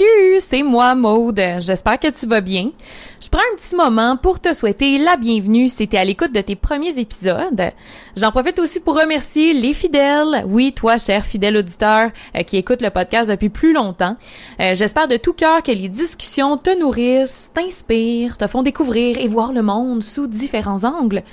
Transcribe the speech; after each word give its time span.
Salut, 0.00 0.38
c'est 0.38 0.62
moi 0.62 0.94
Maude. 0.94 1.42
J'espère 1.58 1.98
que 1.98 2.06
tu 2.06 2.24
vas 2.26 2.40
bien. 2.40 2.70
Je 3.20 3.28
prends 3.28 3.40
un 3.40 3.56
petit 3.56 3.74
moment 3.74 4.16
pour 4.16 4.38
te 4.38 4.52
souhaiter 4.54 4.96
la 4.96 5.16
bienvenue 5.16 5.68
si 5.68 5.88
t'es 5.88 5.98
à 5.98 6.04
l'écoute 6.04 6.32
de 6.32 6.40
tes 6.40 6.54
premiers 6.54 6.96
épisodes. 6.96 7.72
J'en 8.16 8.30
profite 8.30 8.60
aussi 8.60 8.78
pour 8.78 8.96
remercier 8.96 9.54
les 9.54 9.74
fidèles, 9.74 10.44
oui 10.46 10.72
toi 10.72 10.98
cher 10.98 11.24
fidèle 11.24 11.56
auditeur 11.56 12.12
euh, 12.36 12.44
qui 12.44 12.58
écoute 12.58 12.80
le 12.80 12.90
podcast 12.90 13.28
depuis 13.28 13.48
plus 13.48 13.72
longtemps. 13.72 14.16
Euh, 14.60 14.76
j'espère 14.76 15.08
de 15.08 15.16
tout 15.16 15.32
cœur 15.32 15.64
que 15.64 15.72
les 15.72 15.88
discussions 15.88 16.58
te 16.58 16.78
nourrissent, 16.78 17.50
t'inspirent, 17.52 18.36
te 18.36 18.46
font 18.46 18.62
découvrir 18.62 19.18
et 19.18 19.26
voir 19.26 19.52
le 19.52 19.62
monde 19.62 20.04
sous 20.04 20.28
différents 20.28 20.84
angles. 20.84 21.24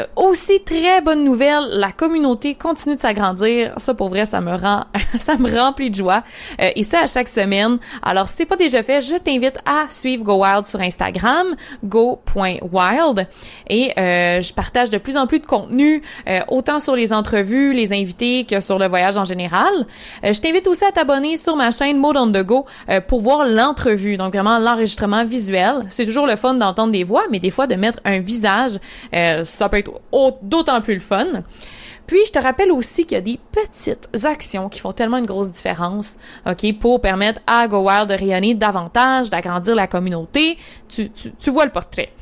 Euh, 0.00 0.06
aussi, 0.16 0.60
très 0.60 1.00
bonne 1.00 1.24
nouvelle, 1.24 1.68
la 1.72 1.92
communauté 1.92 2.54
continue 2.54 2.94
de 2.94 3.00
s'agrandir. 3.00 3.72
Ça, 3.76 3.94
pour 3.94 4.08
vrai, 4.08 4.24
ça 4.24 4.40
me 4.40 4.54
rend, 4.54 4.84
ça 5.18 5.36
me 5.36 5.58
remplit 5.58 5.90
de 5.90 5.94
joie. 5.94 6.22
Euh, 6.60 6.70
et 6.76 6.82
ça, 6.82 7.00
à 7.00 7.06
chaque 7.06 7.28
semaine. 7.28 7.78
Alors, 8.02 8.28
si 8.28 8.36
c'est 8.36 8.46
pas 8.46 8.56
déjà 8.56 8.82
fait, 8.82 9.00
je 9.00 9.16
t'invite 9.16 9.58
à 9.66 9.88
suivre 9.88 10.24
Go 10.24 10.42
Wild 10.42 10.66
sur 10.66 10.80
Instagram, 10.80 11.54
go.wild. 11.84 13.26
Et 13.68 13.92
euh, 13.98 14.40
je 14.40 14.52
partage 14.52 14.90
de 14.90 14.98
plus 14.98 15.16
en 15.16 15.26
plus 15.26 15.40
de 15.40 15.46
contenu, 15.46 16.02
autant 16.48 16.80
sur 16.80 16.96
les 16.96 17.12
entrevues, 17.12 17.72
les 17.72 17.92
invités 17.92 18.44
que 18.44 18.60
sur 18.60 18.78
le 18.78 18.88
voyage 18.88 19.16
en 19.16 19.24
général. 19.24 19.86
je 20.22 20.38
t'invite 20.40 20.66
aussi 20.66 20.84
à 20.84 20.92
t'abonner 20.92 21.36
sur 21.36 21.56
ma 21.56 21.70
chaîne 21.70 21.98
Mode 21.98 22.16
on 22.16 22.30
the 22.30 22.44
Go 22.44 22.66
pour 23.08 23.20
voir 23.20 23.46
l'entrevue, 23.46 24.16
donc 24.16 24.32
vraiment 24.32 24.58
l'enregistrement 24.58 25.24
visuel. 25.24 25.84
C'est 25.88 26.06
toujours 26.06 26.26
le 26.26 26.36
fun 26.36 26.54
d'entendre 26.54 26.92
des 26.92 27.04
voix, 27.04 27.24
mais 27.30 27.38
des 27.38 27.50
fois 27.50 27.66
de 27.66 27.74
mettre 27.74 28.00
un 28.04 28.18
visage, 28.18 28.78
ça 29.12 29.68
peut 29.68 29.78
d'autant 30.42 30.80
plus 30.80 30.94
le 30.94 31.00
fun. 31.00 31.26
Puis, 32.10 32.18
je 32.26 32.32
te 32.32 32.40
rappelle 32.40 32.72
aussi 32.72 33.04
qu'il 33.04 33.14
y 33.14 33.18
a 33.18 33.20
des 33.20 33.38
petites 33.52 34.08
actions 34.24 34.68
qui 34.68 34.80
font 34.80 34.92
tellement 34.92 35.18
une 35.18 35.26
grosse 35.26 35.52
différence, 35.52 36.16
OK, 36.44 36.76
pour 36.80 37.00
permettre 37.00 37.40
à 37.46 37.68
Go 37.68 37.86
Wild 37.88 38.08
de 38.08 38.14
rayonner 38.14 38.54
davantage, 38.54 39.30
d'agrandir 39.30 39.76
la 39.76 39.86
communauté. 39.86 40.58
Tu, 40.88 41.08
vois 41.46 41.66
le 41.66 41.70
portrait. 41.70 42.12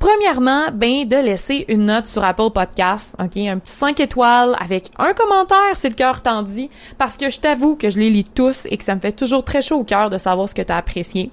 Premièrement, 0.00 0.64
ben 0.72 1.06
de 1.06 1.16
laisser 1.16 1.64
une 1.68 1.86
note 1.86 2.08
sur 2.08 2.24
Apple 2.24 2.50
Podcast, 2.52 3.14
OK, 3.22 3.36
un 3.36 3.58
petit 3.58 3.72
5 3.72 4.00
étoiles 4.00 4.56
avec 4.58 4.90
un 4.98 5.12
commentaire 5.12 5.74
si 5.74 5.88
le 5.88 5.94
cœur 5.94 6.22
t'en 6.22 6.42
dit 6.42 6.68
parce 6.98 7.16
que 7.16 7.30
je 7.30 7.38
t'avoue 7.38 7.76
que 7.76 7.88
je 7.88 8.00
les 8.00 8.10
lis 8.10 8.24
tous 8.24 8.66
et 8.68 8.76
que 8.76 8.84
ça 8.84 8.96
me 8.96 9.00
fait 9.00 9.12
toujours 9.12 9.44
très 9.44 9.62
chaud 9.62 9.76
au 9.76 9.84
cœur 9.84 10.10
de 10.10 10.18
savoir 10.18 10.48
ce 10.48 10.56
que 10.56 10.62
tu 10.62 10.72
as 10.72 10.76
apprécié. 10.76 11.30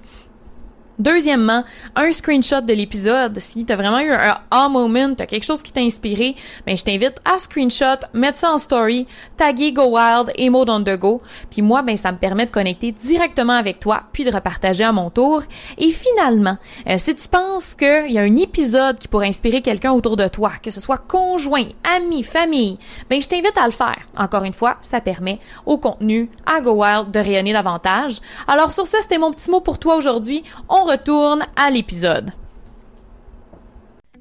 Deuxièmement, 0.98 1.64
un 1.96 2.12
screenshot 2.12 2.60
de 2.60 2.72
l'épisode. 2.72 3.40
Si 3.40 3.66
t'as 3.66 3.74
vraiment 3.74 3.98
eu 3.98 4.12
un 4.12 4.38
ah 4.52 4.68
moment, 4.68 5.12
t'as 5.16 5.26
quelque 5.26 5.44
chose 5.44 5.60
qui 5.60 5.72
t'a 5.72 5.80
inspiré, 5.80 6.36
ben 6.66 6.76
je 6.76 6.84
t'invite 6.84 7.16
à 7.24 7.38
screenshot, 7.38 8.06
mettre 8.12 8.38
ça 8.38 8.52
en 8.52 8.58
story, 8.58 9.08
taguer 9.36 9.72
Go 9.72 9.96
Wild 9.96 10.30
et 10.36 10.50
Mode 10.50 10.70
on 10.70 10.84
the 10.84 10.96
Go. 10.96 11.20
Puis 11.50 11.62
moi, 11.62 11.82
ben 11.82 11.96
ça 11.96 12.12
me 12.12 12.18
permet 12.18 12.46
de 12.46 12.52
connecter 12.52 12.92
directement 12.92 13.54
avec 13.54 13.80
toi, 13.80 14.04
puis 14.12 14.24
de 14.24 14.30
repartager 14.30 14.84
à 14.84 14.92
mon 14.92 15.10
tour. 15.10 15.42
Et 15.78 15.90
finalement, 15.90 16.58
euh, 16.88 16.94
si 16.98 17.14
tu 17.16 17.26
penses 17.26 17.74
qu'il 17.74 18.12
y 18.12 18.18
a 18.18 18.22
un 18.22 18.36
épisode 18.36 18.98
qui 18.98 19.08
pourrait 19.08 19.28
inspirer 19.28 19.62
quelqu'un 19.62 19.90
autour 19.90 20.16
de 20.16 20.28
toi, 20.28 20.52
que 20.62 20.70
ce 20.70 20.80
soit 20.80 20.98
conjoint, 20.98 21.66
ami, 21.96 22.22
famille, 22.22 22.78
ben 23.10 23.20
je 23.20 23.26
t'invite 23.26 23.58
à 23.58 23.66
le 23.66 23.72
faire. 23.72 23.98
Encore 24.16 24.44
une 24.44 24.52
fois, 24.52 24.76
ça 24.80 25.00
permet 25.00 25.40
au 25.66 25.76
contenu 25.76 26.30
à 26.46 26.60
Go 26.60 26.82
Wild 26.84 27.10
de 27.10 27.18
rayonner 27.18 27.52
davantage. 27.52 28.20
Alors 28.46 28.70
sur 28.70 28.86
ça, 28.86 28.98
c'était 29.02 29.18
mon 29.18 29.32
petit 29.32 29.50
mot 29.50 29.60
pour 29.60 29.80
toi 29.80 29.96
aujourd'hui. 29.96 30.44
Retourne 30.84 31.46
à 31.56 31.70
l'épisode. 31.70 32.30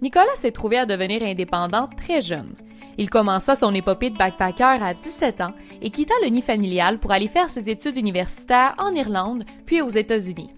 Nicolas 0.01 0.35
s'est 0.35 0.51
trouvé 0.51 0.77
à 0.77 0.85
devenir 0.85 1.23
indépendant 1.23 1.87
très 1.87 2.21
jeune. 2.21 2.53
Il 2.97 3.09
commença 3.09 3.55
son 3.55 3.73
épopée 3.73 4.09
de 4.09 4.17
backpacker 4.17 4.83
à 4.83 4.93
17 4.93 5.41
ans 5.41 5.53
et 5.81 5.89
quitta 5.89 6.13
le 6.21 6.29
nid 6.29 6.41
familial 6.41 6.99
pour 6.99 7.11
aller 7.11 7.27
faire 7.27 7.49
ses 7.49 7.69
études 7.69 7.97
universitaires 7.97 8.75
en 8.77 8.93
Irlande 8.93 9.45
puis 9.65 9.81
aux 9.81 9.89
États-Unis. 9.89 10.49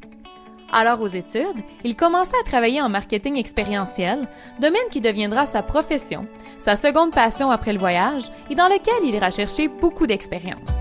Alors 0.71 1.01
aux 1.01 1.07
études, 1.07 1.63
il 1.83 1.95
commença 1.95 2.35
à 2.41 2.47
travailler 2.47 2.81
en 2.81 2.89
marketing 2.89 3.37
expérientiel, 3.37 4.27
domaine 4.59 4.89
qui 4.91 4.99
deviendra 4.99 5.45
sa 5.45 5.61
profession, 5.61 6.27
sa 6.57 6.75
seconde 6.75 7.11
passion 7.13 7.51
après 7.51 7.71
le 7.71 7.79
voyage 7.79 8.31
et 8.49 8.55
dans 8.55 8.67
lequel 8.67 9.05
il 9.05 9.15
ira 9.15 9.31
chercher 9.31 9.67
beaucoup 9.67 10.07
d'expérience. 10.07 10.71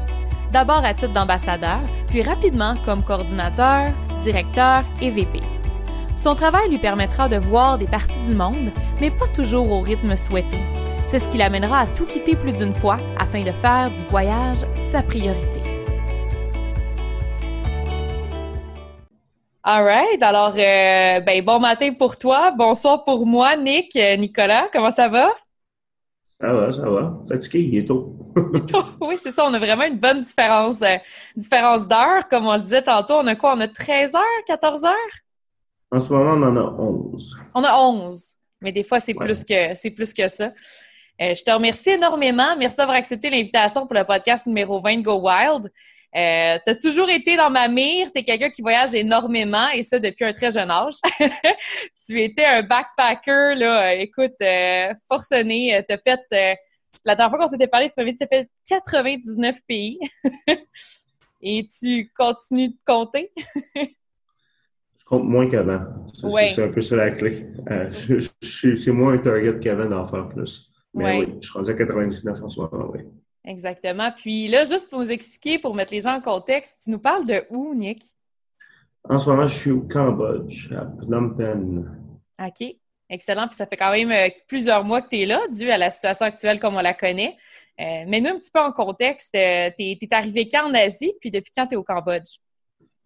D'abord 0.53 0.85
à 0.85 0.95
titre 0.95 1.13
d'ambassadeur, 1.13 1.81
puis 2.09 2.23
rapidement 2.23 2.77
comme 2.85 3.05
coordinateur, 3.05 3.93
directeur 4.21 4.85
et 5.01 5.11
VP. 5.11 5.41
Son 6.17 6.35
travail 6.35 6.69
lui 6.71 6.79
permettra 6.79 7.29
de 7.29 7.37
voir 7.37 7.79
des 7.79 7.87
parties 7.87 8.21
du 8.27 8.35
monde, 8.35 8.71
mais 9.01 9.11
pas 9.11 9.27
toujours 9.29 9.71
au 9.71 9.81
rythme 9.81 10.17
souhaité. 10.17 10.59
C'est 11.07 11.19
ce 11.19 11.29
qui 11.29 11.39
l'amènera 11.39 11.81
à 11.81 11.87
tout 11.87 12.07
quitter 12.07 12.37
plus 12.37 12.53
d'une 12.53 12.75
fois 12.75 12.99
afin 13.19 13.43
de 13.43 13.53
faire 13.53 13.91
du 13.91 14.03
voyage 14.11 14.65
sa 14.77 15.03
priorité. 15.03 15.61
All 19.67 19.83
right. 19.83 20.23
Alors, 20.23 20.55
euh, 20.59 21.21
ben, 21.21 21.43
bon 21.43 21.59
matin 21.59 21.93
pour 21.95 22.19
toi. 22.19 22.51
Bonsoir 22.51 23.05
pour 23.05 23.27
moi, 23.27 23.57
Nick. 23.57 23.97
Euh, 23.97 24.17
Nicolas, 24.17 24.69
comment 24.73 24.91
ça 24.91 25.09
va? 25.09 25.31
Ça 26.45 26.53
va, 26.53 26.73
ça 26.73 26.91
va. 26.91 27.19
Fatigué, 27.27 27.61
il 27.61 27.79
est 27.79 27.87
tôt. 27.87 28.19
oui, 29.01 29.15
c'est 29.17 29.31
ça. 29.31 29.47
On 29.47 29.55
a 29.55 29.59
vraiment 29.59 29.85
une 29.85 29.99
bonne 29.99 30.21
différence, 30.21 30.83
euh, 30.83 30.97
différence 31.35 31.89
d'heure. 31.89 32.29
Comme 32.29 32.47
on 32.47 32.55
le 32.55 32.61
disait 32.61 32.83
tantôt, 32.83 33.15
on 33.15 33.27
a 33.27 33.35
quoi? 33.35 33.55
On 33.57 33.61
a 33.61 33.69
13 33.69 34.15
heures, 34.15 34.45
14 34.47 34.85
heures? 34.85 34.93
En 35.91 35.99
ce 35.99 36.13
moment, 36.13 36.33
on 36.33 36.43
en 36.43 36.57
a 36.57 36.83
11. 36.83 37.37
On 37.55 37.65
a 37.65 37.79
11. 37.79 38.23
Mais 38.61 38.73
des 38.73 38.85
fois, 38.85 39.01
c'est 39.01 39.15
plus 39.15 39.43
que 39.43 39.89
plus 39.95 40.13
que 40.13 40.29
ça. 40.29 40.53
Euh, 41.23 41.35
je 41.35 41.43
te 41.43 41.51
remercie 41.51 41.91
énormément. 41.91 42.55
Merci 42.59 42.77
d'avoir 42.77 42.99
accepté 42.99 43.31
l'invitation 43.31 43.87
pour 43.87 43.97
le 43.97 44.05
podcast 44.05 44.47
numéro 44.47 44.83
20 44.83 45.01
Go 45.01 45.23
Wild. 45.23 45.73
Euh, 46.17 46.59
tu 46.65 46.71
as 46.71 46.75
toujours 46.77 47.11
été 47.11 47.37
dans 47.37 47.51
ma 47.51 47.67
mire, 47.67 48.09
tu 48.15 48.21
es 48.21 48.25
quelqu'un 48.25 48.51
qui 48.51 48.63
voyage 48.63 48.95
énormément 48.95 49.69
et 49.75 49.83
ça 49.83 49.99
depuis 49.99 50.25
un 50.25 50.33
très 50.33 50.53
jeune 50.53 50.71
âge. 50.71 50.95
tu 52.07 52.21
étais 52.21 52.45
un 52.45 52.63
backpacker, 52.63 53.57
là, 53.57 53.95
écoute, 53.95 54.35
euh, 54.41 54.95
forcené, 55.09 55.83
tu 55.89 55.95
as 55.95 55.99
fait, 55.99 56.21
euh, 56.33 56.55
la 57.05 57.17
dernière 57.17 57.31
fois 57.31 57.39
qu'on 57.41 57.51
s'était 57.51 57.67
parlé, 57.67 57.89
tu 57.89 57.95
m'avais 57.99 58.13
dit 58.13 58.19
que 58.19 58.27
tu 58.27 58.35
as 58.37 58.39
fait 58.39 58.49
99 58.69 59.57
pays 59.67 59.99
et 61.43 61.67
tu 61.67 62.09
continues 62.17 62.69
de 62.69 62.79
compter? 62.87 63.33
je 63.75 65.05
compte 65.05 65.25
moins 65.25 65.51
qu'avant. 65.51 65.81
C'est 66.15 66.63
un 66.63 66.69
peu 66.69 66.81
ça 66.81 66.95
la 66.95 67.11
clé. 67.11 67.49
Euh, 67.73 67.91
c'est 68.41 68.93
moins 68.93 69.15
un 69.15 69.19
target 69.19 69.59
qu'avant 69.59 69.87
d'en 69.87 70.07
faire 70.07 70.29
plus. 70.29 70.71
Mais 70.95 71.19
oui, 71.19 71.35
je 71.41 71.49
suis 71.49 71.59
rendu 71.59 71.73
à 71.73 71.75
99 71.75 72.41
en 72.41 72.49
ce 72.49 72.61
moment, 72.61 72.91
oui. 72.93 73.01
Exactement. 73.45 74.11
Puis 74.17 74.49
là, 74.49 74.65
juste 74.65 74.89
pour 74.89 75.01
vous 75.01 75.11
expliquer, 75.11 75.59
pour 75.59 75.75
mettre 75.75 75.93
les 75.93 76.01
gens 76.01 76.17
en 76.17 76.21
contexte, 76.21 76.83
tu 76.85 76.91
nous 76.91 76.99
parles 76.99 77.27
de 77.27 77.45
où, 77.51 77.75
Nick? 77.75 78.03
En 79.09 79.19
ce 79.19 79.29
moment, 79.29 79.47
je 79.47 79.55
suis 79.55 79.71
au 79.71 79.83
Cambodge, 79.83 80.73
à 80.73 80.87
Phnom 80.87 81.31
Penh. 81.35 81.85
OK. 82.43 82.77
Excellent. 83.11 83.47
Puis 83.47 83.57
ça 83.57 83.67
fait 83.67 83.77
quand 83.77 83.93
même 83.93 84.11
euh, 84.11 84.31
plusieurs 84.49 84.83
mois 84.83 85.03
que 85.03 85.11
tu 85.11 85.21
es 85.21 85.27
là, 85.27 85.41
dû 85.55 85.71
à 85.71 85.77
la 85.77 85.91
situation 85.91 86.25
actuelle 86.25 86.59
comme 86.59 86.75
on 86.75 86.81
la 86.81 86.95
connaît. 86.95 87.37
Euh, 87.81 88.05
Mets-nous 88.07 88.31
un 88.31 88.39
petit 88.39 88.51
peu 88.51 88.61
en 88.61 88.73
contexte. 88.73 89.35
Euh, 89.37 89.71
tu 89.79 89.85
es, 89.85 90.09
arrivé 90.13 90.49
quand 90.49 90.71
en 90.71 90.75
Asie, 90.75 91.13
puis 91.21 91.31
depuis 91.31 91.53
quand 91.55 91.67
tu 91.67 91.75
es 91.75 91.77
au 91.77 91.83
Cambodge? 91.83 92.39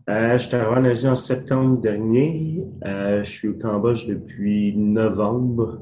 Euh, 0.08 0.38
je 0.38 0.46
suis 0.46 0.54
arrivé 0.54 0.80
en 0.80 0.84
Asie 0.84 1.08
en 1.08 1.16
septembre 1.16 1.80
dernier. 1.80 2.62
je 2.84 3.24
suis 3.24 3.48
au 3.48 3.54
Cambodge 3.54 4.06
depuis 4.06 4.76
novembre. 4.76 5.80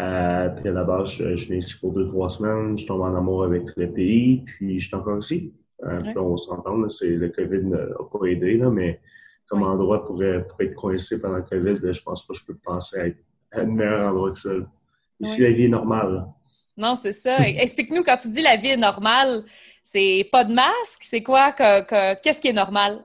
Euh, 0.00 0.48
puis 0.48 0.68
à 0.68 0.72
la 0.72 0.84
base, 0.84 1.10
je, 1.10 1.36
je, 1.36 1.46
viens 1.48 1.58
ici 1.58 1.78
pour 1.78 1.92
deux, 1.92 2.06
trois 2.08 2.30
semaines. 2.30 2.78
Je 2.78 2.86
tombe 2.86 3.02
en 3.02 3.14
amour 3.14 3.44
avec 3.44 3.64
le 3.76 3.92
pays, 3.92 4.42
puis 4.44 4.80
je 4.80 4.86
suis 4.86 4.96
encore 4.96 5.18
ici. 5.18 5.52
Euh, 5.84 5.98
puis 5.98 6.16
on 6.16 6.36
s'entend, 6.36 6.88
c'est 6.88 7.08
le 7.08 7.28
COVID 7.28 7.64
n'a 7.64 7.86
pas 8.10 8.26
aidé, 8.26 8.56
là, 8.56 8.70
mais 8.70 9.00
comme 9.48 9.64
endroit 9.64 10.06
pour, 10.06 10.16
pour, 10.16 10.60
être 10.60 10.74
coincé 10.74 11.20
pendant 11.20 11.36
le 11.36 11.42
COVID, 11.42 11.84
là, 11.84 11.92
je 11.92 12.02
pense 12.02 12.26
pas 12.26 12.32
que 12.32 12.40
je 12.40 12.44
peux 12.44 12.54
penser 12.54 12.98
à, 12.98 13.06
être, 13.08 13.18
à 13.52 13.60
un 13.60 13.66
meilleur 13.66 14.10
endroit 14.10 14.32
que 14.32 14.38
ça. 14.38 14.50
Ici, 15.20 15.40
la 15.42 15.52
vie 15.52 15.64
est 15.64 15.68
normale. 15.68 16.26
Non, 16.76 16.96
c'est 16.96 17.12
ça. 17.12 17.36
Explique-nous, 17.40 18.02
quand 18.02 18.16
tu 18.16 18.30
dis 18.30 18.42
la 18.42 18.56
vie 18.56 18.68
est 18.68 18.76
normale, 18.76 19.44
c'est 19.82 20.28
pas 20.32 20.44
de 20.44 20.54
masque? 20.54 21.00
C'est 21.00 21.22
quoi? 21.22 21.52
Qu'est-ce 21.52 22.40
qui 22.40 22.48
est 22.48 22.52
normal? 22.52 23.02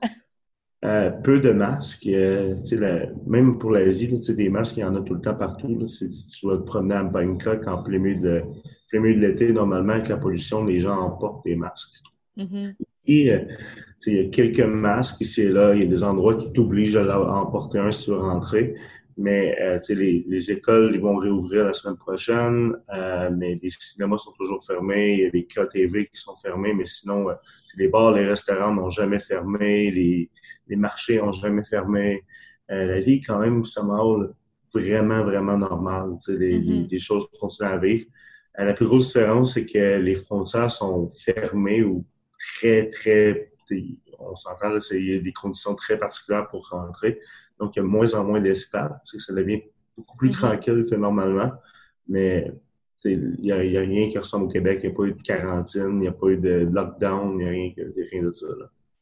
Euh, 0.84 1.10
peu 1.10 1.40
de 1.40 1.50
masques. 1.50 2.06
Euh, 2.06 2.54
même 3.26 3.58
pour 3.58 3.72
l'Asie, 3.72 4.16
des 4.16 4.48
masques, 4.48 4.76
il 4.76 4.80
y 4.80 4.84
en 4.84 4.94
a 4.94 5.00
tout 5.00 5.14
le 5.14 5.20
temps 5.20 5.34
partout. 5.34 5.66
tu 5.66 6.46
vas 6.46 6.56
te 6.56 6.62
promener 6.62 6.94
à 6.94 7.02
Bangkok 7.02 7.66
en 7.66 7.82
plein 7.82 7.98
milieu 7.98 8.20
de, 8.20 8.42
de 8.92 8.98
l'été, 8.98 9.52
normalement, 9.52 9.94
avec 9.94 10.08
la 10.08 10.18
pollution, 10.18 10.64
les 10.64 10.78
gens 10.78 10.96
emportent 10.96 11.44
des 11.44 11.56
masques. 11.56 11.96
Mm-hmm. 12.36 12.74
il 13.06 13.24
y 14.06 14.18
a 14.20 14.24
quelques 14.30 14.60
masques 14.60 15.20
ici 15.20 15.42
et 15.42 15.48
là. 15.48 15.74
Il 15.74 15.82
y 15.82 15.84
a 15.84 15.88
des 15.88 16.04
endroits 16.04 16.36
qui 16.36 16.52
t'obligent 16.52 16.96
à 16.96 17.20
en 17.20 17.46
porter 17.46 17.80
un 17.80 17.90
si 17.90 18.04
tu 18.04 18.10
veux 18.12 18.18
rentrer. 18.18 18.76
Mais 19.20 19.60
euh, 19.60 19.80
les, 19.88 20.24
les, 20.28 20.50
écoles 20.52 20.92
ils 20.94 21.00
vont 21.00 21.16
réouvrir 21.16 21.64
la 21.64 21.72
semaine 21.72 21.96
prochaine, 21.96 22.76
euh, 22.94 23.30
mais 23.36 23.58
les 23.60 23.70
cinémas 23.70 24.16
sont 24.16 24.32
toujours 24.32 24.64
fermés, 24.64 25.14
il 25.14 25.20
y 25.20 25.26
a 25.26 25.30
des 25.30 25.44
KTV 25.44 26.06
qui 26.06 26.20
sont 26.20 26.36
fermés, 26.36 26.72
mais 26.72 26.86
sinon, 26.86 27.28
euh, 27.28 27.34
les 27.76 27.88
bars, 27.88 28.12
les 28.12 28.26
restaurants 28.26 28.72
n'ont 28.72 28.90
jamais 28.90 29.18
fermé, 29.18 29.90
les, 29.90 30.30
les 30.68 30.76
marchés 30.76 31.18
n'ont 31.18 31.32
jamais 31.32 31.64
fermé. 31.64 32.24
Euh, 32.70 32.86
la 32.86 33.00
vie, 33.00 33.20
quand 33.20 33.38
même, 33.38 33.64
ça 33.64 33.80
semble 33.80 34.34
vraiment, 34.72 35.24
vraiment 35.24 35.56
normale. 35.56 36.16
Les, 36.28 36.58
mm-hmm. 36.58 36.90
les, 36.90 36.98
choses 36.98 37.26
continuent 37.40 37.68
à 37.68 37.78
vivre. 37.78 38.06
Euh, 38.58 38.64
la 38.64 38.74
plus 38.74 38.86
grosse 38.86 39.06
différence, 39.08 39.54
c'est 39.54 39.66
que 39.66 39.98
les 39.98 40.16
frontières 40.16 40.70
sont 40.70 41.08
fermées 41.24 41.82
ou 41.82 42.04
très, 42.38 42.90
très... 42.90 43.52
On 44.18 44.34
s'entend, 44.34 44.78
il 44.92 45.10
y 45.10 45.16
a 45.16 45.20
des 45.20 45.32
conditions 45.32 45.74
très 45.74 45.98
particulières 45.98 46.48
pour 46.48 46.68
rentrer. 46.68 47.20
Donc, 47.60 47.74
il 47.74 47.78
y 47.78 47.80
a 47.80 47.82
de 47.82 47.88
moins 47.88 48.14
en 48.14 48.24
moins 48.24 48.40
d'espace. 48.40 48.92
Ça 49.04 49.34
devient 49.34 49.62
beaucoup 49.96 50.16
plus 50.16 50.30
mhm. 50.30 50.36
tranquille 50.36 50.86
que 50.88 50.94
normalement. 50.94 51.52
Mais 52.08 52.52
il 53.04 53.36
n'y 53.40 53.52
a, 53.52 53.56
rien 53.56 54.08
qui 54.08 54.18
ressemble 54.18 54.46
au 54.46 54.48
Québec. 54.48 54.80
Il 54.82 54.88
n'y 54.88 54.94
a 54.94 54.96
pas 54.96 55.04
eu 55.04 55.12
de 55.12 55.22
quarantaine, 55.22 55.92
il 55.94 56.00
n'y 56.00 56.08
a 56.08 56.12
pas 56.12 56.28
eu 56.28 56.36
de 56.36 56.68
lockdown, 56.70 57.32
il 57.32 57.38
n'y 57.38 57.44
a 57.44 57.50
rien, 57.50 57.72
rien, 58.10 58.22
de 58.22 58.32
ça. 58.32 58.46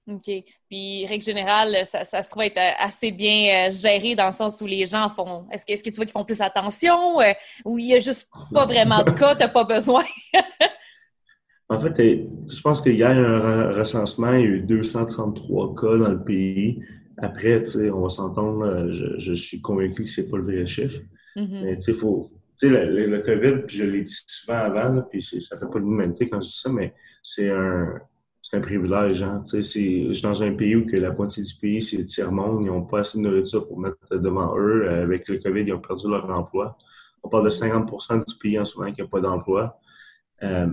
OK. 0.08 0.30
Puis, 0.68 1.06
règle 1.06 1.24
générale, 1.24 1.78
ça, 1.84 2.04
se 2.04 2.30
trouve 2.30 2.44
être 2.44 2.60
assez 2.78 3.10
bien 3.10 3.68
euh, 3.68 3.70
géré 3.70 4.14
dans 4.14 4.26
le 4.26 4.32
sens 4.32 4.60
où 4.60 4.66
les 4.66 4.86
gens 4.86 5.08
font. 5.08 5.46
Est-ce 5.50 5.64
que, 5.64 5.72
est 5.72 5.82
que, 5.82 5.90
tu 5.90 5.96
vois 5.96 6.04
qu'ils 6.04 6.12
font 6.12 6.24
plus 6.24 6.40
attention 6.40 7.20
euh, 7.20 7.32
ou 7.64 7.78
il 7.78 7.86
n'y 7.86 7.94
a 7.94 7.98
juste 7.98 8.28
pas 8.52 8.66
vraiment 8.66 9.02
de 9.02 9.10
cas, 9.10 9.34
tu 9.34 9.40
n'as 9.40 9.48
pas 9.48 9.64
besoin? 9.64 10.04
en 11.68 11.80
fait, 11.80 11.96
je 11.96 12.60
pense 12.60 12.80
qu'il 12.80 12.96
y 12.96 13.02
a 13.02 13.10
un 13.10 13.72
recensement, 13.72 14.32
il 14.34 14.40
y 14.40 14.44
a 14.44 14.46
eu 14.46 14.60
233 14.60 15.74
cas 15.74 15.96
dans 15.96 16.10
le 16.10 16.22
pays. 16.22 16.80
Après, 17.18 17.62
on 17.90 18.02
va 18.02 18.08
s'entendre, 18.10 18.64
euh, 18.64 18.92
je, 18.92 19.18
je, 19.18 19.34
suis 19.34 19.62
convaincu 19.62 20.04
que 20.04 20.10
c'est 20.10 20.28
pas 20.28 20.36
le 20.36 20.44
vrai 20.44 20.66
chiffre. 20.66 21.00
Mm-hmm. 21.36 21.64
Mais 21.64 21.76
tu 21.76 21.82
sais, 21.82 21.92
faut. 21.92 22.30
Tu 22.58 22.68
sais, 22.68 22.86
le, 22.86 23.06
le, 23.06 23.18
COVID, 23.20 23.64
je 23.68 23.84
l'ai 23.84 24.02
dit 24.02 24.16
souvent 24.26 24.58
avant, 24.58 24.88
là, 24.94 25.02
puis 25.02 25.22
ça 25.22 25.58
fait 25.58 25.66
pas 25.66 25.78
de 25.78 25.84
l'humanité 25.84 26.28
quand 26.28 26.40
je 26.40 26.48
dis 26.48 26.58
ça, 26.58 26.70
mais 26.70 26.94
c'est 27.22 27.50
un, 27.50 28.00
c'est 28.42 28.56
un 28.56 28.60
privilège. 28.60 29.22
Hein? 29.22 29.42
Je 29.52 29.60
suis 29.60 30.20
dans 30.22 30.42
un 30.42 30.54
pays 30.54 30.76
où 30.76 30.86
que 30.86 30.96
la 30.96 31.10
moitié 31.10 31.42
du 31.42 31.54
pays, 31.54 31.82
c'est 31.82 31.98
le 31.98 32.06
tiers-monde. 32.06 32.62
Ils 32.62 32.66
n'ont 32.66 32.84
pas 32.84 33.00
assez 33.00 33.18
de 33.18 33.22
nourriture 33.24 33.66
pour 33.66 33.78
mettre 33.78 33.96
devant 34.10 34.56
eux. 34.56 34.84
Euh, 34.86 35.02
avec 35.02 35.28
le 35.28 35.38
COVID, 35.38 35.62
ils 35.62 35.72
ont 35.72 35.80
perdu 35.80 36.08
leur 36.08 36.30
emploi. 36.30 36.78
On 37.22 37.28
parle 37.28 37.44
de 37.44 37.50
50% 37.50 38.24
du 38.26 38.38
pays 38.38 38.58
en 38.58 38.64
ce 38.64 38.78
moment 38.78 38.92
qui 38.92 39.00
n'a 39.02 39.08
pas 39.08 39.20
d'emploi. 39.20 39.78
Euh, 40.42 40.68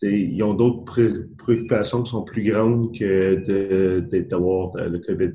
ils 0.00 0.42
ont 0.42 0.54
d'autres 0.54 0.84
préoccupations 1.36 2.02
qui 2.02 2.10
sont 2.10 2.22
plus 2.22 2.44
grandes 2.44 2.96
que 2.96 4.00
d'avoir 4.20 4.76
le 4.76 4.98
COVID. 4.98 5.32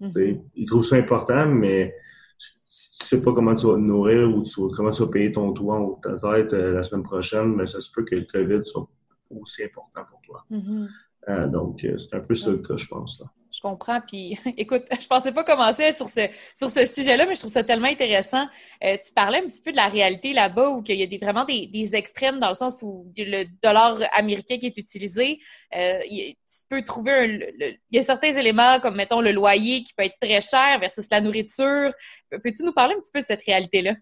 Mm-hmm. 0.00 0.40
Ils 0.56 0.66
trouvent 0.66 0.84
ça 0.84 0.96
important, 0.96 1.46
mais 1.46 1.94
si 2.38 2.98
tu 2.98 3.06
sais 3.06 3.22
pas 3.22 3.32
comment 3.32 3.54
tu 3.54 3.66
vas 3.66 3.74
te 3.74 3.78
nourrir 3.78 4.28
ou 4.34 4.44
comment 4.74 4.90
tu 4.90 5.02
vas 5.02 5.08
payer 5.08 5.32
ton 5.32 5.52
toit 5.52 5.80
ou 5.80 5.98
ta 6.02 6.16
tête 6.16 6.52
euh, 6.52 6.72
la 6.72 6.82
semaine 6.82 7.02
prochaine, 7.02 7.54
mais 7.54 7.66
ça 7.66 7.80
se 7.80 7.90
peut 7.92 8.04
que 8.04 8.14
le 8.14 8.24
COVID 8.24 8.64
soit 8.64 8.88
aussi 9.30 9.64
important 9.64 10.02
pour 10.10 10.20
toi. 10.22 10.44
Mm-hmm. 10.50 10.88
Euh, 11.28 11.46
donc, 11.48 11.84
euh, 11.84 11.98
c'est 11.98 12.14
un 12.16 12.20
peu 12.20 12.34
ça 12.34 12.50
le 12.50 12.58
cas, 12.58 12.76
je 12.76 12.86
pense. 12.86 13.20
Là. 13.20 13.26
Je 13.52 13.60
comprends. 13.60 14.00
Puis, 14.00 14.38
écoute, 14.56 14.84
je 15.00 15.06
pensais 15.06 15.32
pas 15.32 15.44
commencer 15.44 15.92
sur 15.92 16.08
ce, 16.08 16.28
sur 16.54 16.70
ce 16.70 16.86
sujet-là, 16.86 17.26
mais 17.26 17.34
je 17.34 17.40
trouve 17.40 17.52
ça 17.52 17.64
tellement 17.64 17.88
intéressant. 17.88 18.46
Euh, 18.84 18.96
tu 18.96 19.12
parlais 19.14 19.38
un 19.38 19.46
petit 19.46 19.62
peu 19.62 19.72
de 19.72 19.76
la 19.76 19.88
réalité 19.88 20.32
là-bas, 20.32 20.70
où 20.70 20.82
il 20.86 20.94
y 20.94 21.02
a 21.02 21.18
vraiment 21.18 21.44
des, 21.44 21.66
des, 21.66 21.94
extrêmes 21.94 22.38
dans 22.38 22.48
le 22.48 22.54
sens 22.54 22.82
où 22.82 23.12
le 23.16 23.44
dollar 23.62 23.98
américain 24.12 24.58
qui 24.58 24.66
est 24.66 24.78
utilisé, 24.78 25.40
tu 25.72 26.36
peux 26.68 26.82
trouver 26.82 27.12
un, 27.12 27.26
il 27.60 27.78
y 27.90 27.98
a 27.98 28.02
certains 28.02 28.32
éléments 28.32 28.78
comme, 28.80 28.96
mettons, 28.96 29.20
le 29.20 29.32
loyer 29.32 29.82
qui 29.82 29.92
peut 29.94 30.04
être 30.04 30.18
très 30.20 30.40
cher 30.40 30.78
versus 30.80 31.06
la 31.10 31.20
nourriture. 31.20 31.92
Peux-tu 32.30 32.64
nous 32.64 32.72
parler 32.72 32.94
un 32.94 33.00
petit 33.00 33.12
peu 33.12 33.20
de 33.20 33.26
cette 33.26 33.42
réalité-là? 33.44 33.94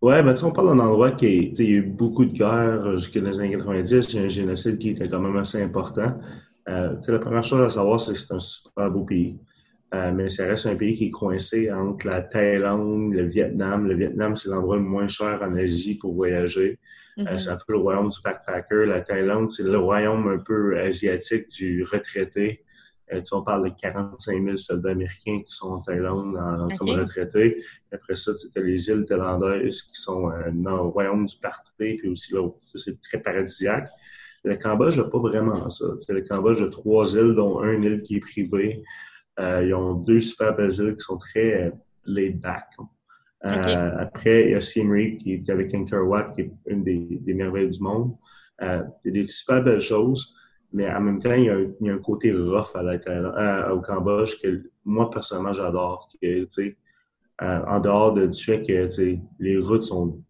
Ouais, 0.00 0.22
ben, 0.22 0.34
on 0.44 0.52
parle 0.52 0.68
d'un 0.68 0.84
endroit 0.84 1.10
qui 1.10 1.26
il 1.26 1.60
y 1.60 1.66
a 1.66 1.70
eu 1.78 1.82
beaucoup 1.82 2.24
de 2.24 2.32
guerres 2.32 2.96
jusqu'à 2.98 3.20
les 3.20 3.40
années 3.40 3.56
90. 3.56 4.12
Il 4.12 4.16
y 4.16 4.22
a 4.22 4.24
un 4.26 4.28
génocide 4.28 4.78
qui 4.78 4.90
était 4.90 5.08
quand 5.08 5.18
même 5.18 5.36
assez 5.36 5.60
important. 5.60 6.14
Euh, 6.68 6.94
la 7.06 7.18
première 7.18 7.42
chose 7.42 7.60
à 7.60 7.68
savoir, 7.68 8.00
c'est 8.00 8.12
que 8.12 8.18
c'est 8.18 8.32
un 8.32 8.40
super 8.40 8.90
beau 8.90 9.04
pays. 9.04 9.38
Euh, 9.94 10.12
mais 10.12 10.28
ça 10.28 10.46
reste 10.46 10.66
un 10.66 10.76
pays 10.76 10.96
qui 10.96 11.06
est 11.06 11.10
coincé 11.10 11.72
entre 11.72 12.06
la 12.06 12.20
Thaïlande, 12.20 13.14
le 13.14 13.24
Vietnam. 13.24 13.86
Le 13.86 13.94
Vietnam, 13.94 14.36
c'est 14.36 14.50
l'endroit 14.50 14.76
le 14.76 14.82
moins 14.82 15.08
cher 15.08 15.40
en 15.42 15.54
Asie 15.54 15.94
pour 15.94 16.14
voyager. 16.14 16.78
Euh, 17.18 17.22
mm-hmm. 17.22 17.38
c'est 17.38 17.50
un 17.50 17.56
peu 17.56 17.72
le 17.72 17.78
royaume 17.78 18.10
du 18.10 18.18
backpacker. 18.22 18.84
La 18.86 19.00
Thaïlande, 19.00 19.50
c'est 19.50 19.62
le 19.62 19.78
royaume 19.78 20.28
un 20.28 20.38
peu 20.38 20.78
asiatique 20.78 21.48
du 21.48 21.84
retraité. 21.84 22.64
Euh, 23.14 23.22
on 23.32 23.42
parle 23.42 23.70
de 23.70 23.74
45 23.80 24.44
000 24.44 24.56
soldats 24.58 24.90
américains 24.90 25.40
qui 25.40 25.54
sont 25.54 25.72
en 25.72 25.80
Thaïlande 25.80 26.36
en, 26.36 26.68
comme 26.76 26.90
retraités. 26.90 27.64
Après 27.90 28.14
ça, 28.14 28.32
tu 28.34 28.58
as 28.58 28.62
les 28.62 28.90
îles 28.90 29.06
thaïlandaises 29.06 29.80
qui 29.80 29.98
sont 29.98 30.30
dans 30.52 30.76
le 30.76 30.82
royaume 30.82 31.24
du 31.24 31.36
parti, 31.36 31.94
puis 31.94 32.08
aussi 32.10 32.34
là, 32.34 32.46
c'est 32.74 33.00
très 33.00 33.18
paradisiaque. 33.18 33.88
Le 34.44 34.56
Cambodge 34.56 34.96
n'a 34.96 35.04
pas 35.04 35.18
vraiment 35.18 35.68
ça. 35.70 35.86
le 36.08 36.20
Cambodge 36.22 36.62
a 36.62 36.70
trois 36.70 37.14
îles, 37.14 37.34
dont 37.34 37.62
une 37.62 37.84
île 37.84 38.02
qui 38.02 38.16
est 38.16 38.20
privée. 38.20 38.82
Euh, 39.40 39.64
ils 39.64 39.74
ont 39.74 39.94
deux 39.94 40.20
super 40.20 40.56
belles 40.56 40.72
îles 40.72 40.96
qui 40.96 41.00
sont 41.04 41.18
très 41.18 41.72
laid 42.04 42.40
back. 42.40 42.66
après, 43.40 44.44
il 44.46 44.50
y 44.50 44.54
a 44.54 44.60
Siem 44.60 44.90
Reap 44.90 45.18
qui 45.18 45.34
est 45.34 45.50
avec 45.50 45.74
Angkor 45.74 46.08
Wat, 46.08 46.32
qui 46.34 46.42
est 46.42 46.52
une 46.66 46.82
des, 46.82 47.34
merveilles 47.34 47.70
du 47.70 47.80
monde. 47.80 48.16
il 48.60 48.66
y 49.04 49.08
a 49.08 49.12
des 49.12 49.26
super 49.26 49.62
belles 49.62 49.80
choses. 49.80 50.34
Mais 50.72 50.90
en 50.90 51.00
même 51.00 51.20
temps, 51.20 51.34
il 51.34 51.44
y 51.44 51.50
a 51.50 51.54
un, 51.54 51.64
il 51.80 51.86
y 51.86 51.90
a 51.90 51.94
un 51.94 51.98
côté 51.98 52.30
rough 52.32 52.74
à 52.74 52.82
la, 52.82 53.72
au 53.72 53.80
Cambodge 53.80 54.40
que 54.42 54.70
moi, 54.84 55.10
personnellement, 55.10 55.52
j'adore. 55.52 56.10
Euh, 57.40 57.60
en 57.66 57.78
dehors 57.78 58.14
de, 58.14 58.26
du 58.26 58.42
fait 58.42 58.62
que 58.62 58.90
les 59.38 59.58
routes 59.58 59.84
sont 59.84 60.20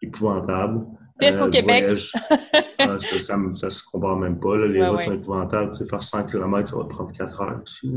épouvantables. 0.00 0.86
Pire 1.18 1.36
qu'au 1.36 1.44
euh, 1.44 1.50
Québec. 1.50 1.92
Ah, 2.86 2.98
ça, 2.98 3.38
ça, 3.54 3.70
se 3.70 3.82
compare 3.84 4.16
même 4.18 4.38
pas. 4.38 4.56
Là. 4.56 4.66
Les 4.66 4.86
routes 4.86 5.02
sont 5.02 5.14
épouvantables. 5.14 5.74
sais, 5.74 5.86
faire 5.86 6.02
100 6.02 6.24
km, 6.24 6.68
ça 6.68 6.76
va 6.76 6.84
te 6.84 6.88
prendre 6.88 7.12
4 7.12 7.40
heures 7.40 7.60
aussi. 7.62 7.94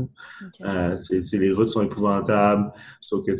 Euh, 0.62 0.96
les 1.32 1.52
routes 1.52 1.68
sont 1.68 1.82
épouvantables. 1.82 2.72
Sauf 3.00 3.26
que 3.26 3.32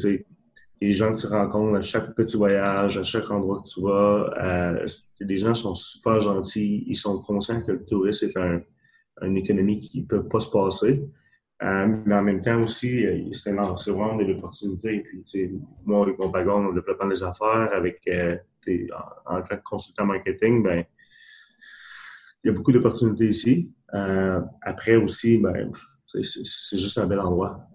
les 0.81 0.93
gens 0.93 1.15
que 1.15 1.21
tu 1.21 1.27
rencontres 1.27 1.79
à 1.79 1.81
chaque 1.81 2.15
petit 2.15 2.37
voyage, 2.37 2.99
à 2.99 3.03
chaque 3.03 3.31
endroit 3.31 3.63
que 3.63 3.69
tu 3.69 3.81
vas, 3.81 4.31
euh, 4.43 4.87
les 5.21 5.37
gens 5.39 5.55
sont 5.55 5.75
super 5.75 6.21
gentils. 6.21 6.85
Ils 6.87 6.97
sont 6.97 7.19
conscients 7.23 7.63
que 7.63 7.73
le 7.73 7.85
tourisme 7.87 8.27
est 8.27 8.37
un, 8.37 8.61
une 9.23 9.39
économie 9.39 9.81
qui 9.81 10.03
ne 10.03 10.07
peut 10.07 10.25
pas 10.25 10.41
se 10.41 10.51
passer. 10.51 11.09
Euh, 11.63 11.97
mais 12.05 12.15
en 12.15 12.23
même 12.23 12.43
temps 12.43 12.61
aussi, 12.61 13.07
c'est 13.33 13.53
vraiment 13.53 14.17
des 14.17 14.31
opportunités. 14.35 14.97
Et 14.97 15.01
puis, 15.01 15.61
moi, 15.87 16.03
avec 16.03 16.19
mon 16.19 16.29
background 16.29 16.69
en 16.69 16.73
développement 16.73 17.09
des 17.09 17.23
affaires, 17.23 17.71
avec 17.73 18.03
en, 19.27 19.43
tant 19.43 19.57
que 19.57 19.63
consultant 19.63 20.07
marketing, 20.07 20.63
ben, 20.63 20.85
il 22.45 22.49
y 22.49 22.51
a 22.51 22.53
beaucoup 22.53 22.73
d'opportunités 22.73 23.29
ici. 23.29 23.73
Euh, 23.95 24.41
après 24.63 24.97
aussi, 24.97 25.39
ben, 25.39 25.73
c'est 26.07 26.79
juste 26.79 26.99
un 26.99 27.07
bel 27.07 27.21
endroit 27.21 27.69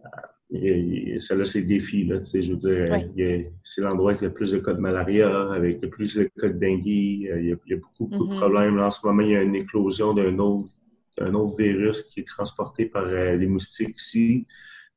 celle-là, 1.19 1.45
c'est 1.45 1.61
le 1.61 1.67
défi. 1.67 2.05
Là, 2.05 2.19
je 2.33 2.51
veux 2.51 2.55
dire, 2.55 3.51
c'est 3.63 3.81
l'endroit 3.81 4.11
avec 4.11 4.21
le 4.21 4.33
plus 4.33 4.51
de 4.51 4.59
cas 4.59 4.73
de 4.73 4.79
malaria, 4.79 5.51
avec 5.51 5.81
le 5.81 5.89
plus 5.89 6.15
de 6.15 6.29
cas 6.39 6.49
de 6.49 6.59
dengue. 6.59 6.85
Il 6.85 7.45
y 7.45 7.73
a, 7.73 7.77
beaucoup, 7.77 8.07
de 8.07 8.15
mm-hmm. 8.15 8.37
problèmes. 8.37 8.79
en 8.79 8.91
ce 8.91 9.05
moment, 9.05 9.21
il 9.21 9.31
y 9.31 9.35
a 9.35 9.41
une 9.41 9.55
éclosion 9.55 10.13
d'un 10.13 10.37
autre, 10.37 10.69
autre 11.19 11.57
virus 11.57 12.03
qui 12.03 12.21
est 12.21 12.27
transporté 12.27 12.85
par 12.85 13.05
euh, 13.05 13.35
les 13.35 13.47
moustiques 13.47 13.97
ici, 13.97 14.45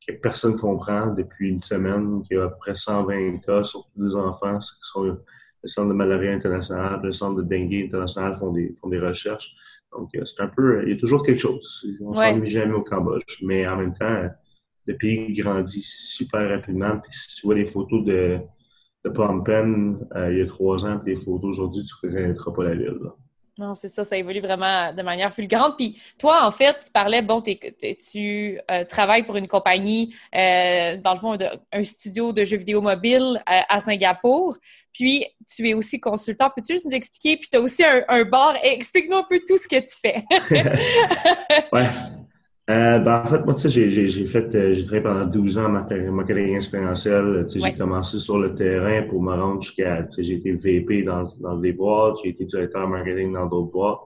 que 0.07 0.13
personne 0.15 0.53
ne 0.53 0.59
comprend 0.59 1.15
depuis 1.15 1.49
une 1.49 1.63
semaine, 1.63 2.23
qu'il 2.23 2.37
y 2.37 2.41
a 2.41 2.45
à 2.45 2.49
peu 2.49 2.57
près 2.59 2.77
120 2.77 3.39
cas, 3.39 3.65
surtout 3.65 3.91
des 3.97 4.15
enfants, 4.15 4.59
qui 4.59 4.69
sont 4.83 5.19
le 5.67 5.69
centre 5.69 5.89
de 5.89 5.95
malaria 5.95 6.33
international, 6.33 7.01
le 7.03 7.11
centre 7.11 7.43
de 7.43 7.43
dengue 7.43 7.75
international 7.75 8.37
font 8.37 8.53
des, 8.53 8.73
font 8.81 8.89
des 8.89 9.01
recherches. 9.01 9.51
Donc, 9.91 10.15
euh, 10.15 10.25
c'est 10.25 10.41
un 10.41 10.47
peu, 10.47 10.85
il 10.85 10.91
y 10.91 10.97
a 10.97 10.97
toujours 10.97 11.25
quelque 11.25 11.41
chose. 11.41 11.85
On 12.01 12.13
ne 12.13 12.17
s'ennuie 12.17 12.47
jamais 12.49 12.75
au 12.75 12.83
Cambodge. 12.83 13.43
Mais 13.43 13.67
en 13.67 13.77
même 13.77 13.93
temps, 13.93 14.29
le 14.87 14.97
pays 14.97 15.33
grandit 15.33 15.83
super 15.83 16.49
rapidement. 16.49 16.99
Puis 17.01 17.13
si 17.13 17.37
tu 17.37 17.47
vois 17.47 17.57
les 17.57 17.67
photos 17.67 18.05
de, 18.05 18.39
de 19.05 19.11
Phnom 19.11 19.43
Penh 19.43 19.99
euh, 20.15 20.33
il 20.33 20.39
y 20.39 20.43
a 20.43 20.47
trois 20.47 20.87
ans, 20.87 21.01
puis 21.01 21.15
les 21.17 21.21
photos 21.21 21.51
aujourd'hui, 21.51 21.83
tu 21.83 22.07
ne 22.07 22.13
reconnaîtras 22.13 22.53
pas 22.53 22.65
la 22.65 22.77
ville. 22.77 23.01
Non, 23.59 23.75
c'est 23.75 23.89
ça, 23.89 24.05
ça 24.05 24.17
évolue 24.17 24.41
vraiment 24.41 24.93
de 24.93 25.03
manière 25.03 25.33
fulgurante. 25.33 25.77
Puis 25.79 25.99
toi, 26.19 26.47
en 26.47 26.51
fait, 26.51 26.77
tu 26.85 26.91
parlais, 26.91 27.23
bon, 27.23 27.41
tu 27.43 28.61
euh, 28.71 28.85
travailles 28.85 29.23
pour 29.23 29.37
une 29.37 29.49
compagnie, 29.49 30.15
euh, 30.35 30.99
dans 30.99 31.15
le 31.15 31.19
fond, 31.19 31.39
un 31.73 31.85
studio 31.85 32.33
de 32.33 32.45
jeux 32.45 32.59
vidéo 32.59 32.83
mobile 32.83 33.43
à 33.47 33.81
Singapour. 33.81 34.57
Puis 34.93 35.27
tu 35.47 35.69
es 35.69 35.75
aussi 35.75 35.99
consultant. 35.99 36.51
Peux-tu 36.55 36.75
juste 36.75 36.85
nous 36.85 36.95
expliquer? 36.95 37.39
Puis 37.39 37.49
tu 37.51 37.57
as 37.57 37.61
aussi 37.61 37.83
un, 37.83 38.05
un 38.09 38.25
bar. 38.25 38.57
Explique-nous 38.63 39.17
un 39.17 39.27
peu 39.29 39.41
tout 39.47 39.57
ce 39.57 39.69
que 39.69 39.81
tu 39.81 39.97
fais. 40.01 40.25
Euh, 42.69 42.99
ben, 42.99 43.23
en 43.25 43.29
fait, 43.29 43.45
moi, 43.45 43.55
tu 43.55 43.69
sais, 43.71 43.91
j'ai 43.91 44.27
fait, 44.27 44.53
euh, 44.55 44.75
j'ai 44.75 44.83
travaillé 44.85 45.03
pendant 45.03 45.25
12 45.25 45.59
ans 45.59 45.67
en 45.67 45.69
marketing 45.69 46.57
expérientiel. 46.57 47.47
Tu 47.49 47.61
sais, 47.61 47.69
j'ai 47.69 47.77
commencé 47.77 48.19
sur 48.19 48.39
le 48.39 48.57
terrain 48.57 49.03
pour 49.03 49.23
me 49.23 49.35
rendre 49.35 49.63
jusqu'à, 49.63 50.03
tu 50.03 50.17
sais, 50.17 50.25
j'ai 50.25 50.35
été 50.35 50.53
VP 50.53 51.05
dans, 51.05 51.29
dans 51.39 51.57
des 51.57 51.73
boîtes, 51.73 52.17
j'ai 52.25 52.31
été 52.31 52.45
directeur 52.45 52.89
marketing 52.89 53.33
dans 53.33 53.47
d'autres 53.47 53.71
boîtes. 53.71 54.01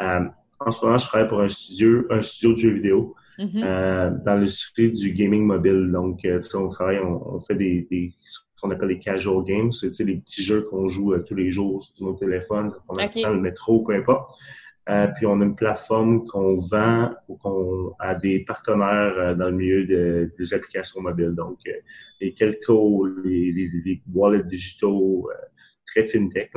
Euh, 0.00 0.24
en 0.58 0.70
ce 0.70 0.84
moment, 0.84 0.98
je 0.98 1.06
travaille 1.06 1.28
pour 1.28 1.40
un 1.40 1.48
studio, 1.48 2.04
un 2.10 2.22
studio 2.22 2.54
de 2.54 2.58
jeux 2.58 2.70
vidéo 2.70 3.14
mm-hmm. 3.38 3.62
euh, 3.64 4.10
dans 4.24 4.34
l'industrie 4.34 4.90
du 4.90 5.12
gaming 5.12 5.44
mobile. 5.44 5.90
Donc, 5.92 6.24
euh, 6.24 6.40
on 6.54 6.68
travaille, 6.70 6.98
on, 6.98 7.38
fait 7.40 7.54
des, 7.54 7.86
des, 7.88 8.12
ce 8.28 8.40
qu'on 8.60 8.72
appelle 8.72 8.88
les 8.88 8.98
casual 8.98 9.44
games. 9.44 9.70
C'est 9.70 9.96
les 10.00 10.16
petits 10.16 10.42
jeux 10.42 10.62
qu'on 10.62 10.88
joue 10.88 11.16
tous 11.18 11.36
les 11.36 11.52
jours 11.52 11.80
sur 11.84 12.04
nos 12.04 12.14
téléphones, 12.14 12.72
on 12.88 12.94
a 12.94 13.06
dans 13.06 13.30
le 13.30 13.40
métro, 13.40 13.84
peu 13.84 13.94
importe. 13.94 14.32
Euh, 14.88 15.06
puis 15.16 15.26
on 15.26 15.40
a 15.40 15.44
une 15.44 15.54
plateforme 15.54 16.26
qu'on 16.26 16.56
vend 16.56 17.14
ou 17.28 17.36
qu'on 17.36 17.94
a 18.00 18.14
des 18.14 18.40
partenaires 18.40 19.36
dans 19.36 19.46
le 19.46 19.56
milieu 19.56 20.28
des 20.36 20.54
applications 20.54 21.00
mobiles. 21.00 21.34
Donc, 21.34 21.58
les 22.20 22.34
Kelco, 22.34 23.06
les, 23.24 23.52
les, 23.52 23.70
les 23.84 24.02
wallets 24.12 24.42
digitaux, 24.42 25.30
très 25.86 26.04
fintech. 26.04 26.50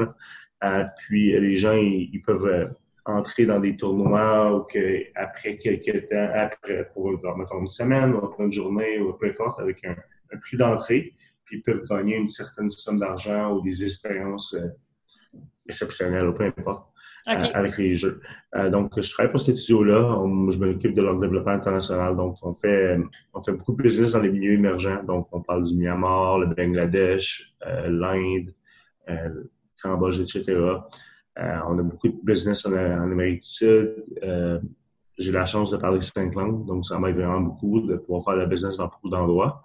puis 0.97 1.39
les 1.39 1.57
gens, 1.57 1.75
ils 1.75 2.21
peuvent 2.25 2.73
entrer 3.05 3.45
dans 3.45 3.59
des 3.59 3.75
tournois 3.75 4.55
ou 4.55 4.63
que 4.63 5.03
après 5.15 5.57
quelques 5.57 6.09
temps, 6.09 6.29
après, 6.33 6.89
pour 6.93 7.11
mettons, 7.37 7.59
une 7.59 7.67
semaine 7.67 8.13
ou 8.15 8.33
une 8.39 8.51
journée 8.51 8.99
ou 8.99 9.13
peu 9.13 9.27
importe, 9.27 9.59
avec 9.59 9.85
un, 9.85 9.95
prix 10.41 10.57
d'entrée, 10.57 11.13
puis 11.45 11.57
ils 11.57 11.61
peuvent 11.61 11.87
gagner 11.87 12.17
une 12.17 12.29
certaine 12.29 12.69
somme 12.69 12.99
d'argent 12.99 13.53
ou 13.53 13.61
des 13.61 13.85
expériences 13.85 14.53
euh, 14.55 14.67
exceptionnelles 15.69 16.27
ou 16.27 16.33
peu 16.33 16.43
importe. 16.43 16.91
Euh, 17.27 17.37
avec 17.53 17.77
les 17.77 17.95
jeux. 17.95 18.21
Euh, 18.55 18.69
donc, 18.69 18.91
je 19.01 19.09
travaille 19.09 19.31
pour 19.31 19.39
ce 19.39 19.55
studio-là. 19.55 20.19
Je 20.51 20.59
m'occupe 20.59 20.93
de 20.93 21.01
leur 21.01 21.17
développement 21.17 21.53
international. 21.53 22.15
Donc, 22.15 22.37
on 22.43 22.53
fait, 22.53 22.99
on 23.33 23.41
fait 23.41 23.51
beaucoup 23.51 23.73
de 23.75 23.81
business 23.81 24.11
dans 24.11 24.19
les 24.19 24.29
milieux 24.29 24.53
émergents. 24.53 25.03
Donc, 25.03 25.27
on 25.31 25.41
parle 25.41 25.63
du 25.63 25.75
Myanmar, 25.75 26.37
le 26.37 26.47
Bangladesh, 26.47 27.55
l'Inde, 27.87 28.53
le 29.07 29.49
Cambodge, 29.81 30.19
etc. 30.19 30.55
Euh, 31.37 31.59
on 31.67 31.77
a 31.79 31.83
beaucoup 31.83 32.07
de 32.07 32.17
business 32.23 32.65
en, 32.65 32.73
Amérique 32.73 33.41
du 33.41 33.49
Sud. 33.49 34.05
Euh, 34.23 34.59
j'ai 35.17 35.31
la 35.31 35.45
chance 35.45 35.71
de 35.71 35.77
parler 35.77 36.01
cinq 36.01 36.33
langues, 36.35 36.65
donc 36.65 36.85
ça 36.85 36.99
m'aide 36.99 37.15
vraiment 37.15 37.41
beaucoup 37.41 37.81
de 37.81 37.95
pouvoir 37.97 38.23
faire 38.23 38.33
de 38.35 38.39
la 38.39 38.45
business 38.45 38.77
dans 38.77 38.87
beaucoup 38.87 39.09
d'endroits. 39.09 39.63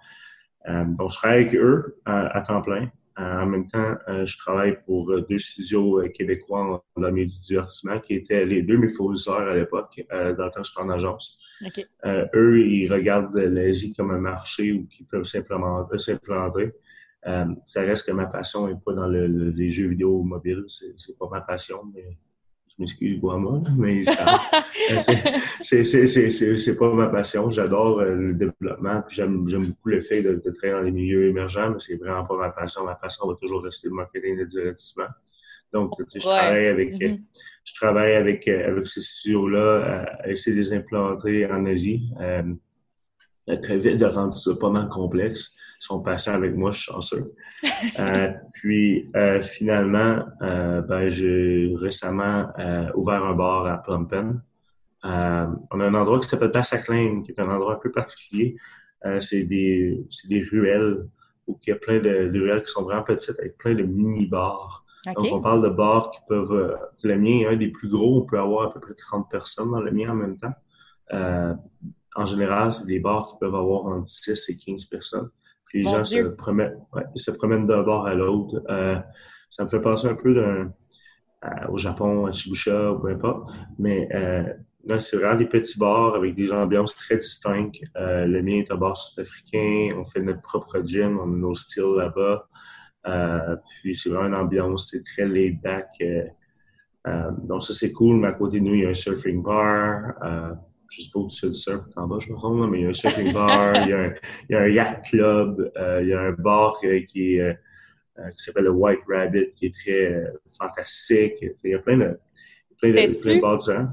Euh, 0.68 0.84
donc, 0.84 1.12
je 1.12 1.16
travaille 1.16 1.42
avec 1.42 1.54
eux 1.54 2.00
à, 2.04 2.40
temps 2.42 2.62
plein. 2.62 2.90
En 3.16 3.46
même 3.46 3.68
temps, 3.68 3.96
je 4.08 4.38
travaille 4.38 4.78
pour 4.86 5.12
deux 5.28 5.38
studios 5.38 6.02
québécois 6.14 6.82
dans 6.96 7.02
le 7.02 7.12
milieu 7.12 7.26
du 7.26 7.38
divertissement 7.40 7.98
qui 7.98 8.14
étaient 8.14 8.46
les 8.46 8.62
deux 8.62 8.78
mes 8.78 8.88
fournisseurs 8.88 9.40
à 9.40 9.54
l'époque, 9.54 10.02
dans 10.10 10.26
le 10.26 10.50
temps 10.50 10.62
que 10.62 10.66
j'étais 10.66 10.80
en 10.80 10.90
agence. 10.90 11.38
eux, 12.34 12.66
ils 12.66 12.90
regardent 12.90 13.36
l'Asie 13.36 13.94
comme 13.94 14.10
un 14.10 14.20
marché 14.20 14.72
où 14.72 14.86
ils 14.98 15.06
peuvent 15.06 15.24
s'implanter. 15.24 16.72
Euh, 17.26 17.46
ça 17.66 17.82
reste 17.82 18.06
que 18.06 18.12
ma 18.12 18.26
passion 18.26 18.66
n'est 18.68 18.80
pas 18.82 18.94
dans 18.94 19.06
le, 19.06 19.26
les 19.26 19.70
jeux 19.70 19.88
vidéo 19.88 20.22
mobiles. 20.22 20.64
C'est 20.68 21.18
pas 21.18 21.28
ma 21.30 21.40
passion, 21.40 21.82
mais 21.94 22.16
m'excuse 22.80 23.20
moi, 23.22 23.62
mais 23.76 24.02
c'est 25.62 26.76
pas 26.78 26.92
ma 26.92 27.08
passion. 27.08 27.50
J'adore 27.50 28.00
euh, 28.00 28.14
le 28.14 28.34
développement, 28.34 29.04
j'aime 29.08 29.44
beaucoup 29.44 29.88
le 29.88 30.00
fait 30.02 30.22
de, 30.22 30.40
de, 30.44 30.50
travailler 30.50 30.72
dans 30.72 30.82
les 30.82 30.90
milieux 30.90 31.28
émergents, 31.28 31.70
mais 31.70 31.78
c'est 31.78 31.96
vraiment 31.96 32.24
pas 32.24 32.36
ma 32.36 32.50
passion. 32.50 32.84
Ma 32.84 32.94
passion 32.94 33.28
va 33.28 33.34
toujours 33.40 33.62
rester 33.62 33.88
le 33.88 33.94
marketing 33.94 34.34
et 34.34 34.40
le 34.40 34.46
divertissement. 34.46 35.08
Donc, 35.72 35.92
je 36.12 36.18
travaille 36.18 36.66
avec, 36.66 36.94
mm-hmm. 36.94 37.20
je 37.64 37.74
travaille 37.74 38.14
avec, 38.14 38.48
euh, 38.48 38.72
avec 38.72 38.86
ces 38.86 39.00
studios-là 39.00 40.06
à 40.18 40.28
essayer 40.28 40.56
de 40.56 40.60
les 40.60 40.72
implanter 40.72 41.46
en 41.46 41.64
Asie. 41.66 42.10
Euh, 42.20 42.42
très 43.56 43.78
vite 43.78 43.98
de 43.98 44.06
rendre 44.06 44.36
ça 44.36 44.54
pas 44.54 44.70
mal 44.70 44.88
complexe. 44.88 45.54
Ils 45.80 45.86
sont 45.86 46.02
passés 46.02 46.30
avec 46.30 46.54
moi, 46.54 46.72
je 46.72 46.80
suis 46.80 46.92
chanceux. 46.92 47.32
euh, 47.98 48.32
puis 48.52 49.10
euh, 49.16 49.42
finalement, 49.42 50.24
euh, 50.42 50.82
ben, 50.82 51.08
j'ai 51.08 51.72
récemment 51.76 52.48
ouvert 52.94 53.24
un 53.24 53.34
bar 53.34 53.66
à 53.66 53.82
Phnom 53.82 54.04
Penh. 54.04 54.40
on 55.02 55.08
a 55.08 55.84
un 55.84 55.94
endroit 55.94 56.20
qui 56.20 56.28
s'appelle 56.28 56.52
Passaclaim, 56.52 57.22
qui 57.22 57.32
est 57.32 57.40
un 57.40 57.48
endroit 57.48 57.74
un 57.74 57.78
peu 57.78 57.90
particulier. 57.90 58.56
c'est 59.20 59.44
des, 59.44 60.04
des 60.28 60.42
ruelles 60.42 61.06
où 61.46 61.58
il 61.66 61.70
y 61.70 61.72
a 61.72 61.76
plein 61.76 61.98
de, 61.98 62.28
de, 62.28 62.40
ruelles 62.40 62.62
qui 62.62 62.72
sont 62.72 62.82
vraiment 62.82 63.02
petites 63.02 63.38
avec 63.40 63.56
plein 63.56 63.74
de 63.74 63.82
mini-bars. 63.82 64.84
Donc, 65.06 65.32
on 65.32 65.40
parle 65.40 65.62
de 65.62 65.70
bars 65.70 66.10
qui 66.10 66.20
peuvent... 66.28 66.78
le 67.02 67.16
mien 67.16 67.40
est 67.40 67.46
un 67.46 67.56
des 67.56 67.68
plus 67.68 67.88
gros. 67.88 68.18
On 68.18 68.26
peut 68.26 68.38
avoir 68.38 68.68
à 68.68 68.72
peu 68.74 68.80
près 68.80 68.92
30 68.92 69.30
personnes 69.30 69.70
dans 69.70 69.80
le 69.80 69.90
mien 69.90 70.10
en 70.10 70.14
même 70.14 70.36
temps 70.36 70.52
en 72.16 72.24
général, 72.24 72.72
c'est 72.72 72.86
des 72.86 72.98
bars 72.98 73.28
qui 73.30 73.38
peuvent 73.40 73.54
avoir 73.54 73.86
entre 73.86 74.06
10 74.06 74.48
et 74.48 74.56
15 74.56 74.84
personnes. 74.86 75.30
Puis 75.66 75.84
les 75.84 75.90
gens 75.90 76.04
se 76.04 76.34
promènent, 76.34 76.76
ouais, 76.92 77.04
se 77.14 77.30
promènent 77.30 77.66
d'un 77.66 77.82
bar 77.82 78.04
à 78.06 78.14
l'autre. 78.14 78.62
Euh, 78.68 78.98
ça 79.50 79.62
me 79.62 79.68
fait 79.68 79.80
penser 79.80 80.08
un 80.08 80.16
peu 80.16 80.34
d'un, 80.34 80.72
au 81.68 81.78
Japon, 81.78 82.26
à 82.26 82.32
Shibuya, 82.32 82.92
ou 82.92 82.98
peu 82.98 83.08
importe. 83.08 83.50
Mais 83.78 84.08
euh, 84.12 84.42
là, 84.84 84.98
c'est 85.00 85.16
vraiment 85.16 85.36
des 85.36 85.46
petits 85.46 85.78
bars 85.78 86.14
avec 86.14 86.34
des 86.34 86.52
ambiances 86.52 86.96
très 86.96 87.16
distinctes. 87.16 87.76
Euh, 87.96 88.26
le 88.26 88.42
mien 88.42 88.58
est 88.58 88.70
un 88.70 88.76
bar 88.76 88.96
sud-africain. 88.96 89.96
On 89.96 90.04
fait 90.04 90.20
notre 90.20 90.42
propre 90.42 90.82
gym. 90.84 91.18
On 91.20 91.32
a 91.32 91.36
nos 91.36 91.54
styles 91.54 91.94
là-bas. 91.96 92.48
Euh, 93.06 93.56
puis 93.82 93.96
c'est 93.96 94.10
vraiment 94.10 94.26
une 94.26 94.34
ambiance 94.34 94.94
très 95.14 95.26
laid 95.26 95.58
back. 95.62 95.88
Euh, 96.00 97.30
donc 97.44 97.62
ça, 97.62 97.74
c'est 97.74 97.92
cool. 97.92 98.16
Mais 98.16 98.28
à 98.28 98.32
côté 98.32 98.60
de 98.60 98.64
nous, 98.64 98.74
il 98.74 98.82
y 98.82 98.86
a 98.86 98.90
un 98.90 98.94
surfing 98.94 99.42
bar 99.42 100.14
je 100.90 101.02
sais 101.02 101.10
pas 101.12 101.20
où 101.20 101.30
c'est 101.30 101.46
le 101.46 101.52
surf 101.52 101.84
en 101.96 102.06
bas, 102.06 102.18
je 102.20 102.32
me 102.32 102.36
trompe, 102.36 102.70
mais 102.70 102.80
il 102.80 102.82
y 102.82 102.86
a 102.86 102.88
un 102.88 102.92
surfing 102.92 103.32
bar, 103.32 103.74
il, 103.84 103.90
y 103.90 103.92
a 103.92 103.98
un, 103.98 104.14
il, 104.48 104.52
y 104.52 104.54
a 104.54 104.60
un, 104.60 104.68
yacht 104.68 105.04
club, 105.04 105.72
euh, 105.76 106.00
il 106.02 106.08
y 106.08 106.12
a 106.12 106.20
un 106.20 106.32
bar 106.32 106.78
qui, 106.80 107.06
qui, 107.06 107.40
euh, 107.40 107.54
qui 108.36 108.44
s'appelle 108.44 108.64
le 108.64 108.70
White 108.70 109.00
Rabbit, 109.08 109.52
qui 109.56 109.66
est 109.66 109.74
très 109.74 110.12
euh, 110.12 110.32
fantastique. 110.58 111.34
Il 111.64 111.70
y 111.70 111.74
a 111.74 111.78
plein 111.78 111.96
de, 111.96 112.18
plein 112.80 112.90
de, 112.90 112.94
plein 112.94 113.34
de 113.36 113.40
bars 113.40 113.58
différents. 113.58 113.88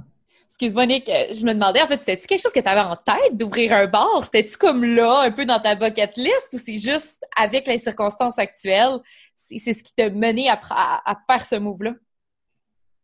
Excuse-moi, 0.48 0.88
Nick, 0.88 1.06
je 1.06 1.46
me 1.46 1.54
demandais, 1.54 1.84
en 1.84 1.88
fait, 1.88 2.00
c'était-tu 2.00 2.26
quelque 2.26 2.42
chose 2.42 2.52
que 2.52 2.60
tu 2.60 2.68
avais 2.68 2.82
en 2.82 2.96
tête 2.96 3.38
d'ouvrir 3.38 3.74
un 3.74 3.86
bar? 3.86 4.24
C'était-tu 4.24 4.58
comme 4.58 4.84
là, 4.84 5.22
un 5.22 5.32
peu 5.32 5.46
dans 5.46 5.60
ta 5.60 5.76
bucket 5.76 6.18
list, 6.18 6.50
ou 6.54 6.58
c'est 6.58 6.78
juste 6.78 7.24
avec 7.36 7.68
les 7.68 7.78
circonstances 7.78 8.40
actuelles, 8.40 8.98
c'est 9.36 9.74
ce 9.74 9.84
qui 9.84 9.94
t'a 9.94 10.10
mené 10.10 10.50
à, 10.50 10.60
à, 10.72 11.12
à 11.12 11.16
faire 11.30 11.46
ce 11.46 11.58
move-là? 11.58 11.94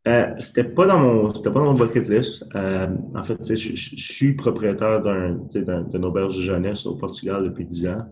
Euh, 0.06 0.34
c'était 0.40 0.66
pas 0.66 0.86
dans 0.86 1.00
mon 1.00 1.34
c'était 1.34 1.50
pas 1.50 1.60
dans 1.60 1.74
mon 1.74 1.86
bucket 1.86 2.10
list. 2.10 2.46
Euh, 2.56 2.88
en 3.16 3.24
fait, 3.24 3.38
je, 3.56 3.76
je, 3.76 3.96
suis 3.96 4.34
propriétaire 4.34 5.02
d'un 5.02 5.36
d'une 5.54 6.06
auberge 6.06 6.36
de 6.36 6.42
jeunesse 6.42 6.86
au 6.86 6.96
Portugal 6.96 7.46
depuis 7.46 7.66
10 7.66 7.88
ans. 7.88 8.06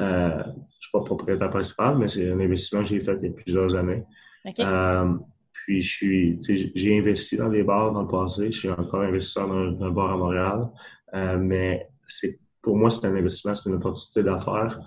Euh, 0.00 0.42
je 0.78 0.88
suis 0.88 0.92
pas 0.92 1.04
propriétaire 1.04 1.50
principal, 1.50 1.98
mais 1.98 2.08
c'est 2.08 2.30
un 2.30 2.40
investissement 2.40 2.80
que 2.80 2.88
j'ai 2.88 3.00
fait 3.00 3.16
il 3.22 3.28
y 3.28 3.30
a 3.30 3.32
plusieurs 3.32 3.74
années. 3.74 4.02
Euh, 4.58 5.14
puis 5.52 5.82
je 5.82 5.88
suis 5.88 6.38
j'ai 6.74 6.98
investi 6.98 7.36
dans 7.36 7.48
des 7.48 7.62
bars 7.62 7.92
dans 7.92 8.02
le 8.02 8.08
passé. 8.08 8.50
Je 8.50 8.58
suis 8.58 8.70
encore 8.70 9.02
investisseur 9.02 9.48
dans, 9.48 9.84
un 9.86 9.90
bar 9.90 10.12
à 10.12 10.16
Montréal. 10.16 10.68
Euh, 11.14 11.38
mais 11.38 11.86
c'est 12.08 12.40
pour 12.60 12.76
moi, 12.76 12.90
c'est 12.90 13.06
un 13.06 13.14
investissement, 13.14 13.54
c'est 13.54 13.68
une 13.68 13.76
opportunité 13.76 14.22
d'affaires. 14.22 14.80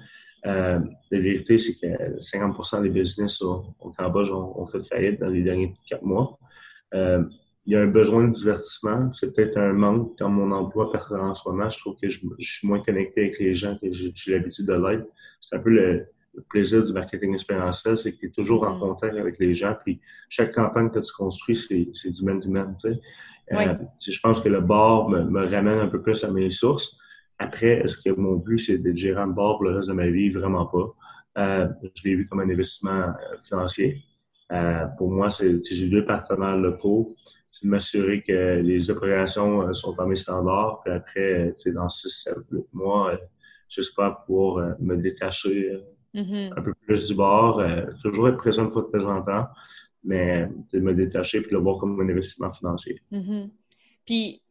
Euh, 0.46 0.80
la 1.12 1.20
vérité, 1.20 1.58
c'est 1.58 1.74
que 1.80 2.20
50% 2.20 2.84
des 2.84 2.90
business 2.90 3.42
au, 3.42 3.76
Cambodge 3.98 4.30
ont, 4.32 4.66
fait 4.68 4.82
faillite 4.82 5.20
dans 5.20 5.30
les 5.30 5.42
derniers 5.42 5.74
quatre 5.90 6.04
mois. 6.04 6.38
Euh, 6.94 7.24
il 7.66 7.74
y 7.74 7.76
a 7.76 7.82
un 7.82 7.88
besoin 7.88 8.28
de 8.28 8.32
divertissement. 8.32 9.12
C'est 9.14 9.34
peut-être 9.34 9.58
un 9.58 9.74
manque 9.74 10.18
dans 10.20 10.30
mon 10.30 10.52
emploi 10.52 10.92
en 11.12 11.34
ce 11.34 11.50
moment. 11.50 11.70
Je 11.70 11.80
trouve 11.80 11.96
que 12.00 12.08
je, 12.08 12.20
suis 12.40 12.68
moins 12.68 12.80
connecté 12.80 13.22
avec 13.22 13.40
les 13.40 13.56
gens 13.56 13.76
que 13.82 13.88
j'ai 13.92 14.32
l'habitude 14.34 14.68
de 14.68 14.74
l'être. 14.74 15.08
C'est 15.42 15.56
un 15.56 15.60
peu 15.60 15.72
le, 15.72 16.08
plaisir 16.50 16.84
du 16.84 16.92
marketing 16.92 17.34
expérientiel, 17.34 17.98
c'est 17.98 18.12
que 18.12 18.20
tu 18.20 18.28
es 18.28 18.30
toujours 18.30 18.64
en 18.68 18.76
mm. 18.76 18.80
contact 18.80 19.16
avec 19.16 19.40
les 19.40 19.54
gens. 19.54 19.76
Puis 19.84 20.02
chaque 20.30 20.54
campagne 20.54 20.92
que 20.92 21.00
tu 21.00 21.12
construis, 21.14 21.56
c'est 21.56 22.12
du 22.12 22.24
man-to-man. 22.24 22.76
Euh, 23.52 23.74
je 24.06 24.20
pense 24.20 24.42
que 24.42 24.50
le 24.50 24.60
bar 24.60 25.08
me, 25.08 25.24
me 25.24 25.50
ramène 25.50 25.80
un 25.80 25.88
peu 25.88 26.02
plus 26.02 26.24
à 26.24 26.30
mes 26.30 26.52
sources. 26.52 26.98
Après, 27.38 27.80
est-ce 27.84 27.98
que 27.98 28.10
mon 28.10 28.36
but, 28.36 28.60
c'est 28.60 28.78
d'être 28.78 28.98
gérant 28.98 29.28
de 29.28 29.34
bord 29.34 29.58
pour 29.58 29.66
le 29.66 29.78
reste 29.78 29.90
de 29.90 29.94
ma 29.94 30.08
vie? 30.08 30.30
Vraiment 30.30 30.66
pas. 30.66 30.96
Euh, 31.38 31.68
je 31.96 32.04
l'ai 32.04 32.16
vu 32.16 32.28
comme 32.28 32.40
un 32.40 32.50
investissement 32.50 32.92
euh, 33.10 33.38
financier. 33.44 34.04
Euh, 34.52 34.86
pour 34.98 35.12
moi, 35.12 35.32
c'est 35.32 35.62
j'ai 35.70 35.90
deux 35.90 36.06
partenaires 36.06 36.58
locaux. 36.58 37.16
C'est 37.52 37.66
de 37.66 37.72
m'assurer 37.72 38.22
que 38.22 38.62
les 38.62 38.90
opérations 38.90 39.72
sont 39.74 39.94
dans 39.94 40.08
mes 40.08 40.16
standards. 40.16 40.82
Puis 40.84 40.94
après, 40.94 41.54
dans 41.74 41.88
6-7 41.88 42.66
mois, 42.74 43.18
j'espère 43.70 44.24
pouvoir 44.26 44.76
me 44.80 44.98
détacher 44.98 45.82
mm-hmm. 46.14 46.54
un 46.58 46.62
peu 46.62 46.74
plus 46.86 47.08
du 47.08 47.16
bord. 47.16 47.64
toujours 48.04 48.28
être 48.28 48.38
présent 48.38 48.66
une 48.66 48.72
fois 48.72 48.82
de 48.82 49.00
temps 49.00 49.10
en 49.10 49.22
temps, 49.22 49.48
mais 50.04 50.50
me 50.74 50.94
détacher 50.94 51.42
puis 51.42 51.52
le 51.52 51.60
voir 51.60 51.78
comme 51.78 51.98
un 52.02 52.10
investissement 52.10 52.52
financier. 52.52 53.02
Mm-hmm. 53.14 53.50
Puis 54.06 54.42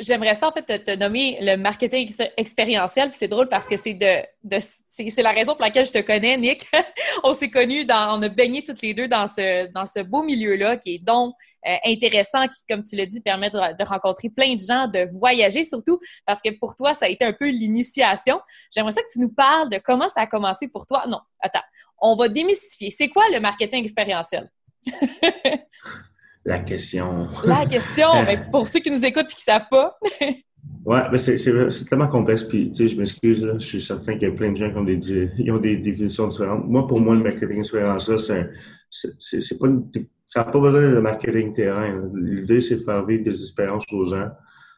j'aimerais 0.00 0.34
ça, 0.34 0.48
en 0.48 0.52
fait, 0.52 0.84
te, 0.84 0.96
nommer 0.96 1.38
le 1.40 1.56
marketing 1.56 2.10
expérientiel. 2.36 3.10
C'est 3.12 3.28
drôle 3.28 3.48
parce 3.48 3.66
que 3.66 3.76
c'est 3.76 3.94
de, 3.94 4.22
de 4.44 4.58
c'est 4.60 5.22
la 5.22 5.32
raison 5.32 5.52
pour 5.52 5.62
laquelle 5.62 5.86
je 5.86 5.92
te 5.92 6.00
connais, 6.00 6.36
Nick. 6.36 6.68
on 7.24 7.34
s'est 7.34 7.50
connus, 7.50 7.84
dans, 7.84 8.18
on 8.18 8.22
a 8.22 8.28
baigné 8.28 8.64
toutes 8.64 8.80
les 8.82 8.94
deux 8.94 9.08
dans 9.08 9.26
ce, 9.26 9.70
dans 9.72 9.86
ce 9.86 10.00
beau 10.00 10.22
milieu-là 10.22 10.76
qui 10.76 10.94
est 10.94 11.04
donc 11.04 11.34
euh, 11.66 11.76
intéressant, 11.84 12.46
qui, 12.48 12.62
comme 12.68 12.82
tu 12.82 12.96
l'as 12.96 13.06
dit, 13.06 13.20
permet 13.20 13.50
de, 13.50 13.84
rencontrer 13.84 14.30
plein 14.30 14.54
de 14.54 14.60
gens, 14.60 14.88
de 14.88 15.06
voyager 15.18 15.64
surtout, 15.64 15.98
parce 16.24 16.40
que 16.40 16.50
pour 16.58 16.76
toi, 16.76 16.94
ça 16.94 17.06
a 17.06 17.08
été 17.08 17.24
un 17.24 17.32
peu 17.32 17.48
l'initiation. 17.48 18.40
J'aimerais 18.74 18.92
ça 18.92 19.02
que 19.02 19.10
tu 19.12 19.20
nous 19.20 19.32
parles 19.32 19.68
de 19.68 19.78
comment 19.78 20.08
ça 20.08 20.22
a 20.22 20.26
commencé 20.26 20.68
pour 20.68 20.86
toi. 20.86 21.04
Non, 21.08 21.20
attends, 21.40 21.64
on 21.98 22.14
va 22.14 22.28
démystifier. 22.28 22.90
C'est 22.90 23.08
quoi 23.08 23.24
le 23.30 23.40
marketing 23.40 23.82
expérientiel? 23.82 24.50
la 26.46 26.60
question. 26.60 27.26
La 27.44 27.66
question, 27.66 28.06
mais 28.26 28.40
pour 28.50 28.68
ceux 28.68 28.80
qui 28.80 28.90
nous 28.90 29.04
écoutent 29.04 29.24
et 29.24 29.34
qui 29.34 29.50
ne 29.50 29.54
savent 29.54 29.68
pas. 29.68 29.98
ouais, 30.84 31.02
mais 31.10 31.18
c'est 31.18 31.84
tellement 31.88 32.08
complexe. 32.08 32.44
Puis, 32.44 32.70
tu 32.70 32.88
sais, 32.88 32.94
je 32.94 32.98
m'excuse, 32.98 33.46
je 33.58 33.64
suis 33.64 33.82
certain 33.82 34.12
qu'il 34.14 34.28
y 34.28 34.30
a 34.30 34.34
plein 34.34 34.52
de 34.52 34.56
gens 34.56 34.70
qui 34.70 34.76
ont 34.76 34.84
des, 34.84 35.30
ils 35.38 35.50
ont 35.50 35.58
des 35.58 35.76
définitions 35.76 36.28
différentes. 36.28 36.66
Moi, 36.66 36.86
pour 36.86 37.00
moi, 37.00 37.16
le 37.16 37.22
marketing 37.22 37.58
expérientiel, 37.58 38.18
c'est 38.90 39.58
pas 39.58 39.68
ça 40.24 40.44
n'a 40.44 40.50
pas 40.50 40.58
besoin 40.58 40.82
de 40.82 41.00
marketing 41.00 41.52
terrain. 41.52 42.02
L'idée, 42.14 42.60
c'est 42.60 42.76
de 42.76 42.82
faire 42.82 43.04
vivre 43.04 43.24
des 43.24 43.40
expériences 43.40 43.84
aux 43.92 44.04
gens. 44.04 44.28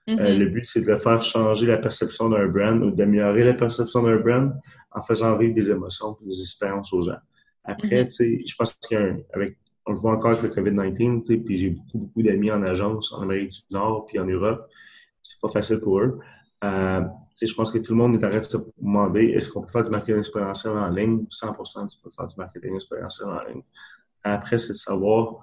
Euh, 0.09 0.15
mm-hmm. 0.15 0.39
le 0.39 0.47
but, 0.47 0.67
c'est 0.67 0.81
de 0.81 0.95
faire 0.97 1.23
changer 1.23 1.67
la 1.67 1.79
perception 1.79 2.29
d'un 2.31 2.47
brand 2.47 2.83
ou 2.83 2.91
d'améliorer 2.91 3.45
la 3.45 3.55
perception 3.55 4.03
d'un 4.03 4.17
brand 4.17 4.53
en 4.91 5.03
faisant 5.03 5.37
vivre 5.37 5.55
des 5.55 5.71
émotions 5.71 6.17
et 6.23 6.29
des 6.29 6.41
expériences 6.41 6.93
aux 6.93 7.03
gens. 7.03 7.19
Après, 7.65 8.05
mm-hmm. 8.05 8.07
tu 8.07 8.11
sais, 8.11 8.41
je 8.47 8.55
pense 8.57 8.73
qu'il 8.75 8.99
y 8.99 9.01
a 9.01 9.05
un, 9.05 9.19
avec 9.35 9.59
on 9.89 9.93
le 9.93 9.99
voit 9.99 10.13
encore 10.13 10.33
avec 10.33 10.43
le 10.43 10.51
COVID-19, 10.51 11.45
puis 11.45 11.59
j'ai 11.59 11.71
beaucoup, 11.71 11.99
beaucoup 11.99 12.23
d'amis 12.23 12.51
en 12.51 12.63
agence 12.63 13.13
en 13.13 13.23
Amérique 13.23 13.53
du 13.53 13.63
Nord 13.71 14.05
puis 14.07 14.19
en 14.19 14.27
Europe. 14.27 14.69
C'est 15.23 15.41
pas 15.41 15.49
facile 15.49 15.81
pour 15.81 16.01
eux. 16.01 16.19
Euh, 16.63 17.01
je 17.41 17.55
pense 17.55 17.71
que 17.71 17.79
tout 17.79 17.93
le 17.93 17.99
monde 17.99 18.15
est 18.15 18.25
en 18.25 18.29
train 18.29 18.41
de 18.41 18.45
se 18.45 18.57
demander 18.79 19.29
est-ce 19.29 19.49
qu'on 19.49 19.63
peut 19.63 19.71
faire 19.71 19.85
du 19.85 19.91
marketing 19.91 20.19
expérientiel 20.19 20.75
en 20.75 20.89
ligne? 20.89 21.25
100 21.31 21.55
tu 21.89 21.99
peux 22.03 22.11
faire 22.11 22.27
du 22.27 22.37
marketing 22.37 22.75
expérientiel 22.75 23.29
en 23.29 23.43
ligne. 23.49 23.63
Après, 24.25 24.59
c'est 24.59 24.75
de 24.75 24.79
savoir 24.79 25.39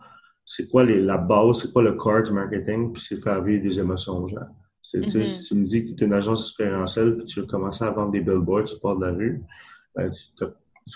c'est 0.46 0.70
quoi 0.70 0.84
les, 0.84 1.02
la 1.02 1.18
base, 1.18 1.62
c'est 1.62 1.74
quoi 1.74 1.82
le 1.82 1.94
core 1.94 2.22
du 2.22 2.32
marketing, 2.32 2.94
puis 2.94 3.02
c'est 3.02 3.16
de 3.16 3.22
faire 3.22 3.42
vivre 3.42 3.64
des 3.64 3.80
émotions 3.80 4.24
aux 4.24 4.28
gens. 4.28 4.46
Mm-hmm. 4.94 5.26
Si 5.26 5.48
tu 5.48 5.56
me 5.56 5.66
dis 5.66 5.86
que 5.86 5.94
tu 5.94 6.04
es 6.04 6.08
une 6.08 6.14
agence 6.14 6.42
expérientielle 6.42 7.18
puis 7.18 7.26
tu 7.26 7.40
veux 7.40 7.48
commencer 7.48 7.84
à 7.84 7.90
vendre 7.90 8.12
des 8.12 8.22
billboards 8.22 8.68
sur 8.68 8.78
le 8.78 8.82
bord 8.82 8.98
de 8.98 9.06
la 9.06 9.12
rue, 9.12 9.44
ben, 9.96 10.12
tu, 10.12 10.44
ne 10.44 10.48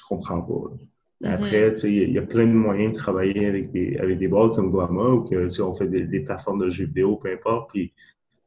comprends 0.08 0.42
pas. 0.42 0.76
Après, 1.24 1.74
il 1.84 2.12
y, 2.14 2.18
a 2.18 2.22
plein 2.22 2.48
de 2.48 2.54
moyens 2.54 2.94
de 2.94 2.98
travailler 2.98 3.46
avec 3.46 3.72
des, 3.72 3.98
avec 3.98 4.20
des 4.20 4.30
boîtes 4.30 4.56
comme 4.56 4.72
Guama 4.72 5.10
ou 5.10 5.24
que, 5.24 5.62
on 5.62 5.74
fait 5.74 5.88
des, 5.88 6.20
plateformes 6.22 6.64
de 6.64 6.70
jeux 6.70 6.86
vidéo, 6.86 7.18
peu 7.18 7.32
importe, 7.32 7.72
puis 7.72 7.94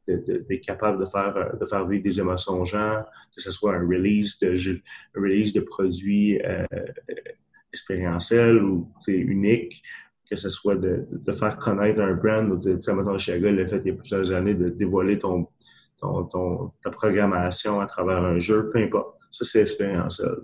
d'être 0.07 0.61
capable 0.61 0.99
de 0.99 1.05
faire, 1.05 1.55
de 1.55 1.65
faire 1.65 1.87
vivre 1.87 2.03
des 2.03 2.19
émotions 2.19 2.61
aux 2.61 2.65
gens, 2.65 3.03
que 3.35 3.41
ce 3.41 3.51
soit 3.51 3.75
un 3.75 3.87
release 3.87 4.39
de 4.39 4.55
jeu, 4.55 4.81
un 5.15 5.21
release 5.21 5.53
de 5.53 5.61
produits 5.61 6.41
euh, 6.43 6.65
expérientiels 7.71 8.63
ou 8.63 8.91
uniques, 9.07 9.83
que 10.29 10.35
ce 10.35 10.49
soit 10.49 10.75
de, 10.75 11.05
de, 11.11 11.31
faire 11.31 11.57
connaître 11.57 12.01
un 12.01 12.15
brand 12.15 12.49
ou 12.51 12.57
de, 12.57 12.73
tu 12.73 12.81
sais, 12.81 12.93
mettons, 12.93 13.17
Chiaga 13.19 13.51
le 13.51 13.67
fait 13.67 13.81
il 13.85 13.89
y 13.89 13.91
a 13.91 13.97
plusieurs 13.97 14.31
années 14.31 14.55
de 14.55 14.69
dévoiler 14.69 15.19
ton, 15.19 15.47
ton, 16.01 16.23
ton, 16.25 16.71
ta 16.83 16.89
programmation 16.89 17.79
à 17.79 17.85
travers 17.85 18.17
un 18.17 18.39
jeu, 18.39 18.71
peu 18.71 18.79
importe. 18.79 19.17
Ça, 19.29 19.45
c'est 19.45 19.61
expérientiel. 19.61 20.37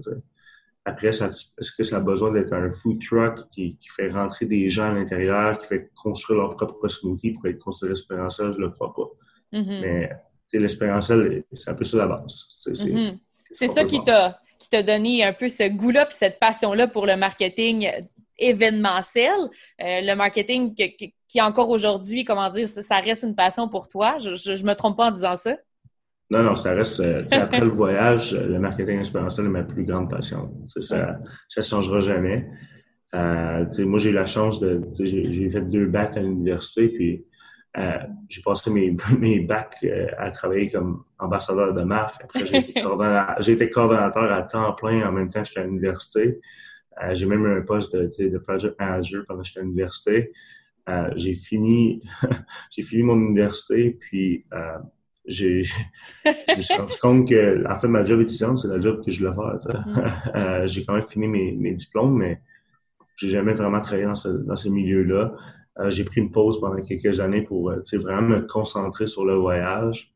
Après, 0.90 1.10
est-ce 1.10 1.72
que 1.78 1.84
ça 1.84 1.98
a 1.98 2.00
besoin 2.00 2.32
d'être 2.32 2.54
un 2.54 2.72
food 2.72 3.00
truck 3.02 3.50
qui, 3.52 3.78
qui, 3.78 3.90
fait 3.90 4.10
rentrer 4.10 4.46
des 4.46 4.70
gens 4.70 4.90
à 4.90 4.94
l'intérieur, 4.94 5.60
qui 5.60 5.68
fait 5.68 5.92
construire 5.96 6.40
leur 6.40 6.56
propre 6.56 6.88
smoothie 6.88 7.32
pour 7.32 7.46
être 7.48 7.60
considéré 7.60 7.92
expérientiel? 7.92 8.54
Je 8.54 8.60
ne 8.60 8.66
le 8.66 8.70
crois 8.72 8.94
pas. 8.94 9.10
Mm-hmm. 9.54 9.82
Mais 9.82 10.10
l'expérientiel, 10.54 11.44
c'est 11.54 11.70
un 11.70 11.76
peu 11.76 11.86
ça 11.86 11.98
la 11.98 12.08
base. 12.08 12.46
C'est 12.50 12.72
mm-hmm. 12.72 13.68
ça 13.68 13.86
qui 13.86 14.04
t'a 14.04 14.40
qui 14.60 14.70
t'a 14.70 14.84
donné 14.84 15.24
un 15.24 15.32
peu 15.32 15.48
ce 15.48 15.70
goût-là 15.70 16.06
puis 16.06 16.16
cette 16.16 16.38
passion-là 16.38 16.88
pour 16.88 17.06
le 17.06 17.16
marketing 17.16 17.90
événementiel. 18.38 19.40
Euh, 19.82 20.02
le 20.02 20.16
marketing 20.16 20.76
qui, 20.76 21.42
encore 21.42 21.70
aujourd'hui, 21.70 22.26
comment 22.26 22.50
dire, 22.50 22.68
ça, 22.68 22.98
reste 22.98 23.24
une 23.24 23.36
passion 23.36 23.70
pour 23.70 23.88
toi. 23.88 24.18
Je, 24.20 24.36
je, 24.36 24.64
me 24.64 24.74
trompe 24.74 24.98
pas 24.98 25.08
en 25.08 25.12
disant 25.12 25.36
ça. 25.36 25.56
Non, 26.32 26.44
non, 26.44 26.56
ça 26.56 26.74
reste. 26.74 27.00
Euh, 27.00 27.24
après 27.32 27.62
le 27.62 27.70
voyage, 27.70 28.36
le 28.36 28.60
marketing 28.60 29.00
expérientiel 29.00 29.48
est 29.48 29.50
ma 29.50 29.64
plus 29.64 29.84
grande 29.84 30.10
passion. 30.10 30.54
Ça 30.80 31.20
ne 31.58 31.62
changera 31.62 32.00
jamais. 32.02 32.48
Euh, 33.16 33.66
moi, 33.80 33.98
j'ai 33.98 34.12
eu 34.12 34.14
la 34.14 34.28
chance 34.28 34.60
de. 34.60 34.82
J'ai 35.00 35.50
fait 35.50 35.62
deux 35.62 35.88
bacs 35.88 36.16
à 36.18 36.22
l'université, 36.22 36.90
puis 36.90 37.26
euh, 37.78 37.98
j'ai 38.28 38.42
passé 38.44 38.70
mes, 38.70 38.96
mes 39.20 39.40
bacs 39.40 39.84
à 40.18 40.30
travailler 40.30 40.70
comme 40.70 41.04
ambassadeur 41.18 41.74
de 41.74 41.82
marque. 41.82 42.24
Après, 42.24 42.46
j'ai 43.40 43.54
été, 43.54 43.70
coordonnateur 43.72 44.32
à 44.32 44.44
temps 44.44 44.74
plein 44.74 45.08
en 45.08 45.12
même 45.12 45.32
temps 45.32 45.42
que 45.42 45.48
j'étais 45.48 45.62
à 45.62 45.64
l'université. 45.64 46.40
j'ai 47.14 47.26
même 47.26 47.44
eu 47.44 47.58
un 47.58 47.62
poste 47.62 47.96
de, 47.96 48.30
de 48.30 48.38
project 48.38 48.80
manager 48.80 49.24
pendant 49.28 49.42
que 49.42 49.48
j'étais 49.48 49.62
à 49.62 49.64
l'université. 49.64 50.32
j'ai 51.16 51.34
fini, 51.34 52.04
j'ai 52.70 52.84
fini 52.84 53.02
mon 53.02 53.16
université, 53.16 53.98
puis 54.00 54.46
j'ai 55.30 55.64
je 56.26 56.56
me 56.58 56.62
suis 56.62 56.74
rendu 56.74 56.96
compte 57.00 57.30
que, 57.30 57.66
en 57.72 57.78
fait, 57.78 57.88
ma 57.88 58.04
job 58.04 58.22
étudiante, 58.22 58.58
c'est 58.58 58.68
la 58.68 58.80
job 58.80 59.04
que 59.06 59.12
je 59.12 59.24
voulais 59.24 59.36
faire. 59.36 59.86
Mm. 59.86 60.12
Euh, 60.36 60.68
j'ai 60.68 60.86
quand 60.86 60.94
même 60.94 61.08
fini 61.08 61.28
mes, 61.28 61.52
mes 61.54 61.74
diplômes, 61.74 62.18
mais 62.18 62.42
j'ai 63.18 63.30
jamais 63.30 63.54
vraiment 63.54 63.82
travaillé 63.82 64.06
dans, 64.06 64.16
ce, 64.16 64.30
dans 64.30 64.56
ces 64.56 64.70
milieux-là. 64.70 65.36
Euh, 65.80 65.92
j'ai 65.92 66.04
pris 66.04 66.22
une 66.22 66.32
pause 66.32 66.60
pendant 66.60 66.82
quelques 66.82 67.20
années 67.20 67.42
pour 67.42 67.70
euh, 67.70 67.82
vraiment 67.94 68.22
me 68.22 68.42
concentrer 68.42 69.08
sur 69.08 69.26
le 69.26 69.36
voyage. 69.36 70.14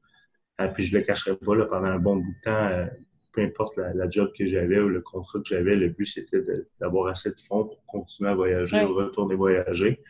puis 0.74 0.84
je 0.84 0.98
le 0.98 1.04
cacherai 1.04 1.36
pas, 1.36 1.56
là, 1.56 1.66
pendant 1.66 1.88
un 1.88 2.00
bon 2.00 2.18
bout 2.18 2.32
de 2.32 2.44
temps, 2.44 2.88
peu 3.32 3.42
importe 3.42 3.78
la, 3.78 4.10
job 4.10 4.32
que 4.38 4.46
j'avais 4.46 4.80
ou 4.80 4.90
le 4.90 5.02
contrat 5.02 5.40
que 5.40 5.46
j'avais, 5.46 5.76
le 5.76 5.90
but 5.90 6.06
c'était 6.06 6.44
d'avoir 6.80 7.08
assez 7.08 7.32
de 7.32 7.40
fonds 7.40 7.66
pour 7.66 7.84
continuer 7.86 8.30
à 8.30 8.36
voyager 8.36 8.84
ou 8.84 8.94
retourner 8.94 9.36
voyager. 9.36 10.02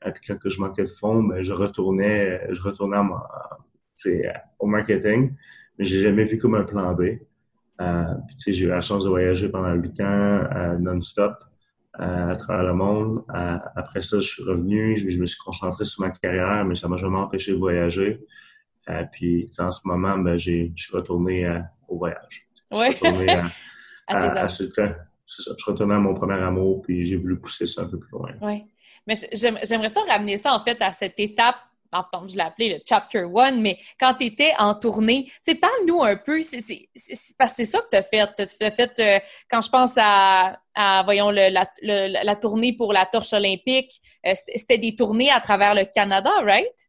puis 0.00 0.22
quand 0.26 0.36
je 0.44 0.60
manquais 0.60 0.84
de 0.84 0.88
fonds, 0.88 1.22
ben, 1.22 1.42
je 1.42 1.52
retournais, 1.52 2.48
je 2.50 2.60
retournais 2.60 2.96
à, 2.96 3.56
au 4.58 4.66
marketing, 4.66 5.34
mais 5.78 5.84
j'ai 5.84 6.00
jamais 6.00 6.24
vu 6.24 6.38
comme 6.38 6.54
un 6.54 6.64
plan 6.64 6.92
B. 6.94 7.18
Euh, 7.80 8.14
j'ai 8.46 8.64
eu 8.64 8.68
la 8.68 8.80
chance 8.80 9.04
de 9.04 9.08
voyager 9.08 9.48
pendant 9.48 9.72
huit 9.72 10.00
ans 10.00 10.04
euh, 10.04 10.76
non-stop 10.78 11.34
euh, 12.00 12.30
à 12.30 12.36
travers 12.36 12.64
le 12.64 12.74
monde. 12.74 13.24
après 13.28 14.02
ça, 14.02 14.20
je 14.20 14.28
suis 14.28 14.42
revenu, 14.44 14.96
je, 14.96 15.18
me 15.18 15.26
suis 15.26 15.38
concentré 15.38 15.84
sur 15.84 16.04
ma 16.04 16.10
carrière, 16.10 16.64
mais 16.64 16.74
ça 16.74 16.88
m'a 16.88 16.96
jamais 16.96 17.18
empêché 17.18 17.52
de 17.52 17.58
voyager. 17.58 18.20
puis 19.12 19.50
en 19.58 19.70
ce 19.70 19.86
moment, 19.86 20.18
ben, 20.18 20.36
je 20.36 20.68
suis 20.76 20.92
retourné 20.92 21.60
au 21.88 21.98
voyage. 21.98 22.46
Oui. 22.70 22.96
à, 24.06 24.48
ce 24.48 24.64
temps. 24.64 24.92
Je 25.26 25.42
suis 25.42 25.52
retourné 25.66 25.94
à 25.94 25.98
mon 25.98 26.14
premier 26.14 26.34
amour, 26.34 26.82
puis 26.82 27.06
j'ai 27.06 27.16
voulu 27.16 27.38
pousser 27.38 27.66
ça 27.66 27.82
un 27.82 27.88
peu 27.88 27.98
plus 27.98 28.10
loin. 28.12 28.32
Oui. 28.40 28.64
Mais 29.06 29.14
j'aimerais 29.32 29.88
ça 29.88 30.00
ramener 30.08 30.36
ça, 30.36 30.54
en 30.54 30.62
fait, 30.62 30.80
à 30.80 30.92
cette 30.92 31.18
étape 31.18 31.56
enfin, 31.92 32.26
je 32.26 32.34
l'ai 32.34 32.42
appelé 32.42 32.70
le 32.70 32.76
Chapter 32.86 33.24
One, 33.24 33.60
mais 33.60 33.78
quand 34.00 34.14
tu 34.14 34.26
étais 34.26 34.52
en 34.58 34.74
tournée, 34.74 35.30
parle-nous 35.60 36.02
un 36.02 36.16
peu, 36.16 36.40
c'est 36.40 36.88
parce 37.38 37.52
que 37.52 37.56
c'est 37.56 37.64
ça 37.64 37.78
que 37.80 37.88
tu 37.90 37.96
as 37.96 38.02
fait. 38.02 38.28
Tu 38.36 38.64
as 38.64 38.70
fait, 38.70 38.92
euh, 38.98 39.18
quand 39.50 39.60
je 39.60 39.70
pense 39.70 39.94
à, 39.98 40.56
voyons, 41.04 41.30
la, 41.30 42.36
tournée 42.36 42.74
pour 42.76 42.92
la 42.92 43.06
torche 43.06 43.32
olympique, 43.32 44.00
euh, 44.26 44.32
c'était 44.56 44.78
des 44.78 44.94
tournées 44.94 45.30
à 45.30 45.40
travers 45.40 45.74
le 45.74 45.82
Canada, 45.92 46.30
right? 46.44 46.88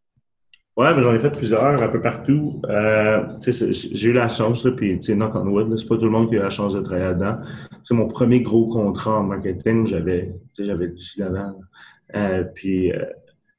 Oui, 0.76 0.88
j'en 0.98 1.13
ai 1.13 1.20
fait 1.20 1.30
plusieurs, 1.30 1.63
un 1.84 1.88
peu 1.88 2.02
partout. 2.02 2.60
Euh, 2.68 3.24
j'ai 3.46 4.10
eu 4.10 4.13
la 4.13 4.28
chance, 4.28 4.68
puis 4.76 5.00
knock 5.10 5.36
on 5.36 5.46
wood, 5.48 5.78
c'est 5.78 5.88
pas 5.88 5.98
tout 5.98 6.06
le 6.06 6.10
monde 6.10 6.30
qui 6.30 6.36
a 6.36 6.39
eu 6.39 6.42
la 6.42 6.50
chance 6.50 6.74
de 6.74 6.82
travailler 6.82 7.10
là-dedans. 7.10 7.38
C'est 7.84 7.94
mon 7.94 8.08
premier 8.08 8.42
gros 8.42 8.68
contrat 8.70 9.20
en 9.20 9.24
marketing, 9.24 9.86
j'avais 9.86 10.34
19 10.58 11.36
ans. 11.36 11.60
puis 12.56 12.92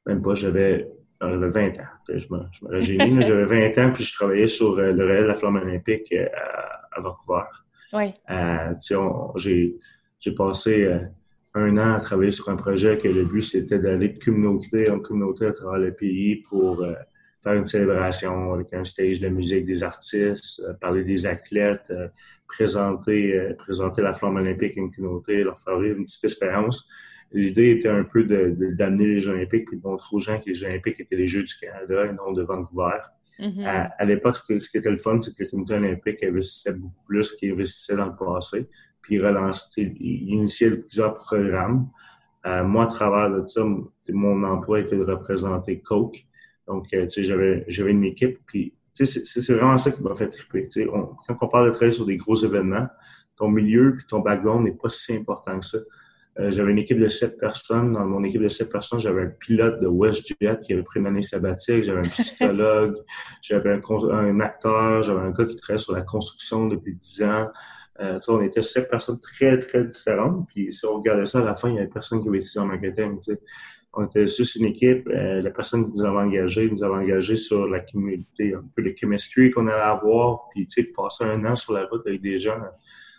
même 0.07 0.23
pas, 0.23 0.35
j'avais 0.35 0.89
j'avais 1.31 1.71
20 1.71 1.81
ans. 1.81 1.89
Je 2.09 2.27
me, 2.31 2.81
je 2.81 3.21
j'avais 3.27 3.71
20 3.73 3.79
ans, 3.79 3.93
puis 3.93 4.05
je 4.05 4.15
travaillais 4.15 4.49
sur 4.49 4.79
euh, 4.79 4.93
le 4.93 5.05
relais 5.05 5.23
de 5.23 5.27
la 5.27 5.35
flamme 5.35 5.57
olympique 5.57 6.13
euh, 6.13 6.27
à, 6.93 7.01
Vancouver. 7.01 7.45
Oui. 7.93 8.13
Euh, 8.31 8.75
j'ai 10.21 10.35
passé 10.35 10.89
un 11.55 11.77
an 11.77 11.95
à 11.95 12.01
travailler 12.01 12.31
sur 12.31 12.49
un 12.49 12.57
projet 12.57 12.99
que 12.99 13.09
le 13.09 13.25
but, 13.25 13.43
c'était 13.43 13.79
d'aller 13.79 14.09
de 14.09 14.25
communauté 14.25 14.91
en 14.91 15.01
communauté 15.01 15.47
à 15.47 15.53
travers 15.53 15.79
le 15.79 15.93
pays 15.93 16.37
pour 16.37 16.85
faire 17.43 17.53
une 17.53 17.67
célébration 17.67 18.55
avec 18.55 18.73
un 18.73 18.85
stage 18.85 19.21
de 19.21 19.29
musique 19.29 19.67
des 19.67 19.83
artistes, 19.83 20.63
parler 20.81 21.05
des 21.05 21.27
athlètes, 21.27 21.93
présenter, 22.49 23.55
présenter 23.59 24.01
la 24.01 24.15
flamme 24.15 24.37
olympique 24.37 24.79
à 24.79 24.81
une 24.81 24.91
communauté, 24.91 25.45
leur 25.45 25.59
faire 25.59 25.79
vivre 25.79 25.99
une 25.99 26.05
petite 26.05 26.25
expérience 26.25 26.89
l'idée 27.35 27.71
était 27.71 27.89
un 27.89 28.05
peu 28.05 28.25
d'amener 28.25 29.07
les 29.07 29.21
Jeux 29.21 29.33
olympiques 29.33 29.69
et 29.73 29.77
de 29.77 29.83
montrer 29.83 30.09
aux 30.13 30.21
gens 30.21 30.39
que 30.41 30.47
les 30.47 30.55
Jeux 30.55 30.67
olympiques 30.67 31.01
étaient 31.01 31.17
les 31.17 31.29
Jeux 31.29 31.43
du 31.43 31.55
Canada 31.57 32.07
et 32.07 32.13
non 32.13 32.33
de 32.33 32.43
Vancouver. 32.43 32.99
Mm-hmm. 33.41 33.91
à, 33.99 34.05
l'époque, 34.05 34.37
ce, 34.37 34.69
qui 34.69 34.79
était 34.79 34.91
le 34.91 34.97
fun, 34.97 35.21
c'est 35.21 35.37
que 35.37 35.43
le 35.43 35.51
comité 35.51 35.75
olympique 35.75 36.23
investissait 36.23 36.75
beaucoup 36.75 37.05
plus 37.07 37.33
qu'il 37.33 37.53
investissait 37.53 37.97
dans 37.97 38.07
le 38.07 38.17
passé. 38.17 38.69
Puis 39.03 39.17
il 39.17 40.31
initiait 40.31 40.71
plusieurs 40.79 41.15
programmes. 41.15 41.89
Euh, 42.47 42.63
moi, 42.63 42.85
à 42.85 42.87
travers 42.87 43.31
de 43.31 43.47
ça, 43.47 43.65
mon 44.09 44.45
emploi 44.45 44.81
était 44.81 44.97
de 44.97 45.03
représenter 45.05 45.81
Coke. 45.81 46.25
Donc, 46.67 46.87
euh, 46.95 47.05
tu 47.07 47.11
sais, 47.11 47.25
j'avais, 47.25 47.65
j'avais 47.69 47.91
une 47.91 48.05
équipe. 48.05 48.39
Puis, 48.47 48.75
tu 48.95 49.05
sais, 49.05 49.25
c'est, 49.25 49.55
vraiment 49.55 49.77
ça 49.77 49.91
qui 49.91 50.03
m'a 50.03 50.15
fait 50.15 50.29
triper. 50.29 50.67
Tu 50.69 50.83
sais, 50.83 50.87
quand 50.87 51.37
on 51.41 51.49
parle 51.49 51.67
de 51.67 51.71
travailler 51.73 51.93
sur 51.93 52.07
des 52.07 52.17
gros 52.17 52.37
événements, 52.37 52.87
ton 53.37 53.49
milieu 53.49 53.97
puis 53.97 54.07
ton 54.07 54.21
background 54.21 54.65
n'est 54.65 54.77
pas 54.77 54.89
si 54.89 55.17
important 55.17 55.59
que 55.59 55.67
ça. 55.67 55.79
Euh, 56.41 56.51
j'avais 56.51 56.73
une 56.73 56.79
équipe 56.79 56.99
de 56.99 57.09
sept 57.09 57.39
personnes. 57.39 57.93
Dans 57.93 58.05
mon 58.05 58.25
équipe 58.25 58.43
de 58.43 58.49
sept 58.49 58.71
personnes, 58.71 58.99
j'avais 58.99 59.23
un 59.23 59.31
pilote 59.31 59.81
de 59.81 59.87
WestJet 59.87 60.61
qui 60.65 60.73
avait 60.73 60.83
pris 60.83 61.01
une 61.01 61.07
année 61.07 61.23
sabbatique, 61.23 61.85
j'avais 61.85 62.01
un 62.01 62.11
psychologue, 62.11 62.97
j'avais 63.43 63.71
un, 63.71 64.41
acteur, 64.41 65.03
j'avais 65.03 65.21
un 65.21 65.31
gars 65.31 65.45
qui 65.45 65.57
travaillait 65.57 65.83
sur 65.83 65.95
la 65.95 66.03
construction 66.03 66.67
depuis 66.67 66.95
dix 66.95 67.23
ans. 67.23 67.49
Euh, 68.01 68.19
on 68.27 68.41
était 68.41 68.63
sept 68.63 68.91
personnes 68.91 69.21
très, 69.21 69.59
très 69.61 69.85
différentes. 69.85 70.49
Puis 70.49 70.73
si 70.73 70.85
on 70.87 70.97
regardait 70.97 71.27
ça 71.27 71.41
à 71.41 71.45
la 71.45 71.55
fin, 71.55 71.69
il 71.69 71.75
n'y 71.75 71.79
avait 71.79 71.89
personne 71.89 72.21
qui 72.21 72.29
avait 72.29 72.39
étudié 72.39 72.61
en 72.61 72.67
marketing. 72.67 73.21
on 73.93 74.07
était 74.07 74.27
juste 74.27 74.57
une 74.57 74.65
équipe. 74.65 75.07
Euh, 75.07 75.41
la 75.41 75.51
personne 75.51 75.85
qui 75.85 75.93
nous 75.93 76.05
avait 76.05 76.19
engagés 76.19 76.69
nous 76.69 76.83
avait 76.83 76.97
engagés 76.97 77.37
sur 77.37 77.69
la 77.69 77.79
communauté, 77.79 78.55
un 78.55 78.65
peu 78.75 78.83
de 78.83 78.93
chemistry 79.01 79.53
qu'on 79.53 79.69
allait 79.69 79.81
avoir. 79.81 80.49
Puis, 80.51 80.67
passer 80.97 81.23
un 81.23 81.45
an 81.45 81.55
sur 81.55 81.75
la 81.75 81.87
route 81.87 82.05
avec 82.05 82.21
des 82.21 82.39
gens, 82.39 82.59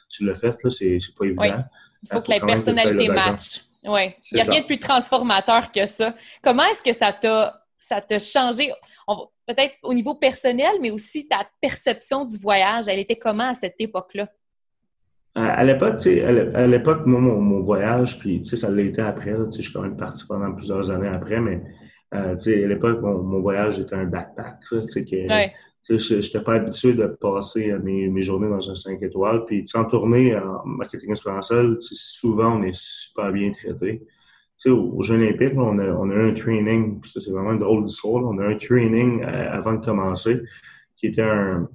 tu 0.09 0.25
l'as 0.25 0.35
fait, 0.35 0.57
c'est 0.69 0.99
pas 1.17 1.25
évident. 1.25 1.63
Il 2.05 2.13
faut 2.13 2.21
que 2.21 2.29
la 2.31 2.39
personnalité 2.39 3.09
match. 3.09 3.61
Oui. 3.83 4.13
Il 4.31 4.35
n'y 4.35 4.41
a 4.41 4.45
rien 4.45 4.61
de 4.61 4.65
plus 4.65 4.79
transformateur 4.79 5.71
que 5.71 5.85
ça. 5.85 6.15
Comment 6.41 6.63
est-ce 6.63 6.81
que 6.81 6.93
ça 6.93 7.11
t'a 7.11 7.61
ça 7.79 8.01
t'a 8.01 8.19
changé? 8.19 8.71
Peut-être 9.47 9.75
au 9.83 9.93
niveau 9.93 10.15
personnel, 10.15 10.73
mais 10.81 10.89
aussi 10.89 11.27
ta 11.27 11.47
perception 11.61 12.25
du 12.25 12.37
voyage. 12.37 12.85
Elle 12.87 12.99
était 12.99 13.15
comment 13.15 13.49
à 13.49 13.53
cette 13.53 13.75
époque-là? 13.79 14.27
À 15.35 15.63
l'époque, 15.63 16.05
à 16.07 16.67
l'époque, 16.67 17.05
moi, 17.05 17.19
mon, 17.19 17.61
voyage, 17.61 18.17
puis 18.19 18.43
ça 18.45 18.69
l'a 18.69 18.81
été 18.81 19.01
après. 19.01 19.35
je 19.53 19.61
suis 19.61 19.73
quand 19.73 19.81
même 19.81 19.97
parti 19.97 20.25
pendant 20.25 20.53
plusieurs 20.53 20.89
années 20.89 21.09
après, 21.09 21.41
mais 21.41 21.61
euh, 22.13 22.35
à 22.35 22.67
l'époque, 22.67 23.01
mon, 23.01 23.41
voyage 23.41 23.79
était 23.79 23.95
un 23.95 24.05
backpack. 24.05 24.61
que, 24.69 25.27
Je 25.87 26.15
n'étais 26.15 26.41
pas 26.41 26.55
habitué 26.55 26.93
de 26.93 27.05
passer 27.05 27.71
mes, 27.83 28.07
mes, 28.07 28.21
journées 28.23 28.49
dans 28.49 28.69
un 28.69 28.75
5 28.75 29.01
étoiles. 29.03 29.45
Puis 29.45 29.65
en 29.75 29.85
tournée 29.85 30.35
en 30.35 30.65
marketing 30.65 31.11
expérientiel, 31.11 31.77
souvent, 31.79 32.59
on 32.59 32.63
est 32.63 32.75
super 32.75 33.31
bien 33.31 33.51
traité. 33.51 34.01
sais, 34.57 34.71
aux 34.71 35.01
Jeux 35.03 35.15
olympiques, 35.15 35.53
on, 35.55 35.77
a, 35.77 36.15
eu 36.15 36.29
un 36.29 36.33
training, 36.33 36.99
ça 37.05 37.19
c'est 37.19 37.31
vraiment 37.31 37.53
une 37.53 37.59
drôle 37.59 37.85
d'histoire. 37.85 38.23
On 38.23 38.37
a 38.39 38.45
eu 38.45 38.53
un 38.55 38.57
training 38.57 39.21
euh, 39.21 39.51
avant 39.51 39.73
de 39.73 39.85
commencer 39.85 40.41
qui 40.95 41.07
était 41.07 41.21
un, 41.21 41.69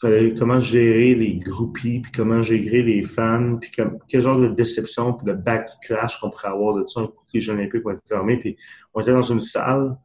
fallait 0.00 0.34
comment 0.34 0.58
gérer 0.58 1.14
les 1.14 1.36
groupies, 1.36 2.00
puis 2.00 2.10
comment 2.10 2.42
gérer 2.42 2.82
les 2.82 3.04
fans, 3.04 3.58
puis 3.60 3.70
quel 4.08 4.22
genre 4.22 4.40
de 4.40 4.48
déception, 4.48 5.12
puis 5.12 5.26
de 5.26 5.34
backlash 5.34 6.18
qu'on 6.18 6.30
pourrait 6.30 6.48
avoir 6.48 6.74
de 6.74 6.86
ça, 6.86 7.06
les 7.32 7.40
Jeux 7.40 7.52
olympiques 7.52 7.84
vont 7.84 7.90
être 7.90 8.08
fermés, 8.08 8.38
puis 8.38 8.56
on 8.94 9.02
était 9.02 9.12
dans 9.12 9.22
une 9.22 9.40
salle 9.40 9.96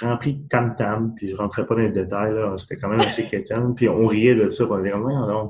remplie 0.00 0.34
de 0.34 0.48
tam-tam, 0.48 1.14
puis 1.14 1.28
je 1.28 1.36
rentrais 1.36 1.66
pas 1.66 1.74
dans 1.74 1.82
les 1.82 1.90
détails, 1.90 2.32
là, 2.32 2.56
c'était 2.58 2.76
quand 2.76 2.88
même 2.88 3.00
assez 3.00 3.24
quétaine, 3.30 3.74
puis 3.74 3.88
on 3.88 4.06
riait 4.06 4.34
de 4.34 4.48
ça, 4.50 4.64
on 4.64 4.78
disait, 4.78 4.92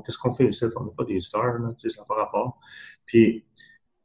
qu'est-ce 0.05 0.17
qu'on 0.17 0.33
fait 0.33 0.47
ici, 0.47 0.65
on 0.75 0.85
n'est 0.85 0.91
pas 0.97 1.03
des 1.05 1.19
stars, 1.19 1.59
là, 1.59 1.73
tu 1.77 1.89
sais, 1.89 1.95
ça 1.95 2.01
n'a 2.01 2.05
pas 2.05 2.15
rapport. 2.15 2.59
Puis, 3.05 3.45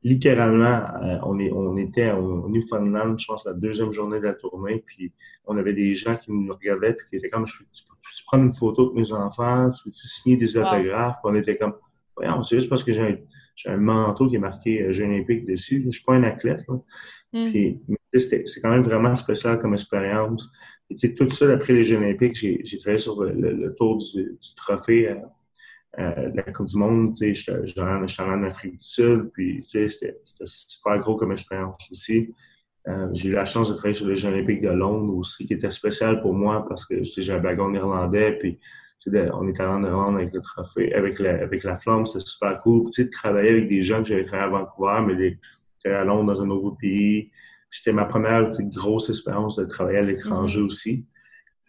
littéralement, 0.03 0.83
euh, 1.03 1.19
on, 1.23 1.39
est, 1.39 1.51
on 1.51 1.77
était 1.79 2.13
au 2.13 2.49
Newfoundland, 2.49 3.19
je 3.19 3.27
pense, 3.27 3.45
la 3.47 3.55
deuxième 3.55 3.93
journée 3.93 4.19
de 4.19 4.25
la 4.25 4.35
tournée, 4.35 4.85
puis 4.87 5.13
on 5.47 5.57
avait 5.57 5.73
des 5.73 5.95
gens 5.95 6.17
qui 6.17 6.31
nous 6.31 6.53
regardaient, 6.53 6.93
puis 6.95 7.07
qui 7.09 7.17
étaient 7.17 7.31
comme, 7.31 7.47
je, 7.47 7.59
tu 7.59 8.25
prendre 8.27 8.45
une 8.45 8.53
photo 8.53 8.91
de 8.91 8.95
mes 8.95 9.13
enfants, 9.13 9.71
tu 9.71 9.85
peux 9.85 9.91
signer 9.93 10.37
des 10.37 10.57
autographes? 10.57 11.17
On 11.25 11.35
était 11.35 11.57
comme, 11.57 11.75
voyons, 12.17 12.43
c'est 12.43 12.57
juste 12.57 12.69
parce 12.69 12.85
que 12.85 12.93
j'ai 12.93 13.01
un, 13.01 13.17
un, 13.67 13.77
manteau 13.77 14.29
qui 14.29 14.37
est 14.37 14.41
marqué 14.41 14.83
euh, 14.83 14.93
Jeux 14.93 15.05
olympiques 15.05 15.47
dessus. 15.47 15.83
Je 15.87 15.91
suis 15.91 16.05
pas 16.05 16.15
un 16.15 16.23
athlète. 16.23 16.65
Mm. 17.33 17.51
Puis, 17.51 17.81
c'est 18.19 18.61
quand 18.63 18.71
même 18.71 18.83
vraiment 18.83 19.17
spécial 19.17 19.59
comme 19.59 19.75
expérience. 19.75 20.49
Et, 20.91 20.95
tu 20.97 21.09
sais, 21.09 21.15
tout 21.15 21.31
ça, 21.31 21.51
après 21.53 21.73
les 21.73 21.85
Jeux 21.85 21.97
olympiques, 21.97 22.37
j'ai 22.37 22.79
travaillé 22.79 22.99
sur 22.99 23.23
le, 23.23 23.75
tour 23.77 23.99
du, 23.99 24.39
trophée 24.57 25.09
euh, 25.09 25.17
euh, 25.99 26.31
de 26.31 26.37
la 26.37 26.53
Coupe 26.53 26.67
du 26.67 26.77
Monde. 26.77 27.17
Tu 27.17 27.35
sais, 27.35 27.63
j'étais 27.65 27.81
en 27.81 28.43
Afrique 28.43 28.79
du 28.79 28.87
Sud, 28.87 29.31
puis 29.33 29.63
tu 29.63 29.89
sais, 29.89 29.89
c'était 29.89 30.19
super 30.45 30.99
gros 31.01 31.17
comme 31.17 31.33
expérience 31.33 31.89
aussi. 31.91 32.35
Euh, 32.87 33.09
j'ai 33.15 33.31
eu 33.31 33.33
la 33.33 33.47
chance 33.47 33.71
de 33.71 33.75
travailler 33.75 33.95
sur 33.95 34.07
les 34.07 34.17
Jeux 34.17 34.29
olympiques 34.29 34.61
de 34.61 34.69
Londres 34.69 35.15
aussi, 35.17 35.47
qui 35.47 35.55
était 35.55 35.71
spécial 35.71 36.21
pour 36.21 36.35
moi 36.35 36.67
parce 36.69 36.85
que 36.85 37.03
j'ai 37.03 37.33
un 37.33 37.41
bagon 37.41 37.71
néerlandais, 37.71 38.33
puis 38.33 38.59
on 39.07 39.49
était 39.49 39.63
en 39.63 39.83
Irlande 39.83 40.17
avec 40.17 40.33
le 40.33 40.41
trophée, 40.41 40.95
avec 40.95 41.19
la, 41.19 41.43
avec 41.43 41.63
la 41.65 41.77
flamme, 41.77 42.07
c'était 42.07 42.25
super 42.27 42.61
cool. 42.63 42.91
Puis, 42.91 43.05
de 43.05 43.11
travailler 43.11 43.51
avec 43.51 43.69
des 43.69 43.83
gens 43.83 44.03
que 44.03 44.09
j'avais 44.09 44.25
travaillé 44.25 44.55
à 44.55 44.59
Vancouver, 44.59 45.01
mais 45.07 45.19
j'étais 45.19 45.95
à 45.95 46.05
Londres 46.05 46.33
dans 46.33 46.43
un 46.43 46.47
nouveau 46.47 46.73
pays. 46.73 47.31
C'était 47.71 47.93
ma 47.93 48.05
première 48.05 48.51
grosse 48.61 49.11
expérience 49.11 49.57
de 49.57 49.65
travailler 49.65 49.99
à 49.99 50.03
l'étranger 50.03 50.61
mm-hmm. 50.61 50.65
aussi. 50.65 51.07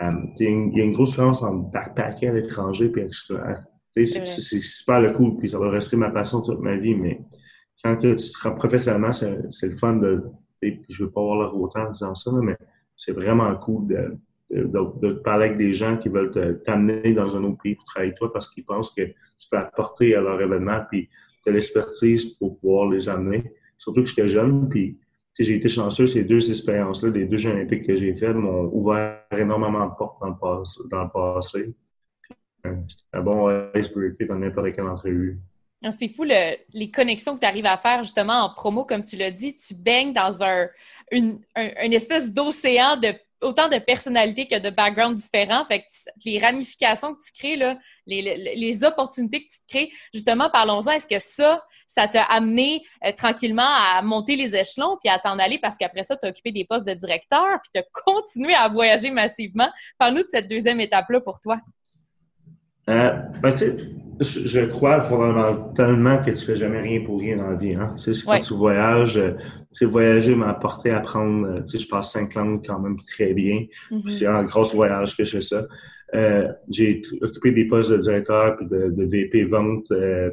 Euh, 0.02 0.12
il 0.40 0.78
y 0.78 0.82
a 0.82 0.84
une 0.84 0.94
grosse 0.94 1.12
différence 1.12 1.42
entre 1.42 1.72
backpacker 1.72 2.28
à 2.28 2.34
l'étranger 2.34 2.92
et 3.98 4.06
c'est 4.06 4.62
super 4.62 5.00
le 5.00 5.14
cool, 5.14 5.38
puis 5.38 5.50
ça 5.50 5.58
va 5.58 5.70
rester 5.70 5.96
ma 5.96 6.10
passion 6.10 6.42
toute 6.42 6.60
ma 6.60 6.76
vie, 6.76 6.96
mais 6.96 7.22
quand 7.82 7.96
tu 7.98 8.16
travailles 8.32 8.60
professionnellement, 8.60 9.14
c'est 9.14 9.68
le 9.68 9.76
fun 9.76 9.96
de 9.98 10.24
je 10.62 11.04
ne 11.04 11.06
veux 11.06 11.12
pas 11.12 11.22
avoir 11.22 11.38
l'air 11.40 11.56
autant 11.56 11.88
en 11.88 11.92
disant 11.92 12.16
ça, 12.16 12.32
mais 12.42 12.58
c'est 12.98 13.12
vraiment 13.12 13.56
cool 13.58 13.88
de, 13.88 14.18
de, 14.52 15.14
parler 15.24 15.46
avec 15.46 15.58
des 15.58 15.74
gens 15.74 15.98
qui 15.98 16.10
veulent 16.10 16.62
t'amener 16.64 17.12
dans 17.12 17.36
un 17.36 17.44
autre 17.44 17.58
pays 17.62 17.76
pour 17.76 17.86
travailler 17.86 18.10
avec 18.10 18.20
toi 18.20 18.32
parce 18.32 18.50
qu'ils 18.50 18.66
pensent 18.66 18.94
que 18.94 19.04
tu 19.04 19.50
peux 19.50 19.58
apporter 19.58 20.16
à 20.16 20.22
leur 20.22 20.40
événement, 20.42 20.82
puis 20.90 21.10
tu 21.44 21.50
as 21.50 21.54
l'expertise 21.54 22.26
pour 22.38 22.60
pouvoir 22.60 22.90
les 22.90 23.10
amener. 23.10 23.44
Surtout 23.78 24.04
que 24.04 24.10
j'étais 24.10 24.28
jeune, 24.28 24.70
puis 24.70 24.98
j'ai 25.38 25.56
été 25.56 25.68
chanceux, 25.68 26.08
ces 26.08 26.24
deux 26.24 26.50
expériences-là, 26.50 27.10
les 27.10 27.26
deux 27.26 27.38
Jeux 27.38 27.52
olympiques 27.52 27.86
que 27.86 27.96
j'ai 27.96 28.16
faites 28.16 28.36
m'ont 28.36 28.70
ouvert 28.72 29.22
énormément 29.32 29.86
de 29.86 29.96
portes 29.98 30.22
dans 30.22 31.04
le, 31.04 31.12
passé. 31.12 31.76
Euh, 32.66 32.76
c'était 32.88 33.04
un 33.14 33.22
bon 33.22 33.70
icebreaker 33.76 34.28
dans 34.28 34.40
n'importe 34.40 34.74
quelle 34.74 34.88
entrevue. 34.88 35.40
Ah, 35.84 35.92
c'est 35.92 36.08
fou 36.08 36.24
les 36.24 36.90
connexions 36.90 37.36
que 37.36 37.42
tu 37.42 37.46
arrives 37.46 37.66
à 37.66 37.78
faire 37.78 38.04
justement 38.04 38.46
en 38.46 38.54
promo, 38.54 38.86
comme 38.86 39.04
tu 39.04 39.18
l'as 39.18 39.30
dit. 39.30 39.56
Tu 39.56 39.76
baignes 39.76 40.14
dans 40.14 40.44
un, 40.44 40.68
une, 41.12 41.40
espèce 41.94 42.34
d'océan 42.34 42.98
de 42.98 43.10
autant 43.46 43.70
de 43.70 43.78
personnalités 43.78 44.48
que 44.48 44.60
de 44.60 44.70
backgrounds 44.70 45.22
différents. 45.22 45.66
Fait 45.66 45.82
que 45.82 45.86
les 46.26 46.40
ramifications 46.40 47.14
que 47.14 47.20
tu 47.24 47.32
crées, 47.32 47.78
les, 48.08 48.84
opportunités 48.84 49.46
que 49.46 49.52
tu 49.52 49.60
te 49.60 49.68
crées, 49.68 49.92
justement, 50.14 50.50
parlons-en. 50.50 50.92
Est-ce 50.92 51.08
que 51.08 51.20
ça, 51.20 51.64
ça 51.88 52.08
t'a 52.08 52.24
amené 52.24 52.84
euh, 53.06 53.12
tranquillement 53.12 53.64
à 53.68 54.02
monter 54.02 54.36
les 54.36 54.56
échelons 54.56 54.98
puis 55.02 55.12
à 55.12 55.20
t'en 55.20 55.40
aller 55.40 55.60
parce 55.60 55.78
qu'après 55.78 56.04
ça, 56.04 56.18
tu 56.18 56.26
as 56.26 56.30
occupé 56.30 56.52
des 56.52 56.66
postes 56.66 56.88
de 56.88 56.94
directeur 56.94 57.60
puis 57.64 57.72
tu 57.74 57.80
as 57.80 58.04
continué 58.04 58.54
à 58.54 58.68
voyager 58.68 59.12
massivement? 59.12 59.70
Parle-nous 59.98 60.24
de 60.24 60.30
cette 60.30 60.48
deuxième 60.48 60.80
étape-là 60.82 61.22
pour 61.22 61.40
toi. 61.40 61.60
Euh, 62.90 63.12
ben, 63.42 63.56
je, 64.20 64.66
crois 64.66 65.02
fondamentalement 65.02 66.22
que 66.24 66.32
tu 66.32 66.46
fais 66.46 66.56
jamais 66.56 66.80
rien 66.80 67.04
pour 67.04 67.20
rien 67.20 67.38
dans 67.38 67.50
la 67.50 67.56
vie. 67.56 67.74
Hein? 67.74 67.92
Tu 68.02 68.14
sais, 68.14 68.26
quand 68.26 68.40
tu 68.40 68.54
voyages, 68.54 69.18
euh, 69.18 69.32
tu 69.32 69.80
sais, 69.80 69.86
voyager 69.86 70.36
m'a 70.36 70.50
apporté 70.50 70.92
à 70.92 70.98
apprendre, 70.98 71.48
euh, 71.48 71.62
tu 71.62 71.78
sais, 71.78 71.80
je 71.80 71.90
passe 71.90 72.12
cinq 72.12 72.36
langues 72.36 72.66
quand 72.66 72.80
même 72.80 72.98
très 73.08 73.34
bien. 73.34 73.66
Mm-hmm. 73.92 74.10
C'est 74.10 74.28
un 74.28 74.44
gros 74.44 74.64
voyage 74.64 75.18
que 75.18 75.24
je 75.24 75.32
fais 75.32 75.42
ça. 75.42 75.66
Euh, 76.14 76.48
j'ai 76.70 77.02
occupé 77.22 77.52
des 77.52 77.66
postes 77.66 77.92
de 77.92 77.98
directeur 77.98 78.56
puis 78.58 78.68
de, 78.68 78.90
de 78.92 79.06
VP 79.06 79.46
vente 79.46 79.92
euh, 79.92 80.30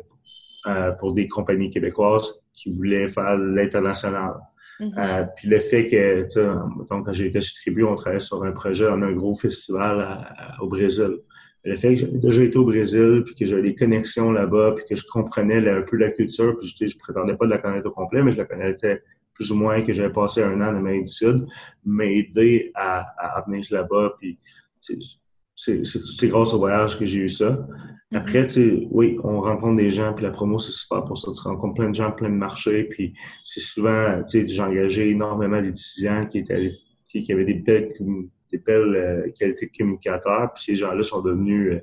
euh, 0.66 0.92
pour 0.92 1.14
des 1.14 1.26
compagnies 1.26 1.70
québécoises 1.70 2.44
qui 2.54 2.70
voulaient 2.70 3.08
faire 3.08 3.36
l'international. 3.36 4.34
Mm-hmm. 4.80 5.28
puis 5.36 5.48
le 5.48 5.60
fait 5.60 5.86
que, 5.86 6.22
tu 6.22 6.30
sais, 6.30 6.44
donc 6.44 7.04
quand 7.04 7.12
j'ai 7.12 7.26
été 7.26 7.38
distribué, 7.38 7.84
on 7.84 7.94
travaillait 7.94 8.20
sur 8.20 8.42
un 8.42 8.52
projet, 8.52 8.86
on 8.88 9.02
a 9.02 9.06
un 9.06 9.12
gros 9.12 9.34
festival 9.34 10.26
au 10.60 10.66
Brésil 10.66 11.18
le 11.64 11.76
fait 11.76 11.90
que 11.90 11.96
j'avais 11.96 12.18
déjà 12.18 12.42
été 12.42 12.56
au 12.56 12.64
Brésil, 12.64 13.22
puis 13.24 13.34
que 13.34 13.46
j'avais 13.46 13.62
des 13.62 13.74
connexions 13.74 14.32
là-bas, 14.32 14.74
puis 14.76 14.84
que 14.88 14.96
je 14.96 15.04
comprenais 15.06 15.68
un 15.68 15.82
peu 15.82 15.96
la 15.96 16.10
culture, 16.10 16.56
puis 16.58 16.74
je, 16.78 16.86
je 16.86 16.98
prétendais 16.98 17.36
pas 17.36 17.46
de 17.46 17.50
la 17.50 17.58
connaître 17.58 17.86
au 17.86 17.92
complet, 17.92 18.22
mais 18.22 18.32
je 18.32 18.38
la 18.38 18.44
connaissais 18.44 19.02
plus 19.34 19.50
ou 19.50 19.54
moins, 19.56 19.82
que 19.82 19.92
j'avais 19.92 20.12
passé 20.12 20.42
un 20.42 20.60
an 20.60 20.72
en 20.72 20.76
Amérique 20.76 21.06
du 21.06 21.12
Sud, 21.12 21.46
m'a 21.84 22.04
aidé 22.04 22.70
à, 22.74 23.06
à, 23.18 23.42
venir 23.46 23.64
là-bas, 23.70 24.14
puis 24.18 24.38
c'est 25.54 26.28
grâce 26.28 26.52
au 26.52 26.58
voyage 26.58 26.98
que 26.98 27.06
j'ai 27.06 27.20
eu 27.20 27.28
ça. 27.28 27.50
Mm-hmm. 27.50 28.16
Après, 28.16 28.46
tu 28.46 28.52
sais, 28.52 28.88
oui, 28.90 29.18
on 29.24 29.40
rencontre 29.40 29.76
des 29.76 29.90
gens, 29.90 30.12
puis 30.12 30.24
la 30.24 30.30
promo, 30.30 30.58
c'est 30.58 30.72
super 30.72 31.04
pour 31.04 31.16
ça. 31.16 31.30
Tu 31.32 31.40
rencontres 31.48 31.74
plein 31.74 31.90
de 31.90 31.94
gens, 31.94 32.12
plein 32.12 32.28
de 32.28 32.34
marchés, 32.34 32.84
puis 32.84 33.14
c'est 33.44 33.60
souvent, 33.60 34.22
tu 34.28 34.40
sais, 34.40 34.48
j'ai 34.48 34.62
engagé 34.62 35.10
énormément 35.10 35.62
d'étudiants 35.62 36.26
qui 36.26 36.38
étaient 36.38 36.72
qui, 37.08 37.22
qui 37.22 37.32
avaient 37.32 37.44
des 37.44 37.54
belles 37.54 37.92
des 38.52 38.58
belles 38.58 38.94
euh, 38.94 39.30
qualités 39.38 39.66
de 39.66 39.76
communicateurs. 39.76 40.52
Puis 40.54 40.64
ces 40.64 40.76
gens-là 40.76 41.02
sont 41.02 41.22
devenus 41.22 41.72
euh, 41.72 41.80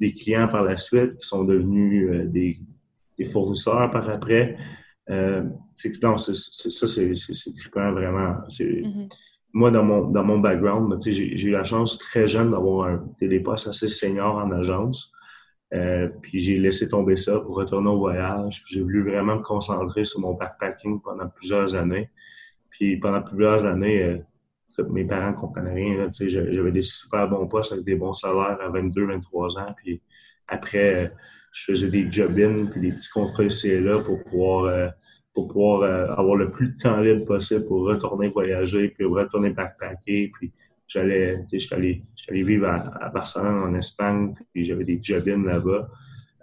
des 0.00 0.12
clients 0.12 0.48
par 0.48 0.62
la 0.62 0.76
suite, 0.76 1.16
qui 1.16 1.26
sont 1.26 1.44
devenus 1.44 2.10
euh, 2.10 2.24
des, 2.26 2.58
fournisseurs 3.30 3.90
par 3.90 4.10
après. 4.10 4.58
c'est 5.74 5.94
ça, 5.94 6.86
c'est 6.86 7.54
trippant 7.56 7.92
vraiment. 7.92 8.34
Mm-hmm. 8.50 9.08
Moi, 9.54 9.70
dans 9.70 9.84
mon, 9.84 10.10
dans 10.10 10.22
mon 10.22 10.38
background, 10.38 10.94
j'ai 11.02 11.46
eu 11.46 11.50
la 11.50 11.64
chance 11.64 11.98
très 11.98 12.26
jeune 12.26 12.50
d'avoir 12.50 12.88
un 12.88 12.98
téléposte 13.18 13.68
assez 13.68 13.88
senior 13.88 14.36
en 14.36 14.50
agence. 14.50 15.10
puis 16.20 16.40
j'ai 16.42 16.58
laissé 16.58 16.90
tomber 16.90 17.16
ça 17.16 17.40
pour 17.40 17.56
retourner 17.56 17.88
au 17.88 17.96
voyage. 17.96 18.62
J'ai 18.66 18.82
voulu 18.82 19.02
vraiment 19.02 19.36
me 19.36 19.42
concentrer 19.42 20.04
sur 20.04 20.20
mon 20.20 20.34
backpacking 20.34 21.00
pendant 21.00 21.28
plusieurs 21.28 21.74
années. 21.74 22.10
Puis 22.68 22.98
pendant 22.98 23.22
plusieurs 23.22 23.64
années, 23.64 24.20
mes 24.82 25.04
parents 25.04 25.32
comprenaient 25.32 25.74
rien. 25.74 26.08
J'avais 26.10 26.72
des 26.72 26.82
super 26.82 27.28
bons 27.28 27.46
postes 27.46 27.72
avec 27.72 27.84
des 27.84 27.96
bons 27.96 28.12
salaires 28.12 28.58
à 28.60 28.68
22, 28.68 29.06
23 29.06 29.58
ans. 29.58 29.74
Puis 29.76 30.00
après, 30.48 31.12
je 31.52 31.64
faisais 31.64 31.88
des 31.88 32.10
job-ins 32.10 32.64
des 32.76 32.92
petits 32.92 33.08
contrats 33.08 33.44
ici 33.44 33.80
là 33.80 34.00
pour 34.00 34.22
pouvoir, 34.24 34.64
euh, 34.64 34.88
pour 35.32 35.48
pouvoir 35.48 35.82
euh, 35.82 36.12
avoir 36.14 36.36
le 36.36 36.50
plus 36.50 36.68
de 36.68 36.78
temps 36.78 37.00
libre 37.00 37.24
possible 37.24 37.66
pour 37.66 37.86
retourner 37.86 38.28
voyager, 38.28 38.88
puis 38.88 39.04
retourner 39.06 39.50
backpacker. 39.50 40.30
Puis 40.34 40.52
j'allais, 40.86 41.42
j'allais, 41.52 42.02
j'allais 42.14 42.42
vivre 42.42 42.68
à, 42.68 43.08
Barcelone, 43.08 43.62
en 43.62 43.74
Espagne, 43.74 44.34
puis 44.52 44.64
j'avais 44.64 44.84
des 44.84 44.98
job-ins 45.02 45.44
là-bas. 45.44 45.88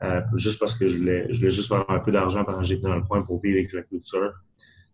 Euh, 0.02 0.22
juste 0.36 0.60
parce 0.60 0.76
que 0.76 0.88
je 0.88 0.98
voulais, 0.98 1.28
je 1.30 1.38
voulais 1.38 1.52
juste 1.52 1.70
faire 1.70 1.86
un 1.90 2.00
peu 2.00 2.12
d'argent 2.12 2.44
pendant 2.44 2.60
que 2.60 2.66
j'étais 2.66 2.82
dans 2.82 2.96
le 2.96 3.04
coin 3.04 3.22
pour 3.22 3.40
vivre 3.40 3.60
avec 3.60 3.72
la 3.72 3.84
culture. 3.84 4.34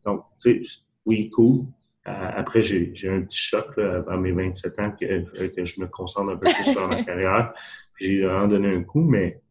Donc, 0.05 0.25
tu 0.39 0.63
sais, 0.65 0.81
oui, 1.05 1.29
cool, 1.29 1.65
après, 2.05 2.61
j'ai 2.61 2.91
eu 3.03 3.09
un 3.09 3.21
petit 3.21 3.37
choc 3.37 3.77
à 3.77 4.17
mes 4.17 4.31
27 4.31 4.79
ans 4.79 4.91
que, 4.91 5.47
que 5.47 5.65
je 5.65 5.79
me 5.79 5.87
concentre 5.87 6.31
un 6.31 6.37
peu 6.37 6.47
plus 6.51 6.71
sur 6.71 6.87
ma 6.87 7.03
carrière. 7.05 7.53
J'ai 7.99 8.21
vraiment 8.21 8.47
donné 8.47 8.73
un 8.73 8.83
coup, 8.83 9.03
mais 9.03 9.41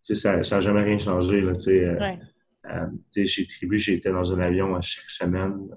ça 0.00 0.38
n'a 0.38 0.60
jamais 0.60 0.82
rien 0.82 0.98
changé. 0.98 1.40
Là, 1.40 1.52
ouais. 1.52 2.18
euh, 2.70 3.26
chez 3.26 3.46
Tribu, 3.46 3.78
j'étais 3.78 4.10
dans 4.10 4.32
un 4.32 4.40
avion 4.40 4.74
à 4.74 4.80
chaque 4.80 5.10
semaine. 5.10 5.68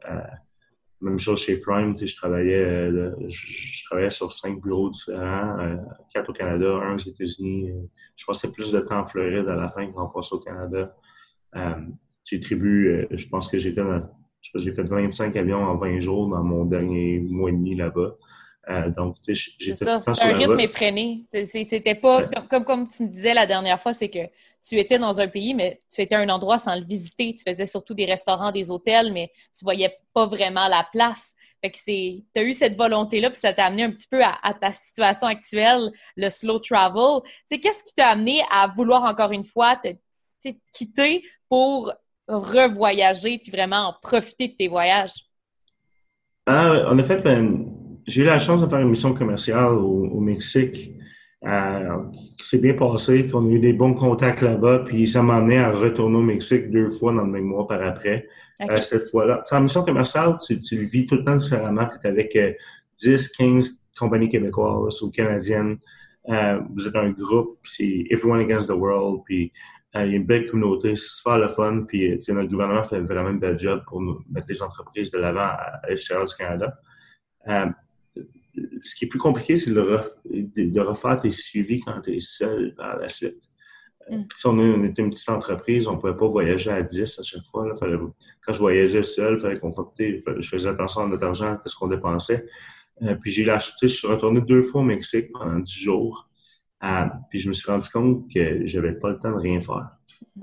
Même 1.01 1.19
chose 1.19 1.41
chez 1.41 1.59
Prime, 1.59 1.97
je 1.97 2.15
travaillais, 2.15 2.63
euh, 2.63 3.15
je, 3.27 3.83
travaillais 3.85 4.11
sur 4.11 4.31
cinq 4.31 4.61
bureaux 4.61 4.89
différents, 4.89 5.59
euh, 5.59 5.75
quatre 6.13 6.29
au 6.29 6.33
Canada, 6.33 6.75
un 6.75 6.93
aux 6.93 6.97
États-Unis. 6.97 7.71
Je 8.15 8.23
passais 8.23 8.51
plus 8.51 8.71
de 8.71 8.79
temps 8.81 8.99
en 8.99 9.07
Floride 9.07 9.47
à 9.47 9.55
la 9.55 9.69
fin 9.71 9.91
qu'en 9.91 10.07
passe 10.09 10.31
au 10.31 10.39
Canada. 10.39 10.95
Euh, 11.55 11.73
chez 12.23 12.39
Tribu, 12.39 13.07
je 13.09 13.27
pense 13.29 13.49
que 13.49 13.57
j'étais 13.57 13.81
je 14.41 14.47
sais 14.47 14.51
pas, 14.53 14.59
j'ai 14.59 14.73
fait 14.73 14.83
25 14.83 15.35
avions 15.35 15.63
en 15.63 15.77
20 15.77 15.99
jours 15.99 16.27
dans 16.27 16.43
mon 16.43 16.65
dernier 16.65 17.19
mois 17.19 17.49
et 17.49 17.53
demi 17.53 17.75
là-bas. 17.75 18.15
Euh, 18.69 18.89
donc, 18.91 19.15
j'ai 19.27 19.35
C'est 19.75 19.87
un 19.87 20.33
rythme 20.33 20.59
effréné. 20.59 21.25
C'était 21.31 21.95
pas, 21.95 22.27
comme, 22.49 22.63
comme 22.63 22.87
tu 22.87 23.03
me 23.03 23.07
disais 23.07 23.33
la 23.33 23.45
dernière 23.45 23.81
fois, 23.81 23.93
c'est 23.93 24.09
que 24.09 24.19
tu 24.63 24.77
étais 24.77 24.99
dans 24.99 25.19
un 25.19 25.27
pays, 25.27 25.53
mais 25.53 25.81
tu 25.91 26.01
étais 26.01 26.15
à 26.15 26.19
un 26.19 26.29
endroit 26.29 26.59
sans 26.59 26.75
le 26.75 26.85
visiter. 26.85 27.33
Tu 27.33 27.43
faisais 27.47 27.65
surtout 27.65 27.93
des 27.93 28.05
restaurants, 28.05 28.51
des 28.51 28.69
hôtels, 28.69 29.11
mais 29.11 29.31
tu 29.57 29.63
voyais 29.63 29.97
pas 30.13 30.27
vraiment 30.27 30.67
la 30.67 30.87
place. 30.91 31.33
Fait 31.63 31.71
que 31.71 31.77
c'est, 31.77 32.23
tu 32.33 32.39
as 32.39 32.43
eu 32.43 32.53
cette 32.53 32.75
volonté-là, 32.77 33.29
puis 33.29 33.39
ça 33.39 33.53
t'a 33.53 33.65
amené 33.65 33.83
un 33.83 33.91
petit 33.91 34.07
peu 34.07 34.21
à, 34.23 34.53
ta 34.53 34.71
situation 34.71 35.27
actuelle, 35.27 35.91
le 36.15 36.29
slow 36.29 36.59
travel. 36.59 37.21
Tu 37.49 37.59
qu'est-ce 37.59 37.83
qui 37.83 37.93
t'a 37.95 38.09
amené 38.09 38.41
à 38.51 38.67
vouloir 38.67 39.03
encore 39.03 39.31
une 39.31 39.43
fois 39.43 39.75
te 39.75 39.89
quitter 40.71 41.23
pour 41.49 41.91
revoyager 42.27 43.37
puis 43.37 43.51
vraiment 43.51 43.89
en 43.89 43.93
profiter 44.01 44.47
de 44.49 44.53
tes 44.53 44.67
voyages? 44.67 45.25
Ah, 46.45 46.89
en 46.89 46.97
effet, 46.97 47.17
ben, 47.17 47.65
j'ai 48.07 48.21
eu 48.21 48.25
la 48.25 48.39
chance 48.39 48.61
de 48.61 48.67
faire 48.67 48.79
une 48.79 48.89
mission 48.89 49.13
commerciale 49.13 49.73
au, 49.73 50.19
Mexique 50.19 50.91
euh, 51.45 51.97
qui 52.37 52.47
s'est 52.47 52.59
bien 52.59 52.73
passé, 52.73 53.27
qu'on 53.27 53.47
a 53.47 53.51
eu 53.51 53.59
des 53.59 53.73
bons 53.73 53.93
contacts 53.93 54.41
là-bas, 54.41 54.83
puis 54.85 55.07
ça 55.07 55.23
m'a 55.23 55.37
amené 55.37 55.59
à 55.59 55.71
retourner 55.71 56.17
au 56.17 56.21
Mexique 56.21 56.69
deux 56.71 56.89
fois 56.89 57.13
dans 57.13 57.23
le 57.23 57.31
même 57.31 57.45
mois 57.45 57.67
par 57.67 57.81
après. 57.81 58.27
Euh, 58.69 58.79
cette 58.81 59.09
fois-là, 59.09 59.43
en 59.51 59.61
mission 59.61 59.83
commerciale, 59.83 60.37
tu, 60.45 60.59
le 60.71 60.85
vis 60.85 61.07
tout 61.07 61.15
le 61.15 61.23
temps 61.23 61.35
différemment. 61.35 61.87
Tu 61.87 62.07
es 62.07 62.09
avec 62.09 62.37
10, 62.99 63.07
euh, 63.07 63.17
15 63.37 63.71
compagnies 63.97 64.29
québécoises 64.29 65.01
ou 65.01 65.11
canadiennes. 65.11 65.77
vous 66.27 66.87
êtes 66.87 66.95
un 66.95 67.09
groupe, 67.09 67.59
c'est 67.63 68.05
Everyone 68.09 68.41
Against 68.41 68.67
the 68.67 68.73
World, 68.73 69.21
puis 69.25 69.51
il 69.95 69.99
y 69.99 70.13
a 70.13 70.17
une 70.17 70.25
belle 70.25 70.49
communauté, 70.49 70.95
c'est 70.95 71.09
super 71.09 71.37
le 71.37 71.49
fun, 71.49 71.83
puis 71.87 72.17
notre 72.29 72.49
gouvernement 72.49 72.83
fait 72.83 72.99
vraiment 73.01 73.29
un 73.29 73.33
bel 73.33 73.59
job 73.59 73.83
pour 73.87 74.01
mettre 74.01 74.47
les 74.47 74.61
entreprises 74.61 75.11
de 75.11 75.17
l'avant 75.17 75.41
à, 75.41 75.81
l'extérieur 75.89 76.25
du 76.25 76.35
Canada 76.35 76.77
ce 78.83 78.95
qui 78.95 79.05
est 79.05 79.07
plus 79.07 79.19
compliqué, 79.19 79.57
c'est 79.57 79.71
de, 79.71 80.79
refaire 80.79 81.19
tes 81.21 81.31
suivis 81.31 81.79
quand 81.79 82.01
tu 82.01 82.15
es 82.15 82.19
seul 82.19 82.73
par 82.75 82.97
la 82.97 83.09
suite. 83.09 83.41
Euh, 84.11 84.17
mm. 84.17 84.27
Si 84.35 84.47
on, 84.47 84.83
était 84.83 85.01
une 85.01 85.09
petite 85.09 85.29
entreprise, 85.29 85.87
on 85.87 85.95
ne 85.95 85.99
pouvait 85.99 86.17
pas 86.17 86.27
voyager 86.27 86.71
à 86.71 86.81
10 86.81 87.19
à 87.19 87.23
chaque 87.23 87.45
fois. 87.51 87.71
quand 87.79 88.53
je 88.53 88.59
voyageais 88.59 89.03
seul, 89.03 89.35
il 89.35 89.39
fallait 89.39 89.59
qu'on 89.59 89.73
je 89.99 90.49
faisais 90.49 90.69
attention 90.69 91.01
à 91.01 91.07
notre 91.07 91.25
argent, 91.25 91.57
à 91.63 91.67
ce 91.67 91.75
qu'on 91.75 91.87
dépensait. 91.87 92.45
Euh, 93.03 93.15
puis 93.15 93.31
j'ai 93.31 93.45
je 93.45 93.87
suis 93.87 94.07
retourné 94.07 94.41
deux 94.41 94.63
fois 94.63 94.81
au 94.81 94.83
Mexique 94.83 95.31
pendant 95.31 95.59
10 95.59 95.71
jours. 95.71 96.29
Euh, 96.83 97.05
puis 97.29 97.39
je 97.39 97.47
me 97.47 97.53
suis 97.53 97.69
rendu 97.69 97.87
compte 97.89 98.31
que 98.33 98.65
j'avais 98.65 98.93
pas 98.93 99.09
le 99.09 99.19
temps 99.19 99.31
de 99.31 99.37
rien 99.37 99.59
faire. 99.59 99.89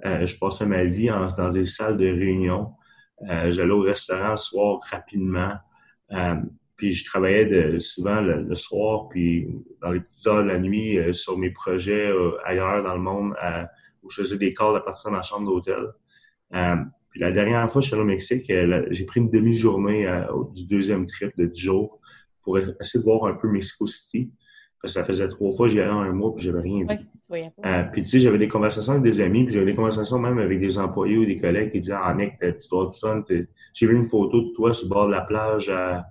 je 0.02 0.38
passais 0.38 0.66
ma 0.66 0.84
vie 0.84 1.08
dans 1.08 1.50
des 1.50 1.66
salles 1.66 1.96
de 1.96 2.06
réunion. 2.06 2.74
J'allais 3.20 3.72
au 3.72 3.80
restaurant 3.80 4.30
le 4.30 4.36
soir 4.36 4.80
rapidement. 4.90 5.54
Puis 6.78 6.92
je 6.92 7.04
travaillais 7.04 7.44
de, 7.44 7.80
souvent 7.80 8.20
le, 8.20 8.54
soir, 8.54 9.08
puis 9.08 9.48
dans 9.82 9.90
les 9.90 9.98
petites 9.98 10.24
heures 10.28 10.44
de 10.44 10.48
la 10.48 10.60
nuit 10.60 10.96
euh, 10.96 11.12
sur 11.12 11.36
mes 11.36 11.50
projets 11.50 12.08
euh, 12.08 12.38
ailleurs 12.44 12.84
dans 12.84 12.94
le 12.94 13.00
monde, 13.00 13.34
où 14.04 14.10
je 14.10 14.22
faisais 14.22 14.38
des 14.38 14.54
calls 14.54 14.76
à 14.76 14.80
partir 14.80 15.10
de 15.10 15.16
ma 15.16 15.22
chambre 15.22 15.44
d'hôtel. 15.44 15.88
Euh, 16.54 16.76
puis 17.10 17.20
la 17.20 17.32
dernière 17.32 17.68
fois, 17.70 17.80
je 17.80 17.88
suis 17.88 17.94
allé 17.94 18.04
au 18.04 18.06
Mexique, 18.06 18.44
j'ai 18.46 19.04
pris 19.06 19.18
une 19.18 19.30
demi-journée 19.30 20.06
du 20.54 20.66
deuxième 20.66 21.06
trip 21.06 21.36
de 21.36 21.46
10 21.46 21.60
jours 21.60 22.00
pour 22.42 22.58
essayer 22.58 23.00
de 23.00 23.04
voir 23.04 23.24
un 23.24 23.34
peu 23.34 23.48
Mexico 23.48 23.86
City. 23.86 24.30
Parce 24.80 24.94
que 24.94 25.00
ça 25.00 25.04
faisait 25.04 25.28
trois 25.28 25.52
fois, 25.56 25.68
j'y 25.68 25.80
allais 25.80 25.90
en 25.90 26.00
un 26.00 26.12
mois, 26.12 26.34
puis 26.34 26.44
j'avais 26.44 26.60
rien 26.60 26.80
vu. 26.80 26.96
puis 27.92 28.02
tu 28.02 28.08
sais, 28.08 28.20
j'avais 28.20 28.38
des 28.38 28.48
conversations 28.48 28.92
avec 28.92 29.04
des 29.04 29.20
amis, 29.20 29.44
puis 29.44 29.52
j'avais 29.52 29.66
des 29.66 29.74
conversations 29.74 30.18
même 30.18 30.38
avec 30.38 30.60
des 30.60 30.78
employés 30.78 31.18
ou 31.18 31.24
des 31.24 31.38
collègues 31.38 31.72
qui 31.72 31.80
disaient 31.80 31.96
«Ah, 32.00 32.14
Nick, 32.14 32.38
tu 32.38 32.68
dois 32.70 32.92
J'ai 33.74 33.86
vu 33.86 33.96
une 33.96 34.08
photo 34.08 34.40
de 34.42 34.52
toi 34.54 34.72
sur 34.72 34.86
le 34.86 34.90
bord 34.90 35.06
de 35.08 35.12
la 35.12 35.22
plage 35.22 35.68
à 35.68 36.06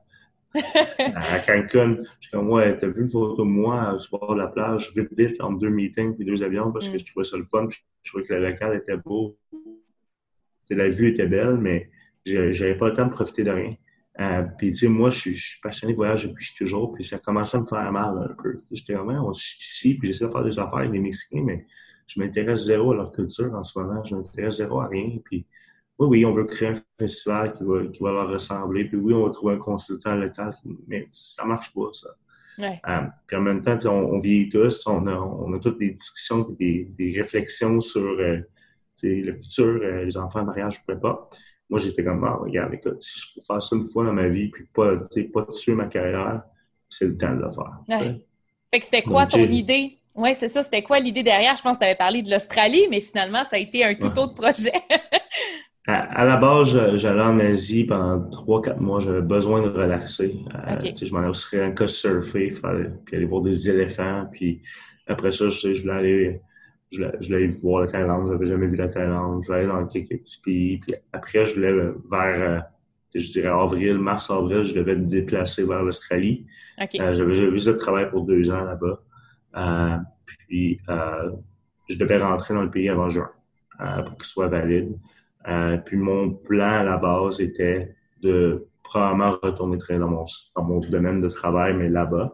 à 0.99 1.39
Cancun. 1.39 1.97
Je 2.19 2.27
suis 2.27 2.31
comme, 2.31 2.49
ouais, 2.49 2.77
t'as 2.77 2.87
vu 2.87 3.03
une 3.03 3.09
photo 3.09 3.43
de 3.43 3.47
moi 3.47 3.97
sur 3.99 4.19
bord 4.19 4.33
de 4.33 4.39
la 4.39 4.47
plage, 4.47 4.93
vite, 4.95 5.09
vite, 5.17 5.41
entre 5.41 5.59
deux 5.59 5.69
meetings 5.69 6.15
puis 6.15 6.25
deux 6.25 6.43
avions, 6.43 6.71
parce 6.71 6.89
que 6.89 6.95
mm. 6.95 6.99
je 6.99 7.05
trouvais 7.05 7.23
ça 7.23 7.37
le 7.37 7.43
fun. 7.43 7.67
je 8.03 8.09
trouvais 8.09 8.23
que 8.23 8.33
le 8.33 8.49
local 8.49 8.75
était 8.75 8.97
beau. 8.97 9.37
la 10.69 10.89
vue 10.89 11.09
était 11.09 11.27
belle, 11.27 11.57
mais 11.57 11.89
j'avais 12.25 12.75
pas 12.75 12.89
le 12.89 12.95
temps 12.95 13.05
de 13.05 13.11
profiter 13.11 13.43
de 13.43 13.51
rien. 13.51 13.75
Euh, 14.19 14.43
puis, 14.57 14.71
tu 14.71 14.77
sais, 14.77 14.87
moi, 14.87 15.09
je 15.09 15.19
suis, 15.19 15.59
passionné 15.61 15.93
de 15.93 15.97
voyage 15.97 16.27
depuis 16.27 16.51
toujours, 16.57 16.93
puis 16.93 17.03
ça 17.03 17.19
commençait 17.19 17.57
à 17.57 17.61
me 17.61 17.65
faire 17.65 17.91
mal 17.91 18.17
un 18.17 18.41
peu. 18.41 18.61
J'étais 18.71 18.93
vraiment, 18.93 19.27
on 19.27 19.33
suis 19.33 19.57
ici, 19.59 19.97
puis 19.97 20.07
j'essaie 20.07 20.25
de 20.25 20.31
faire 20.31 20.43
des 20.43 20.57
affaires 20.57 20.79
avec 20.79 20.91
les 20.91 20.99
Mexicains, 20.99 21.43
mais 21.45 21.65
je 22.07 22.19
m'intéresse 22.19 22.65
zéro 22.65 22.93
à 22.93 22.95
leur 22.95 23.11
culture 23.11 23.53
en 23.53 23.63
ce 23.63 23.77
moment. 23.77 24.03
Je 24.03 24.15
m'intéresse 24.15 24.57
zéro 24.57 24.79
à 24.81 24.87
rien. 24.87 25.17
Puis, 25.23 25.45
oui, 25.99 26.07
oui, 26.07 26.25
on 26.25 26.33
veut 26.33 26.45
créer 26.45 26.69
un 26.69 26.81
festival 26.99 27.53
qui 27.53 27.63
va, 27.63 27.85
qui 27.85 28.01
va 28.01 28.11
leur 28.11 28.29
ressembler. 28.29 28.85
Puis 28.85 28.97
oui, 28.97 29.13
on 29.13 29.25
va 29.25 29.31
trouver 29.31 29.55
un 29.55 29.59
consultant 29.59 30.15
local, 30.15 30.55
mais 30.87 31.07
ça 31.11 31.45
marche 31.45 31.71
pas, 31.73 31.89
ça. 31.93 32.09
Euh, 32.59 33.01
puis 33.27 33.37
en 33.37 33.41
même 33.41 33.61
temps, 33.61 33.77
on, 33.85 34.15
on, 34.15 34.19
vieillit 34.19 34.49
tous, 34.49 34.87
on 34.87 35.05
a, 35.07 35.13
on 35.13 35.53
a 35.53 35.59
toutes 35.59 35.77
des 35.77 35.91
discussions, 35.91 36.41
des, 36.59 36.85
des 36.97 37.19
réflexions 37.21 37.81
sur 37.81 38.01
euh, 38.01 38.39
le 39.03 39.33
futur, 39.33 39.79
euh, 39.83 40.05
les 40.05 40.17
enfants, 40.17 40.39
le 40.39 40.45
mariage, 40.47 40.75
je 40.75 40.79
ne 40.79 40.97
pourrais 40.97 41.13
pas. 41.13 41.29
Moi, 41.69 41.79
j'étais 41.79 42.03
comme, 42.03 42.23
ah, 42.23 42.37
regarde, 42.39 42.73
écoute, 42.73 43.01
si 43.01 43.19
je 43.19 43.33
peux 43.35 43.41
faire 43.45 43.61
ça 43.61 43.75
une 43.75 43.89
fois 43.89 44.05
dans 44.05 44.13
ma 44.13 44.27
vie, 44.27 44.49
puis 44.49 44.65
pas, 44.73 44.95
pas 45.33 45.45
tuer 45.53 45.73
ma 45.73 45.85
carrière, 45.85 46.43
c'est 46.89 47.05
le 47.05 47.17
temps 47.17 47.35
de 47.35 47.41
le 47.41 47.51
faire. 47.51 47.79
Ouais. 47.89 48.21
Fait 48.73 48.79
que 48.79 48.85
c'était 48.85 49.01
quoi 49.01 49.25
ton 49.25 49.39
idée? 49.39 49.97
Oui, 50.15 50.33
c'est 50.33 50.47
ça. 50.47 50.63
C'était 50.63 50.81
quoi 50.81 50.99
l'idée 50.99 51.23
derrière? 51.23 51.55
Je 51.55 51.61
pense 51.61 51.77
que 51.77 51.81
tu 51.81 51.85
avais 51.85 51.95
parlé 51.95 52.21
de 52.21 52.31
l'Australie, 52.31 52.87
mais 52.89 53.01
finalement, 53.01 53.43
ça 53.43 53.57
a 53.57 53.59
été 53.59 53.83
un 53.83 53.93
tout 53.93 54.17
autre 54.17 54.33
projet. 54.33 54.73
À, 55.89 56.25
la 56.25 56.35
base, 56.35 56.95
j'allais 56.95 57.21
en 57.21 57.39
Asie 57.39 57.85
pendant 57.85 58.19
trois, 58.29 58.61
quatre 58.61 58.81
mois. 58.81 58.99
J'avais 58.99 59.21
besoin 59.21 59.61
de 59.61 59.69
relaxer. 59.69 60.35
Euh, 60.53 60.91
je 61.01 61.13
m'en 61.13 61.19
allais 61.19 61.29
au 61.29 61.33
Sri 61.33 61.59
Lanka 61.59 61.87
surfer, 61.87 62.53
puis 63.05 63.15
aller 63.15 63.25
voir 63.25 63.41
des 63.41 63.69
éléphants. 63.69 64.27
Puis 64.31 64.61
après 65.07 65.31
ça, 65.31 65.47
je, 65.47 65.73
je 65.73 65.81
voulais 65.81 65.93
aller 65.93 66.41
je 66.91 67.03
voulais, 67.27 67.47
voir 67.61 67.81
la 67.81 67.91
Thaïlande. 67.91 68.27
J'avais 68.27 68.45
jamais 68.45 68.67
vu 68.67 68.75
la 68.75 68.87
Thaïlande. 68.87 69.43
Aller 69.49 69.67
dans 69.67 69.85
quelques 69.87 70.19
petits 70.19 70.41
pays. 70.41 70.77
Puis 70.79 70.95
après, 71.13 71.45
je 71.45 71.55
voulais 71.55 71.73
vers, 71.73 72.41
euh, 72.41 72.59
je 73.13 73.29
dirais 73.29 73.49
avril, 73.49 73.97
mars, 73.97 74.29
avril, 74.29 74.63
je 74.63 74.73
devais 74.73 74.95
me 74.95 75.05
déplacer 75.05 75.65
vers 75.65 75.83
l'Australie. 75.83 76.45
Euh, 76.79 77.13
j'avais 77.13 77.49
vu 77.49 77.59
ce 77.59 77.71
travail 77.71 78.09
pour 78.09 78.25
deux 78.25 78.49
ans 78.49 78.63
là-bas. 78.63 79.01
puis 80.47 80.79
je 81.89 81.97
devais 81.97 82.17
rentrer 82.17 82.53
dans 82.53 82.63
le 82.63 82.71
pays 82.71 82.89
avant 82.89 83.09
juin 83.09 83.29
pour 84.05 84.17
qu'il 84.17 84.25
soit 84.25 84.47
valide. 84.47 84.97
Euh, 85.47 85.77
puis 85.77 85.97
mon 85.97 86.31
plan 86.33 86.79
à 86.79 86.83
la 86.83 86.97
base 86.97 87.39
était 87.39 87.95
de 88.21 88.67
probablement 88.83 89.37
retourner 89.41 89.77
très 89.77 89.97
dans 89.97 90.09
mon, 90.09 90.25
dans 90.55 90.63
mon 90.63 90.79
domaine 90.79 91.21
de 91.21 91.29
travail, 91.29 91.73
mais 91.73 91.89
là-bas. 91.89 92.33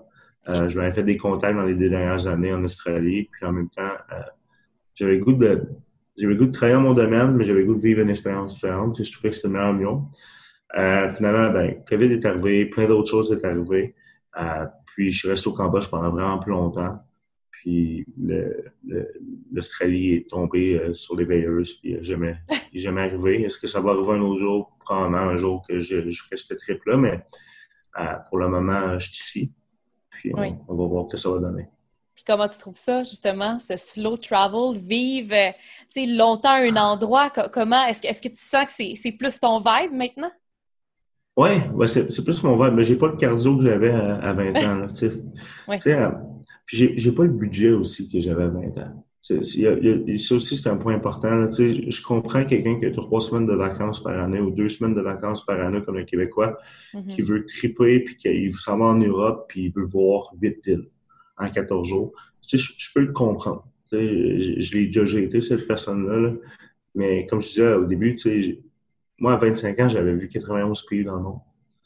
Euh, 0.50 0.68
je 0.68 0.78
m'avais 0.78 0.92
fait 0.92 1.04
des 1.04 1.18
contacts 1.18 1.56
dans 1.56 1.64
les 1.64 1.76
deux 1.76 1.90
dernières 1.90 2.28
années 2.28 2.54
en 2.54 2.64
Australie, 2.64 3.30
puis 3.32 3.46
en 3.46 3.54
même 3.54 3.70
temps, 3.70 3.82
euh, 4.12 4.22
j'avais 4.96 5.16
le 5.16 5.24
goût 5.24 5.34
de 5.34 5.68
j'avais 6.18 6.34
le 6.34 6.40
goût 6.40 6.46
de 6.46 6.52
travailler 6.52 6.76
dans 6.76 6.84
mon 6.84 6.94
domaine, 6.94 7.32
mais 7.32 7.44
j'avais 7.44 7.62
le 7.62 7.66
goût 7.66 7.76
de 7.76 7.82
vivre 7.82 8.02
une 8.02 8.10
expérience 8.10 8.56
différente. 8.56 9.02
Je 9.02 9.12
trouvais 9.12 9.30
que 9.30 9.36
c'était 9.36 9.48
le 9.48 9.54
meilleur 9.54 9.74
mieux. 9.74 9.88
Euh, 10.76 11.12
finalement, 11.12 11.52
ben, 11.52 11.84
COVID 11.88 12.12
est 12.12 12.26
arrivé, 12.26 12.66
plein 12.66 12.88
d'autres 12.88 13.10
choses 13.10 13.30
sont 13.30 13.46
arrivées. 13.46 13.96
Euh, 14.40 14.66
puis 14.86 15.12
je 15.12 15.20
suis 15.20 15.30
resté 15.30 15.48
au 15.48 15.54
Cambodge 15.54 15.90
pendant 15.90 16.12
vraiment 16.12 16.40
plus 16.40 16.52
longtemps. 16.52 17.00
Puis 17.52 18.06
l'Australie 19.52 20.16
est 20.16 20.30
tombée 20.30 20.78
euh, 20.78 20.94
sur 20.94 21.16
les 21.16 21.26
veilleuses, 21.26 21.76
puis 21.76 21.92
il 21.92 22.04
jamais, 22.04 22.38
jamais 22.74 23.02
arrivé. 23.02 23.44
Est-ce 23.44 23.58
que 23.58 23.68
ça 23.68 23.80
va 23.80 23.92
arriver 23.92 24.12
un 24.12 24.22
autre 24.22 24.40
jour? 24.40 24.78
Probablement 24.80 25.18
un 25.18 25.38
jour 25.38 25.66
que 25.68 25.80
je, 25.80 26.10
je 26.10 26.24
ferai 26.24 26.38
ce 26.38 26.54
trip-là, 26.54 26.98
mais 26.98 27.26
pour 28.30 28.40
le 28.40 28.50
moment, 28.50 28.98
je 29.00 29.08
suis 29.08 29.18
ici. 29.18 29.56
Puis 30.10 30.32
on, 30.36 30.76
va 30.76 30.88
voir 30.88 31.06
ce 31.06 31.12
que 31.12 31.18
ça 31.18 31.30
va 31.30 31.40
donner. 31.40 31.68
Puis 32.16 32.24
comment 32.26 32.48
tu 32.48 32.58
trouves 32.60 32.76
ça, 32.76 33.04
justement, 33.04 33.60
ce 33.60 33.76
slow 33.76 34.18
travel, 34.18 34.80
vivre 34.80 35.34
euh, 35.34 36.06
longtemps 36.08 36.50
à 36.50 36.62
un 36.62 36.76
endroit? 36.76 37.30
Comment 37.30 37.86
est-ce 37.88 38.02
que, 38.02 38.08
est 38.08 38.24
que 38.24 38.30
tu 38.30 38.44
sens 38.44 38.66
que 38.66 38.72
c'est 38.96 39.12
plus 39.12 39.40
ton 39.40 39.58
vibe 39.58 39.94
maintenant? 39.94 40.32
Oui, 41.36 41.50
ouais, 41.74 41.88
c'est 41.88 42.24
plus 42.24 42.44
mon 42.44 42.64
vibe, 42.64 42.76
mais 42.76 42.84
j'ai 42.84 42.96
pas 42.96 43.08
le 43.08 43.18
cardio 43.18 43.58
que 43.58 43.64
j'avais 43.64 43.90
à, 43.90 44.34
20 44.34 44.56
ans. 44.58 44.76
Là, 44.76 44.88
ouais. 45.68 45.80
Puis 46.66 46.94
j'ai 46.96 47.12
pas 47.12 47.24
le 47.24 47.32
budget 47.32 47.72
aussi 47.72 48.08
que 48.08 48.20
j'avais 48.20 48.44
à 48.44 48.50
20 48.50 48.60
ans. 48.78 49.06
ça 49.20 49.36
aussi, 50.36 50.58
c'est 50.58 50.70
un 50.70 50.78
point 50.78 50.94
important. 50.94 51.52
je 51.52 52.04
comprends 52.04 52.46
quelqu'un 52.46 52.80
qui 52.80 52.86
a 52.86 52.92
trois 52.92 53.20
semaines 53.20 53.48
de 53.48 53.56
vacances 53.56 54.04
par 54.04 54.20
année 54.20 54.40
ou 54.40 54.52
deux 54.52 54.70
semaines 54.70 54.94
de 54.94 55.02
vacances 55.02 55.44
par 55.44 55.60
année, 55.60 55.82
comme 55.82 55.98
le 55.98 56.06
Québécois, 56.06 56.60
mm-hmm. 56.94 57.16
qui 57.16 57.22
veut 57.24 57.46
triper, 57.48 58.02
puis 58.02 58.16
qui 58.18 58.54
s'en 58.60 58.78
va 58.78 58.86
en 58.86 58.98
Europe, 58.98 59.46
puis 59.50 59.66
il 59.66 59.74
veut 59.74 59.88
voir 59.88 60.32
huit 60.40 60.60
îles 60.68 60.88
en 61.38 61.48
14 61.48 61.88
jours. 61.88 62.14
Je, 62.48 62.58
je, 62.58 62.90
peux 62.94 63.02
le 63.02 63.14
comprendre. 63.14 63.66
Je, 63.92 64.56
je 64.60 64.78
l'ai 64.78 64.88
déjà 64.88 65.20
été, 65.20 65.42
cette 65.42 65.68
personne-là. 65.68 66.34
Mais 66.96 67.26
comme 67.28 67.42
je 67.42 67.48
disais 67.48 67.74
au 67.74 67.86
début, 67.86 68.18
moi, 69.20 69.34
à 69.34 69.38
25 69.38 69.80
ans, 69.80 69.90
j'avais 69.90 70.14
vu 70.14 70.28
91 70.28 70.86
pays 70.86 71.04
dans 71.04 71.16
le 71.16 71.22
monde. 71.24 71.40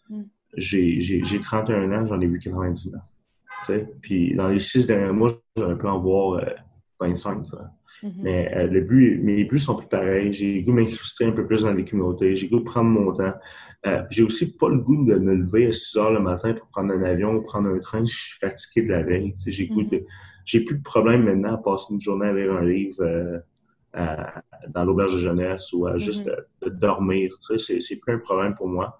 Mm. 0.09 0.23
J'ai 0.55 1.39
31 1.41 1.91
ans, 1.91 2.05
j'en 2.07 2.19
ai 2.19 2.27
vu 2.27 2.39
99. 2.39 3.01
Puis 4.01 4.33
dans 4.33 4.47
les 4.47 4.59
six 4.59 4.87
derniers 4.87 5.11
mois, 5.11 5.39
j'aurais 5.55 5.77
pu 5.77 5.87
en 5.87 5.99
voir... 5.99 6.39
Euh, 6.39 6.53
25. 6.99 7.45
Mm-hmm. 8.03 8.11
Mais 8.17 8.53
euh, 8.55 8.67
le 8.67 8.81
but, 8.81 9.19
mes 9.23 9.43
buts 9.43 9.59
sont 9.59 9.75
plus 9.75 9.87
pareils. 9.87 10.33
J'ai 10.33 10.59
le 10.59 10.61
goût 10.61 10.71
de 10.71 10.75
m'incruster 10.77 11.25
un 11.25 11.31
peu 11.31 11.45
plus 11.45 11.63
dans 11.63 11.73
les 11.73 11.85
communautés. 11.85 12.35
J'ai 12.35 12.47
le 12.47 12.57
goût 12.57 12.59
de 12.59 12.69
prendre 12.69 12.89
mon 12.89 13.13
temps. 13.13 13.33
Euh, 13.85 14.03
j'ai 14.09 14.23
aussi 14.23 14.55
pas 14.55 14.69
le 14.69 14.77
goût 14.77 15.05
de 15.05 15.15
me 15.15 15.35
lever 15.35 15.67
à 15.67 15.73
6 15.73 15.97
heures 15.97 16.11
le 16.11 16.19
matin 16.19 16.53
pour 16.53 16.67
prendre 16.67 16.93
un 16.93 17.03
avion 17.03 17.35
ou 17.35 17.41
prendre 17.41 17.69
un 17.69 17.79
train. 17.79 18.05
Je 18.05 18.13
suis 18.13 18.39
fatigué 18.39 18.87
de 18.87 18.91
la 18.91 19.03
veille. 19.03 19.35
J'ai 19.45 19.67
mm-hmm. 19.67 20.05
J'ai 20.45 20.61
plus 20.61 20.77
de 20.77 20.83
problème 20.83 21.23
maintenant 21.23 21.55
à 21.55 21.57
passer 21.57 21.93
une 21.93 21.99
journée 21.99 22.27
avec 22.27 22.49
un 22.49 22.63
livre 22.63 23.03
euh, 23.03 23.39
dans 24.69 24.85
l'auberge 24.85 25.15
de 25.15 25.19
jeunesse 25.19 25.73
ou 25.73 25.87
à 25.87 25.97
juste 25.97 26.29
mm-hmm. 26.61 26.69
dormir. 26.79 27.35
C'est 27.57 27.99
plus 27.99 28.13
un 28.13 28.19
problème 28.19 28.55
pour 28.55 28.67
moi. 28.67 28.97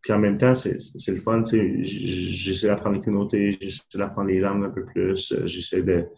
puis 0.00 0.12
en 0.12 0.18
même 0.18 0.38
temps, 0.38 0.54
c'est 0.54 0.78
le 1.08 1.20
fun. 1.20 1.44
J'essaie 1.44 2.66
d'apprendre 2.66 2.96
les 2.96 3.02
communautés, 3.02 3.58
j'essaie 3.60 3.98
d'apprendre 3.98 4.28
les 4.28 4.40
langues 4.40 4.64
un 4.64 4.70
peu 4.70 4.84
plus. 4.84 5.34
J'essaie 5.44 5.82
de 5.82 6.08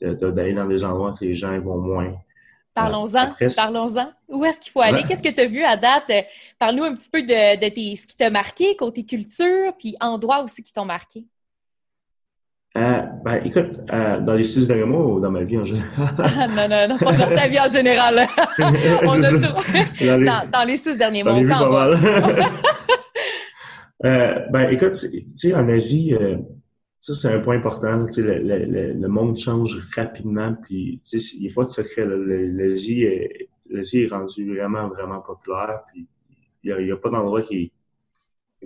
d'aller 0.00 0.52
dans 0.52 0.66
des 0.66 0.84
endroits 0.84 1.14
que 1.18 1.24
les 1.24 1.34
gens 1.34 1.58
vont 1.58 1.78
moins. 1.78 2.14
Parlons-en, 2.74 3.32
euh, 3.40 3.48
parlons-en. 3.54 4.10
Où 4.28 4.44
est-ce 4.44 4.58
qu'il 4.58 4.72
faut 4.72 4.80
aller? 4.80 5.04
Qu'est-ce 5.04 5.22
que 5.22 5.28
tu 5.28 5.40
as 5.40 5.46
vu 5.46 5.62
à 5.62 5.76
date? 5.76 6.10
Euh, 6.10 6.22
parle-nous 6.58 6.82
un 6.82 6.96
petit 6.96 7.08
peu 7.08 7.22
de, 7.22 7.56
de 7.56 7.68
tes, 7.72 7.94
ce 7.94 8.04
qui 8.06 8.16
t'a 8.16 8.30
marqué 8.30 8.74
côté 8.74 9.04
culture, 9.04 9.72
puis 9.78 9.94
endroits 10.00 10.42
aussi 10.42 10.60
qui 10.62 10.72
t'ont 10.72 10.84
marqué. 10.84 11.24
Euh, 12.76 13.02
ben, 13.24 13.40
écoute, 13.44 13.84
dans 13.86 14.34
les 14.34 14.42
six 14.42 14.66
derniers 14.66 14.82
mois 14.84 15.06
ou 15.06 15.20
dans 15.20 15.30
ma 15.30 15.44
vie 15.44 15.58
en 15.58 15.64
général? 15.64 15.88
non, 16.56 16.66
non, 16.68 16.88
non, 16.88 16.98
pas 16.98 17.12
dans 17.12 17.32
ta 17.32 17.46
vie 17.46 17.60
en 17.60 17.68
général. 17.68 18.26
On 18.58 19.22
a 19.22 19.30
tout. 19.30 19.38
Dans 20.04 20.18
les, 20.18 20.26
dans, 20.50 20.64
les, 20.66 20.76
six 20.76 20.96
derniers 20.96 21.22
mois, 21.22 21.40
quand 21.44 21.70
ben, 24.02 24.70
écoute, 24.72 24.98
tu 24.98 25.24
sais, 25.36 25.54
en 25.54 25.68
Asie, 25.68 26.16
ça, 27.04 27.12
c'est 27.14 27.28
un 27.28 27.40
point 27.40 27.56
important. 27.56 28.06
Le, 28.16 28.38
le, 28.38 28.92
le, 28.94 29.08
monde 29.08 29.36
change 29.36 29.76
rapidement, 29.94 30.54
puis 30.54 31.02
il 31.12 31.40
n'y 31.40 31.50
a 31.50 31.52
pas 31.54 31.64
de 31.64 31.68
secret. 31.68 32.06
L'Asie 32.06 33.02
est, 33.02 33.50
est 33.70 34.06
rendu 34.06 34.54
vraiment, 34.54 34.88
vraiment 34.88 35.20
populaire, 35.20 35.82
puis 35.92 36.08
il 36.62 36.74
n'y 36.74 36.90
a, 36.90 36.94
a, 36.94 36.96
pas 36.96 37.10
d'endroit 37.10 37.42
qui 37.42 37.70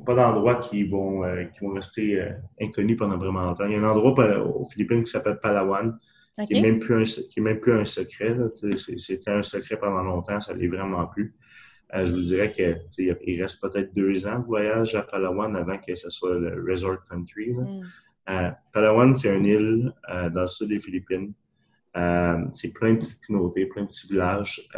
pas 0.06 0.14
d'endroits 0.14 0.54
qui 0.54 0.84
vont 0.84 1.24
euh, 1.24 1.46
qui 1.46 1.64
vont 1.64 1.72
rester 1.72 2.20
euh, 2.20 2.30
inconnus 2.60 2.96
pendant 2.96 3.18
vraiment 3.18 3.42
longtemps. 3.42 3.66
Il 3.66 3.72
y 3.72 3.74
a 3.74 3.80
un 3.80 3.90
endroit 3.90 4.14
aux 4.46 4.68
Philippines 4.68 5.02
qui 5.02 5.10
s'appelle 5.10 5.40
Palawan, 5.42 5.98
qui 6.46 6.54
n'est 6.54 6.60
même, 6.60 6.78
plus 6.78 6.94
un, 6.94 7.02
qui 7.02 7.40
est 7.40 7.42
même 7.42 7.58
plus 7.58 7.72
un 7.72 7.86
secret. 7.86 8.36
C'était 8.98 9.32
un 9.32 9.42
secret 9.42 9.78
pendant 9.80 10.04
longtemps, 10.04 10.38
ça 10.38 10.54
l'est 10.54 10.68
vraiment 10.68 11.06
plus. 11.06 11.34
Euh, 11.92 12.06
je 12.06 12.12
vous 12.12 12.22
dirais 12.22 12.52
qu'il 12.52 13.42
reste 13.42 13.60
peut-être 13.60 13.92
deux 13.94 14.28
ans 14.28 14.38
de 14.38 14.44
voyage 14.44 14.94
à 14.94 15.02
Palawan 15.02 15.56
avant 15.56 15.78
que 15.78 15.96
ce 15.96 16.08
soit 16.08 16.38
le 16.38 16.64
resort 16.70 17.04
country. 17.10 17.50
Mm. 17.50 17.82
Euh, 18.28 18.50
Palawan, 18.72 19.16
c'est 19.16 19.34
une 19.34 19.46
île 19.46 19.94
euh, 20.10 20.28
dans 20.30 20.42
le 20.42 20.46
sud 20.46 20.68
des 20.68 20.80
Philippines. 20.80 21.32
Euh, 21.96 22.44
c'est 22.52 22.72
plein 22.72 22.92
de 22.92 22.98
petites 22.98 23.24
communautés, 23.26 23.66
plein 23.66 23.82
de 23.82 23.88
petits 23.88 24.08
villages. 24.08 24.68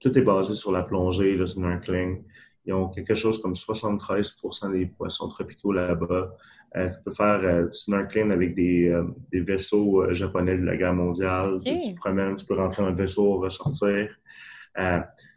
tout 0.00 0.18
est 0.18 0.22
basé 0.22 0.54
sur 0.54 0.72
la 0.72 0.82
plongée, 0.82 1.34
le 1.34 1.46
snorkeling. 1.46 2.22
Ils 2.66 2.72
ont 2.74 2.88
quelque 2.88 3.14
chose 3.14 3.40
comme 3.40 3.54
73% 3.54 4.72
des 4.72 4.86
poissons 4.86 5.28
tropicaux 5.28 5.72
là-bas. 5.72 6.36
tu 6.74 7.02
peux 7.04 7.14
faire 7.14 7.66
du 7.66 7.72
snorkeling 7.72 8.30
avec 8.30 8.54
des, 8.54 8.94
vaisseaux 9.32 10.12
japonais 10.12 10.58
de 10.58 10.64
la 10.64 10.76
guerre 10.76 10.94
mondiale. 10.94 11.58
Tu, 11.64 11.94
te 11.94 11.96
promènes, 11.96 12.34
tu 12.36 12.44
peux 12.44 12.54
rentrer 12.54 12.82
dans 12.82 12.90
le 12.90 12.96
vaisseau, 12.96 13.38
ressortir. 13.38 14.10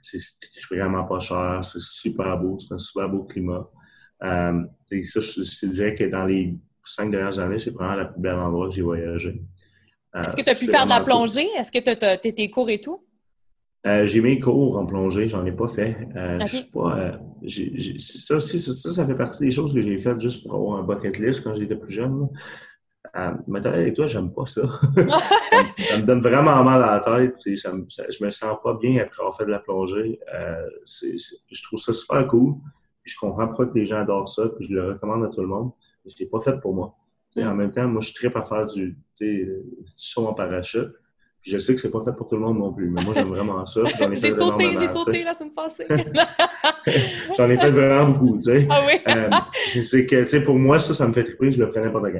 c'est 0.01 0.19
vraiment 0.69 1.05
pas 1.05 1.19
cher, 1.19 1.61
c'est 1.63 1.81
super 1.81 2.37
beau, 2.37 2.59
c'est 2.59 2.73
un 2.73 2.79
super 2.79 3.07
beau 3.07 3.23
climat. 3.23 3.69
ça, 4.19 4.51
je, 4.91 5.43
je, 5.43 5.59
te 5.59 5.65
dirais 5.65 5.95
que 5.95 6.03
dans 6.03 6.25
les 6.25 6.57
cinq 6.89 7.11
dernières 7.11 7.39
années, 7.39 7.59
c'est 7.59 7.71
vraiment 7.71 7.95
le 7.95 8.11
plus 8.11 8.21
bel 8.21 8.35
endroit 8.35 8.67
que 8.69 8.75
j'ai 8.75 8.81
voyagé. 8.81 9.41
Euh, 10.15 10.23
Est-ce 10.23 10.35
que 10.35 10.41
tu 10.41 10.49
as 10.49 10.55
pu 10.55 10.65
faire 10.65 10.85
de 10.85 10.89
la 10.89 11.01
plongée? 11.01 11.47
Est-ce 11.57 11.71
que 11.71 11.79
tu 11.79 12.05
as, 12.05 12.17
tes 12.17 12.49
cours 12.49 12.69
et 12.69 12.79
tout? 12.79 13.03
Euh, 13.85 14.05
j'ai 14.05 14.21
mes 14.21 14.39
cours 14.39 14.77
en 14.77 14.85
plongée, 14.85 15.27
j'en 15.27 15.45
ai 15.45 15.51
pas 15.51 15.67
fait. 15.67 15.95
Euh, 16.15 16.39
pas, 16.73 17.19
ça 17.99 18.35
aussi, 18.35 18.59
ça, 18.59 18.73
ça, 18.73 19.05
fait 19.05 19.15
partie 19.15 19.39
des 19.39 19.51
choses 19.51 19.73
que 19.73 19.81
j'ai 19.81 19.97
faites 19.97 20.19
juste 20.19 20.43
pour 20.43 20.55
avoir 20.55 20.79
un 20.79 20.83
bucket 20.83 21.19
list 21.19 21.43
quand 21.43 21.55
j'étais 21.55 21.75
plus 21.75 21.93
jeune. 21.93 22.27
mais 23.47 23.65
avec 23.65 23.93
toi, 23.95 24.07
j'aime 24.07 24.33
pas 24.33 24.45
ça. 24.45 24.61
ça. 24.95 25.97
me 25.97 26.05
donne 26.05 26.21
vraiment 26.21 26.63
mal 26.63 26.83
à 26.83 26.95
la 26.95 26.99
tête. 26.99 27.57
Ça 27.57 27.71
me, 27.71 27.85
je 27.87 28.25
me 28.25 28.29
sens 28.29 28.57
pas 28.63 28.73
bien 28.73 29.03
après 29.03 29.21
avoir 29.21 29.37
fait 29.37 29.45
de 29.45 29.51
la 29.51 29.59
plongée. 29.59 30.19
je 30.85 31.63
trouve 31.63 31.79
ça 31.79 31.93
super 31.93 32.27
cool. 32.27 32.55
je 33.03 33.15
comprends 33.17 33.47
pourquoi 33.47 33.69
les 33.75 33.85
gens 33.85 34.01
adorent 34.01 34.29
ça. 34.29 34.49
Puis 34.57 34.67
je 34.67 34.73
le 34.73 34.89
recommande 34.89 35.23
à 35.23 35.29
tout 35.29 35.41
le 35.41 35.47
monde 35.47 35.71
mais 36.07 36.11
c'était 36.11 36.29
pas 36.29 36.39
fait 36.39 36.57
pour 36.61 36.73
moi. 36.73 36.95
En 37.35 37.53
même 37.53 37.71
temps, 37.71 37.85
moi, 37.85 38.01
je 38.01 38.07
suis 38.07 38.15
très 38.15 38.39
à 38.39 38.43
faire 38.43 38.65
du, 38.65 38.97
du 39.19 39.55
saut 39.97 40.25
en 40.25 40.33
parachute. 40.33 40.89
Puis 41.41 41.51
je 41.51 41.59
sais 41.59 41.75
que 41.75 41.81
c'est 41.81 41.91
pas 41.91 42.03
fait 42.03 42.13
pour 42.13 42.29
tout 42.29 42.35
le 42.35 42.41
monde 42.41 42.57
non 42.57 42.73
plus, 42.73 42.89
mais 42.89 43.03
moi, 43.03 43.13
j'aime 43.13 43.27
vraiment 43.27 43.65
ça. 43.65 43.81
J'ai 44.13 44.31
sauté, 44.31 44.75
j'ai 44.77 44.87
sauté 44.87 45.23
la 45.23 45.33
semaine 45.33 45.53
passée. 45.53 45.85
j'en 47.37 47.49
ai 47.49 47.57
fait 47.57 47.69
vraiment 47.69 48.09
beaucoup, 48.09 48.37
tu 48.37 48.43
sais. 48.43 48.67
Ah 48.69 48.83
oui? 48.87 48.93
euh, 49.07 49.83
c'est 49.83 50.05
que, 50.07 50.23
tu 50.23 50.29
sais, 50.29 50.41
pour 50.41 50.55
moi, 50.55 50.79
ça, 50.79 50.93
ça 50.93 51.07
me 51.07 51.13
fait 51.13 51.25
triper, 51.25 51.51
je 51.51 51.59
le 51.59 51.69
prenais 51.69 51.91
pas 51.91 51.99
de. 51.99 52.17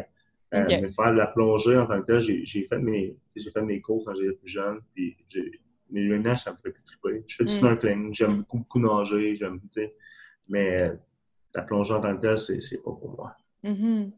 Euh, 0.54 0.64
Mais 0.70 0.88
faire 0.88 1.12
de 1.12 1.18
la 1.18 1.28
plongée 1.28 1.78
en 1.78 1.88
tant 1.88 2.00
que 2.02 2.06
tel, 2.06 2.20
j'ai 2.20 2.66
fait 2.68 2.78
mes, 2.78 3.18
j'ai 3.36 3.50
fait 3.50 3.62
mes 3.62 3.82
cours 3.82 4.04
quand 4.06 4.14
j'étais 4.14 4.34
plus 4.34 4.50
jeune, 4.50 4.80
puis 4.94 5.18
mais 5.90 6.06
maintenant, 6.08 6.36
ça 6.36 6.52
me 6.52 6.58
fait 6.58 6.72
plus 6.72 6.84
triper. 6.84 7.24
Je 7.28 7.38
fais 7.38 7.46
du 7.46 7.54
mm. 7.54 7.58
snorkeling, 7.58 8.14
j'aime 8.14 8.38
beaucoup, 8.38 8.58
beaucoup 8.60 8.80
nager, 8.80 9.36
j'aime, 9.36 9.60
tu 9.62 9.82
sais. 9.82 9.96
Mais 10.50 10.92
la 11.56 11.62
plongée 11.64 11.94
en 11.94 12.02
tant 12.02 12.16
que 12.16 12.22
tel, 12.22 12.38
c'est 12.38 12.84
pas 12.84 12.92
pour 12.92 13.16
moi. 13.18 13.36
Mm-hmm. 13.64 14.12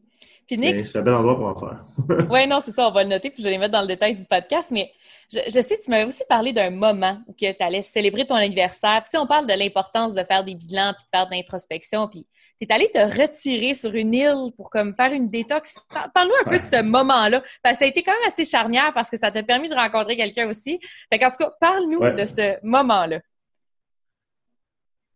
C'est 0.50 0.96
un 0.96 1.02
bel 1.02 1.14
endroit 1.14 1.36
pour 1.36 1.46
en 1.46 1.54
faire. 1.54 1.84
oui, 2.30 2.46
non, 2.48 2.58
c'est 2.58 2.72
ça, 2.72 2.88
on 2.88 2.90
va 2.90 3.04
le 3.04 3.08
noter, 3.08 3.30
puis 3.30 3.40
je 3.40 3.44
vais 3.44 3.52
les 3.52 3.58
mettre 3.58 3.72
dans 3.72 3.82
le 3.82 3.86
détail 3.86 4.16
du 4.16 4.24
podcast. 4.24 4.70
Mais 4.72 4.90
je, 5.32 5.60
sais, 5.60 5.78
tu 5.78 5.90
m'avais 5.90 6.04
aussi 6.04 6.24
parlé 6.28 6.52
d'un 6.52 6.70
moment 6.70 7.18
où 7.28 7.34
tu 7.34 7.46
allais 7.60 7.82
célébrer 7.82 8.26
ton 8.26 8.34
anniversaire. 8.34 9.04
Puis, 9.08 9.16
on 9.16 9.28
parle 9.28 9.46
de 9.46 9.52
l'importance 9.52 10.12
de 10.12 10.24
faire 10.24 10.42
des 10.42 10.56
bilans, 10.56 10.92
puis 10.98 11.04
de 11.04 11.16
faire 11.16 11.28
de 11.28 11.34
l'introspection. 11.34 12.08
Puis, 12.08 12.26
tu 12.60 12.66
es 12.66 12.72
allé 12.72 12.90
te 12.90 12.98
retirer 12.98 13.74
sur 13.74 13.94
une 13.94 14.12
île 14.12 14.50
pour 14.56 14.70
comme 14.70 14.94
faire 14.96 15.12
une 15.12 15.28
détox. 15.28 15.76
Parle-nous 16.14 16.34
un 16.44 16.50
peu 16.50 16.58
de 16.58 16.64
ce 16.64 16.82
moment-là. 16.82 17.42
Parce 17.62 17.74
que 17.74 17.78
ça 17.78 17.84
a 17.84 17.88
été 17.88 18.02
quand 18.02 18.12
même 18.12 18.26
assez 18.26 18.44
charnière 18.44 18.92
parce 18.92 19.08
que 19.08 19.16
ça 19.16 19.30
t'a 19.30 19.44
permis 19.44 19.68
de 19.68 19.74
rencontrer 19.74 20.16
quelqu'un 20.16 20.48
aussi. 20.48 20.80
Fait 21.12 21.18
qu'en 21.20 21.30
tout 21.30 21.36
cas, 21.38 21.52
parle-nous 21.60 22.00
de 22.16 22.24
ce 22.24 22.56
moment-là. 22.64 23.20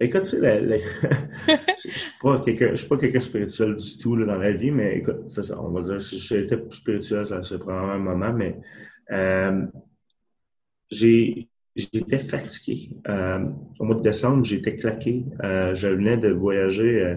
Écoute, 0.01 0.25
tu 0.25 0.31
sais, 0.31 0.41
je 1.79 1.89
ne 1.89 2.77
suis 2.77 2.89
pas 2.89 2.97
quelqu'un 2.97 3.21
spirituel 3.21 3.77
du 3.77 3.99
tout 3.99 4.17
là, 4.17 4.27
dans 4.27 4.39
la 4.39 4.51
vie, 4.53 4.73
mais 4.73 4.99
écoute, 4.99 5.31
ça, 5.31 5.43
on 5.61 5.71
va 5.71 5.83
dire, 5.83 6.03
si 6.03 6.19
j'étais 6.19 6.59
spirituel, 6.71 7.25
ça 7.25 7.43
c'est 7.45 7.59
probablement 7.59 7.93
un 7.93 7.99
moment, 7.99 8.33
mais 8.33 8.59
euh, 9.13 9.67
j'étais 10.91 12.19
fatigué. 12.19 12.91
Euh, 13.09 13.47
au 13.79 13.85
mois 13.85 13.95
de 13.95 14.03
décembre, 14.03 14.45
j'étais 14.45 14.75
claqué. 14.75 15.25
Euh, 15.45 15.75
je 15.75 15.87
venais 15.87 16.17
de 16.17 16.31
voyager. 16.31 17.17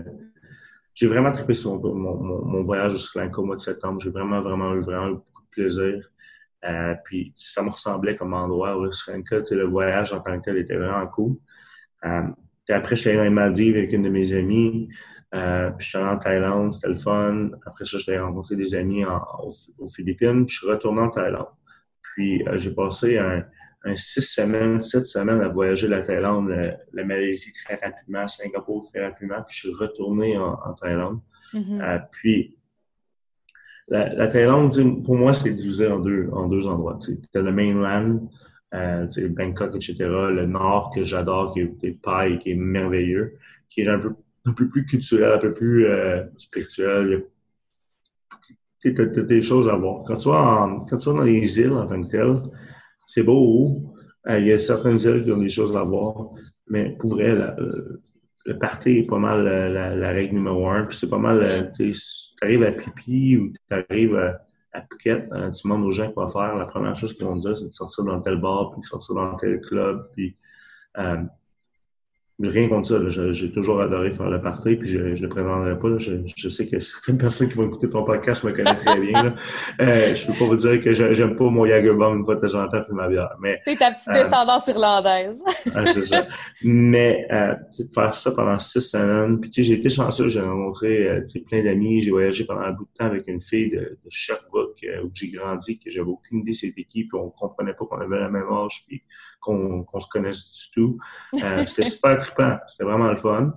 J'ai 0.94 1.08
vraiment 1.08 1.32
trippé 1.32 1.56
sur 1.56 1.82
mon, 1.82 1.96
mon, 1.96 2.62
voyage 2.62 2.94
au 2.94 3.00
Sri 3.00 3.20
Lanka 3.20 3.42
au 3.42 3.46
mois 3.46 3.56
de 3.56 3.62
septembre. 3.62 4.02
J'ai 4.02 4.12
vraiment, 4.12 4.42
vraiment 4.42 4.76
eu 4.76 4.82
vraiment 4.82 5.14
beaucoup 5.14 5.42
de 5.42 5.50
plaisir. 5.50 6.12
Puis 7.06 7.34
ça 7.36 7.64
me 7.64 7.70
ressemblait 7.70 8.16
comme 8.16 8.36
endroit 8.36 8.76
au 8.78 8.92
Sri 8.92 9.14
Lanka. 9.14 9.38
Le 9.50 9.66
voyage 9.66 10.14
en 10.14 10.20
tant 10.20 10.40
que 10.40 10.46
tel 10.46 10.58
était 10.58 10.76
vraiment 10.76 11.08
cool. 11.08 11.38
Puis 12.68 12.76
après, 12.76 12.96
je 12.96 13.02
suis 13.02 13.10
allé 13.10 13.18
dans 13.18 13.24
les 13.24 13.30
Maldives 13.30 13.78
avec 13.78 13.94
une 13.94 14.04
de 14.04 14.10
mes 14.10 14.34
amies. 14.34 14.90
Euh, 15.34 15.70
puis 15.72 15.86
je 15.86 15.90
suis 15.90 15.98
allé 15.98 16.08
en 16.08 16.18
Thaïlande, 16.18 16.74
c'était 16.74 16.90
le 16.90 16.96
fun. 16.96 17.50
Après 17.66 17.86
ça, 17.86 17.98
j'ai 17.98 18.20
rencontré 18.20 18.56
des 18.58 18.76
amis 18.76 19.06
aux, 19.06 19.88
Philippines. 19.88 20.46
Puis 20.46 20.56
je 20.56 20.60
suis 20.60 20.68
retourné 20.68 21.02
en 21.02 21.10
Thaïlande. 21.10 21.48
Puis 22.02 22.46
euh, 22.48 22.58
j'ai 22.58 22.72
passé 22.72 23.18
un, 23.18 23.44
six 23.96 24.22
semaines, 24.22 24.82
sept 24.82 25.06
semaines 25.06 25.40
à 25.40 25.48
voyager 25.48 25.88
la 25.88 26.02
Thaïlande, 26.02 26.50
la, 26.92 27.04
Malaisie 27.06 27.54
très 27.54 27.76
rapidement, 27.76 28.28
Singapour 28.28 28.90
très 28.92 29.06
rapidement. 29.06 29.42
Puis 29.48 29.56
je 29.56 29.68
suis 29.68 29.74
retourné 29.74 30.38
en, 30.38 30.74
Thaïlande. 30.74 31.22
Mm-hmm. 31.54 31.82
euh, 31.82 32.00
puis 32.12 32.58
la, 33.88 34.28
Thaïlande, 34.28 35.04
pour 35.06 35.16
moi, 35.16 35.32
c'est 35.32 35.54
divisé 35.54 35.88
en 35.88 36.00
deux, 36.00 36.28
en 36.34 36.50
deux 36.50 36.68
endroits. 36.68 36.98
Tu 37.02 37.18
as 37.34 37.42
le 37.42 37.54
mainland, 37.54 38.30
euh, 38.74 39.08
Bangkok, 39.30 39.76
etc. 39.76 39.96
Le 40.00 40.46
nord 40.46 40.92
que 40.94 41.04
j'adore, 41.04 41.54
qui 41.54 41.62
est 41.62 42.02
paille, 42.02 42.40
qui 42.40 42.52
est 42.52 42.56
merveilleux, 42.56 43.38
qui 43.70 43.82
est 43.82 43.88
un 43.88 44.00
peu, 44.00 44.14
un 44.46 44.52
peu 44.52 44.68
plus 44.68 44.86
culturel, 44.86 45.34
un 45.34 45.40
peu 45.40 45.54
plus 45.54 45.86
euh, 45.86 46.24
spirituel. 46.38 47.26
Tu 48.82 48.94
as, 49.02 49.06
des 49.06 49.42
choses 49.42 49.68
à 49.70 49.76
voir. 49.76 50.04
Quand 50.06 50.18
tu, 50.18 50.30
vas 50.30 50.70
quand 50.90 50.98
tu 50.98 51.06
dans 51.06 51.24
les 51.24 51.60
îles 51.60 51.74
en 51.74 51.88
tant 51.88 52.02
que 52.02 52.10
telles, 52.10 52.42
c'est 53.06 53.24
beau. 53.24 53.94
Euh, 54.28 54.40
il 54.40 54.48
y 54.48 54.54
a 54.54 54.60
certaines 54.60 55.00
îles 55.00 55.24
qui 55.24 55.32
ont 55.32 55.38
des 55.38 55.50
choses 55.50 55.76
à 55.76 55.84
voir, 55.84 56.30
mais 56.70 56.96
pour 57.00 57.12
vrai, 57.12 57.36
le 58.46 58.60
party 58.60 59.00
est 59.00 59.08
pas 59.08 59.18
mal 59.18 59.44
la, 59.74 60.10
règle 60.10 60.36
numéro 60.36 60.68
un. 60.70 60.86
Puis 60.86 60.98
c'est 60.98 61.10
pas 61.10 61.18
mal, 61.18 61.72
tu 61.76 61.94
arrives 62.42 62.64
à 62.64 62.72
Pipi 62.72 63.38
ou 63.38 63.52
tu 63.52 63.76
arrives 63.76 64.16
à, 64.16 64.47
Phuket, 64.82 65.30
tu 65.30 65.68
demandes 65.68 65.84
aux 65.84 65.92
gens 65.92 66.12
quoi 66.12 66.30
faire. 66.30 66.56
La 66.56 66.66
première 66.66 66.96
chose 66.96 67.14
qu'ils 67.14 67.26
vont 67.26 67.36
dire, 67.36 67.56
c'est 67.58 67.66
de 67.66 67.72
sortir 67.72 68.04
dans 68.04 68.22
tel 68.22 68.40
bar, 68.40 68.72
puis 68.72 68.82
de 68.82 68.86
sortir 68.86 69.16
dans 69.16 69.36
tel 69.36 69.62
club, 69.62 70.10
puis 70.14 70.36
rien 72.40 72.70
contre 72.70 72.88
ça. 72.88 73.32
J'ai 73.32 73.52
toujours 73.52 73.82
adoré 73.82 74.12
faire 74.12 74.30
le 74.30 74.40
party, 74.40 74.76
puis 74.76 74.88
je 74.88 74.98
ne 75.00 75.16
le 75.16 75.30
présenterai 75.30 75.80
pas. 75.80 75.98
Je, 75.98 76.50
sais 76.50 76.68
que 76.68 76.80
certaines 76.80 77.18
personnes 77.28 77.50
qui 77.50 77.56
vont 77.56 77.66
écouter 77.68 77.90
ton 77.90 78.04
podcast 78.04 78.44
me 78.44 78.52
connaissent 78.52 78.84
très 78.86 79.00
bien. 79.00 79.36
Euh, 79.82 80.14
je 80.14 80.28
peux 80.28 80.34
pas 80.34 80.46
vous 80.46 80.56
dire 80.56 80.82
que 80.82 80.94
j'aime 80.94 81.36
pas 81.36 81.46
mon 81.46 81.66
Jagerbomb 81.66 82.16
une 82.16 82.26
fois 82.26 82.36
de 82.36 82.48
temps 82.48 82.62
en 82.62 82.68
temps 82.68 82.82
puis 82.84 82.94
ma 82.94 83.08
bière. 83.08 83.36
C'est 83.66 83.78
ta 83.78 83.92
petite 83.92 84.08
euh, 84.10 84.14
descendance 84.14 84.68
irlandaise. 84.68 85.44
c'est 85.66 86.06
ça. 86.06 86.28
Mais 86.64 87.28
euh, 87.32 87.56
de 87.80 87.92
faire 87.94 88.14
ça 88.14 88.32
pendant 88.32 88.60
six 88.60 88.82
semaines, 88.82 89.40
puis 89.40 89.52
j'ai 89.64 89.74
été 89.74 89.90
chanceux, 89.90 90.30
j'ai 90.30 90.42
rencontré 90.42 91.08
euh, 91.08 91.26
plein 91.48 91.64
d'amis, 91.64 92.04
j'ai 92.04 92.12
voyagé 92.12 92.46
pendant 92.46 92.62
un 92.62 92.72
bout 92.72 92.86
de 92.86 92.98
temps 92.98 93.06
avec 93.06 93.28
une 93.28 93.42
fille 93.42 93.72
de, 93.72 93.80
de 93.80 94.10
Sherbrooke 94.10 94.86
où 95.04 95.10
j'ai 95.14 95.30
grandi, 95.30 95.80
que 95.80 95.90
j'avais 95.90 96.08
aucune 96.08 96.40
idée 96.40 96.54
c'était 96.54 96.84
qui, 96.84 97.06
puis 97.06 97.18
on 97.20 97.30
comprenait 97.30 97.74
pas 97.74 97.86
qu'on 97.86 98.00
avait 98.00 98.20
la 98.20 98.30
même 98.30 98.48
âge, 98.52 98.84
puis 98.88 99.02
qu'on 99.48 100.00
se 100.00 100.08
connaisse 100.08 100.52
du 100.52 100.72
tout. 100.72 101.00
c'était 101.34 101.84
super 101.90 102.26
c'était 102.68 102.84
vraiment 102.84 103.10
le 103.10 103.18
fun. 103.18 103.54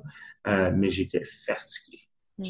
Euh, 0.46 0.70
mais 0.74 0.88
j'étais 0.88 1.22
fatigué. 1.24 1.98
Mm. 2.38 2.44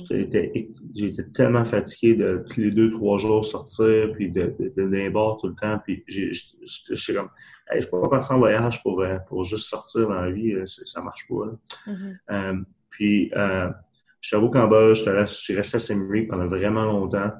J'étais 0.94 1.24
tellement 1.34 1.64
fatigué 1.64 2.14
de 2.14 2.44
tous 2.48 2.60
les 2.60 2.70
deux, 2.70 2.90
trois 2.90 3.18
jours 3.18 3.44
sortir, 3.44 4.12
puis 4.12 4.30
de, 4.30 4.54
de, 4.58 4.68
de, 4.68 5.38
tout 5.40 5.48
le 5.48 5.54
temps. 5.54 5.80
Puis 5.84 6.04
je 6.06 7.12
comme, 7.12 7.30
je 7.76 7.86
peux 7.86 8.00
pas 8.00 8.08
partir 8.08 8.36
en 8.36 8.38
voyage 8.38 8.82
pour, 8.82 9.00
euh, 9.00 9.18
pour 9.28 9.44
juste 9.44 9.68
sortir 9.68 10.08
dans 10.08 10.20
la 10.20 10.30
vie, 10.30 10.54
ça 10.66 11.02
marche 11.02 11.26
pas. 11.28 11.90
Mm-hmm. 11.90 12.16
Euh, 12.30 12.60
puis 12.90 13.30
je 13.32 14.28
suis 14.28 14.36
allé 14.36 14.44
au 14.44 14.50
Cambodge, 14.50 15.04
je 15.04 15.24
suis 15.26 15.54
resté 15.54 15.76
à 15.76 15.80
Siem 15.80 16.06
pendant 16.28 16.46
vraiment 16.46 16.84
longtemps, 16.84 17.32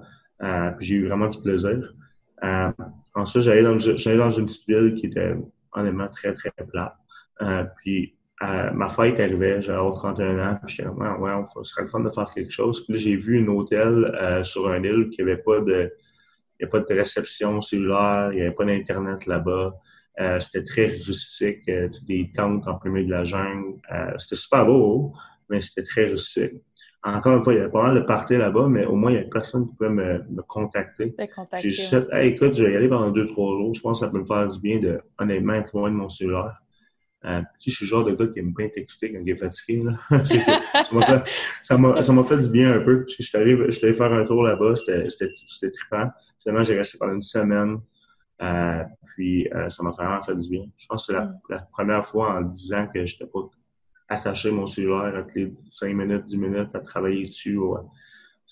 puis 0.79 0.87
j'ai 0.87 0.95
eu 0.97 1.07
vraiment 1.07 1.29
du 1.29 1.41
plaisir. 1.41 1.95
ensuite, 3.15 3.43
j'allais 3.43 3.63
dans, 3.63 3.77
dans 3.77 4.31
une 4.31 4.47
petite 4.47 4.67
ville 4.67 4.95
qui 4.95 5.07
était 5.07 5.35
honnêtement 5.73 6.09
très, 6.09 6.35
très 6.35 6.51
plate. 6.51 6.95
puis 7.77 8.15
ma 8.73 8.89
fête 8.89 9.21
arrivait, 9.21 9.61
j'avais 9.61 9.79
31 9.79 10.39
ans, 10.39 10.59
puis 10.65 10.77
j'étais 10.77 10.89
comme, 10.89 11.21
ouais, 11.21 11.33
ce 11.57 11.65
serait 11.65 11.83
le 11.83 11.89
fun 11.89 12.01
de 12.01 12.11
faire 12.11 12.31
quelque 12.35 12.51
chose. 12.51 12.85
Puis 12.87 12.99
j'ai 12.99 13.17
vu 13.17 13.43
un 13.43 13.49
hôtel 13.49 14.05
euh, 14.21 14.45
sur 14.45 14.69
un 14.71 14.83
île 14.83 15.11
qui 15.11 15.23
avait 15.23 15.37
pas 15.37 15.61
de, 15.61 15.93
il 16.59 16.67
n'y 16.67 16.69
avait 16.69 16.71
pas 16.71 16.81
de 16.81 16.99
réception 16.99 17.61
cellulaire, 17.61 18.31
il 18.33 18.37
n'y 18.37 18.43
avait 18.43 18.55
pas 18.55 18.65
d'Internet 18.65 19.27
là-bas. 19.27 19.75
Euh, 20.21 20.41
c'était 20.41 20.65
très 20.65 20.87
rustique, 20.87 21.69
euh, 21.69 21.89
des 22.07 22.31
tentes 22.35 22.67
en 22.67 22.79
de 22.83 23.11
la 23.11 23.25
jungle. 23.25 23.81
c'était 24.19 24.37
super 24.37 24.67
beau, 24.67 25.15
mais 25.49 25.61
c'était 25.61 25.85
très 25.85 26.07
rustique. 26.07 26.63
Encore 27.03 27.37
une 27.39 27.43
fois, 27.43 27.55
il 27.55 27.57
y 27.57 27.61
avait 27.61 27.71
pas 27.71 27.83
mal 27.83 27.95
de 27.95 28.01
parties 28.01 28.37
là-bas, 28.37 28.69
mais 28.69 28.85
au 28.85 28.95
moins, 28.95 29.11
il 29.11 29.15
n'y 29.15 29.21
avait 29.21 29.31
personne 29.31 29.67
qui 29.67 29.75
pouvait 29.75 29.91
me, 29.91 30.23
me 30.29 30.43
contacter. 30.43 31.15
J'ai 31.63 31.71
juste 31.71 31.95
dit, 31.95 32.07
hey, 32.13 32.33
écoute, 32.33 32.55
je 32.55 32.63
vais 32.63 32.73
y 32.73 32.77
aller 32.77 32.89
pendant 32.89 33.11
deux, 33.11 33.27
trois 33.27 33.57
jours. 33.57 33.75
Je 33.75 33.81
pense 33.81 34.01
que 34.01 34.07
ça 34.07 34.13
peut 34.13 34.19
me 34.19 34.27
faire 34.27 34.47
du 34.47 34.61
bien 34.61 34.81
de, 34.81 35.01
honnêtement, 35.19 35.55
être 35.55 35.73
loin 35.73 35.91
de 35.91 35.97
mon 35.97 36.11
cellulaire. 36.11 36.61
Euh, 37.25 37.43
je 37.65 37.71
suis 37.71 37.85
le 37.85 37.89
genre 37.89 38.05
de 38.05 38.13
gars 38.13 38.27
qui 38.29 38.39
aime 38.39 38.53
bien 38.53 38.69
texter 38.69 39.13
quand 39.13 39.21
il 39.25 39.31
est 39.31 39.37
fatigué. 39.37 39.85
ça 41.63 41.79
m'a 41.79 42.23
fait, 42.23 42.39
du 42.39 42.51
bien 42.51 42.73
un 42.73 42.81
peu. 42.81 43.07
Je 43.09 43.23
suis 43.23 43.37
allé, 43.37 43.93
faire 43.93 44.13
un 44.13 44.25
tour 44.25 44.43
là-bas, 44.43 44.77
c'était 44.77 45.07
trippant. 45.71 46.11
Finalement, 46.43 46.63
j'ai 46.63 46.77
resté 46.77 46.99
pendant 46.99 47.15
une 47.15 47.23
semaine. 47.23 47.79
Euh, 48.43 48.85
puis 49.15 49.49
euh, 49.55 49.69
ça 49.69 49.83
m'a 49.83 49.91
vraiment 49.91 50.23
fait 50.23 50.35
du 50.35 50.49
bien. 50.49 50.65
Je 50.79 50.87
pense 50.87 51.07
que 51.07 51.13
c'est 51.13 51.19
la, 51.19 51.27
mm. 51.27 51.67
première 51.73 52.07
fois 52.07 52.39
en 52.39 52.41
10 52.43 52.73
ans 52.73 52.87
que 52.93 53.05
je 53.05 53.15
n'étais 53.15 53.27
pas 53.27 53.41
attaché 54.11 54.51
mon 54.51 54.67
cellulaire 54.67 55.15
à 55.17 55.27
les 55.35 55.53
5 55.71 55.95
minutes, 55.95 56.25
10 56.25 56.37
minutes 56.37 56.75
à 56.75 56.81
travailler 56.81 57.29
dessus. 57.29 57.59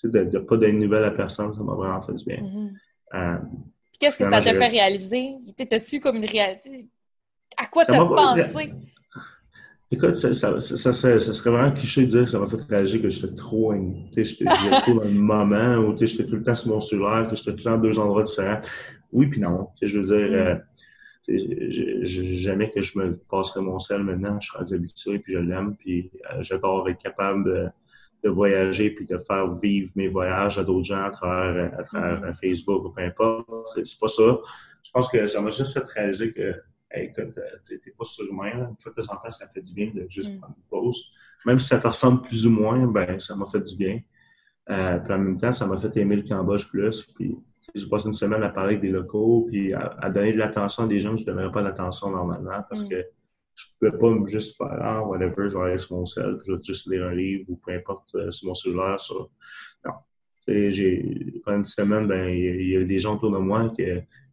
de 0.03 0.19
ne 0.19 0.39
pas 0.39 0.57
donner 0.57 0.71
une 0.71 0.79
nouvelle 0.79 1.03
à 1.03 1.11
personne, 1.11 1.53
ça 1.53 1.61
m'a 1.61 1.73
vraiment 1.73 2.01
fait 2.01 2.13
du 2.13 2.25
bien. 2.25 2.41
Mm-hmm. 2.41 3.41
Qu'est-ce 3.99 4.17
que 4.17 4.23
ça 4.23 4.41
t'a 4.41 4.53
fait 4.53 4.67
réaliser? 4.67 5.35
T'as-tu 5.69 5.99
comme 5.99 6.15
une 6.15 6.25
réalité? 6.25 6.87
À 7.57 7.65
quoi 7.67 7.85
t'as 7.85 8.03
pensé? 8.05 8.73
Écoute, 9.91 10.17
ça, 10.17 10.35
ça, 10.35 10.59
ça, 10.59 10.93
ça, 10.93 11.19
serait 11.19 11.49
vraiment 11.49 11.71
cliché 11.73 12.03
de 12.03 12.11
dire 12.11 12.25
que 12.25 12.29
ça 12.29 12.37
m'a 12.37 12.45
fait 12.45 12.61
réagir 12.69 13.01
que 13.01 13.09
j'étais 13.09 13.33
trop, 13.33 13.73
j'étais 14.15 14.45
trop 14.83 14.93
dans 14.93 15.03
le 15.03 15.09
moment, 15.09 15.77
ou 15.77 15.97
j'étais 15.97 16.25
tout 16.25 16.35
le 16.35 16.43
temps 16.43 16.53
sur 16.53 16.73
mon 16.73 16.79
cellulaire, 16.79 17.27
que 17.27 17.35
j'étais 17.35 17.51
tout 17.51 17.57
le 17.57 17.63
temps 17.63 17.71
dans 17.71 17.81
deux 17.81 17.97
endroits 17.97 18.23
différents. 18.23 18.61
Oui, 19.11 19.25
puis 19.25 19.41
non. 19.41 19.69
Je 19.81 19.97
veux 19.97 20.03
dire, 20.03 20.29
mm. 20.29 20.33
euh, 20.35 20.55
jamais 22.05 22.69
que 22.71 22.81
je 22.81 22.97
me 22.97 23.17
passerais 23.29 23.61
mon 23.61 23.79
sel 23.79 24.03
maintenant. 24.03 24.39
Je 24.39 24.49
serais 24.49 24.73
habitué, 24.73 25.19
puis 25.19 25.33
je 25.33 25.39
l'aime, 25.39 25.75
puis 25.75 26.11
euh, 26.31 26.41
j'adore 26.41 26.87
être 26.89 27.01
capable 27.01 27.45
de, 27.45 27.67
de, 28.23 28.29
voyager, 28.29 28.89
puis 28.91 29.05
de 29.05 29.17
faire 29.17 29.55
vivre 29.55 29.91
mes 29.95 30.07
voyages 30.07 30.57
à 30.57 30.63
d'autres 30.63 30.85
gens 30.85 31.03
à 31.03 31.11
travers, 31.11 31.79
à 31.79 31.83
travers 31.83 32.21
mm. 32.21 32.33
Facebook 32.35 32.85
ou 32.85 32.89
peu 32.89 33.01
importe. 33.01 33.47
C'est 33.75 33.99
pas 33.99 34.07
ça. 34.07 34.37
Je 34.83 34.91
pense 34.91 35.07
que 35.09 35.25
ça 35.27 35.41
m'a 35.41 35.49
juste 35.49 35.73
fait 35.73 35.85
réaliser 35.85 36.33
que 36.33 36.55
écoute, 36.95 37.37
euh, 37.37 37.57
t'es 37.67 37.91
pas 37.97 38.05
surhumain. 38.05 38.69
Une 38.69 38.75
fois 38.79 38.91
de 38.95 39.01
temps 39.01 39.13
en 39.13 39.17
temps, 39.17 39.29
ça 39.29 39.47
fait 39.47 39.61
du 39.61 39.73
bien 39.73 39.91
de 39.93 40.05
juste 40.09 40.33
mm. 40.33 40.39
prendre 40.39 40.55
une 40.57 40.63
pause. 40.69 41.13
Même 41.45 41.59
si 41.59 41.67
ça 41.67 41.79
te 41.79 41.87
ressemble 41.87 42.21
plus 42.21 42.45
ou 42.47 42.51
moins, 42.51 42.85
ben 42.87 43.19
ça 43.19 43.35
m'a 43.35 43.45
fait 43.45 43.61
du 43.61 43.75
bien. 43.75 44.01
Euh, 44.69 44.99
puis 44.99 45.13
en 45.13 45.17
même 45.17 45.37
temps, 45.37 45.51
ça 45.51 45.65
m'a 45.65 45.77
fait 45.77 45.95
aimer 45.97 46.15
le 46.15 46.23
Cambodge 46.23 46.67
plus. 46.69 47.03
Puis 47.15 47.37
j'ai 47.75 47.87
passé 47.87 48.07
une 48.07 48.13
semaine 48.13 48.43
à 48.43 48.49
parler 48.49 48.75
avec 48.75 48.81
des 48.81 48.89
locaux, 48.89 49.45
puis 49.47 49.73
à, 49.73 50.09
donner 50.09 50.33
de 50.33 50.37
l'attention 50.37 50.83
à 50.83 50.87
des 50.87 50.99
gens 50.99 51.11
que 51.11 51.17
je 51.17 51.21
ne 51.23 51.27
donnerais 51.27 51.51
pas 51.51 51.63
d'attention 51.63 52.11
normalement 52.11 52.63
parce 52.69 52.83
mm. 52.85 52.89
que 52.89 53.05
je 53.55 53.65
ne 53.81 53.91
pouvais 53.91 53.99
pas 53.99 54.27
juste 54.27 54.57
faire 54.57 54.77
ah, 54.81 55.03
whatever, 55.05 55.49
je 55.49 55.57
vais 55.57 55.63
aller 55.65 55.77
sur 55.77 55.97
mon 55.97 56.05
cell, 56.05 56.39
je 56.45 56.53
vais 56.53 56.59
juste 56.63 56.89
lire 56.89 57.05
un 57.05 57.13
livre 57.13 57.45
ou 57.49 57.57
peu 57.57 57.73
importe 57.73 58.15
euh, 58.15 58.31
sur 58.31 58.47
mon 58.47 58.55
cellulaire. 58.55 58.99
Sur... 58.99 59.29
Non. 59.85 59.93
J'ai, 60.47 61.41
pendant 61.45 61.57
une 61.57 61.65
semaine, 61.65 62.07
ben, 62.07 62.29
il 62.29 62.69
y, 62.69 62.77
a 62.77 62.83
des 62.83 62.99
gens 62.99 63.15
autour 63.15 63.31
de 63.31 63.37
moi 63.37 63.71
qui 63.75 63.83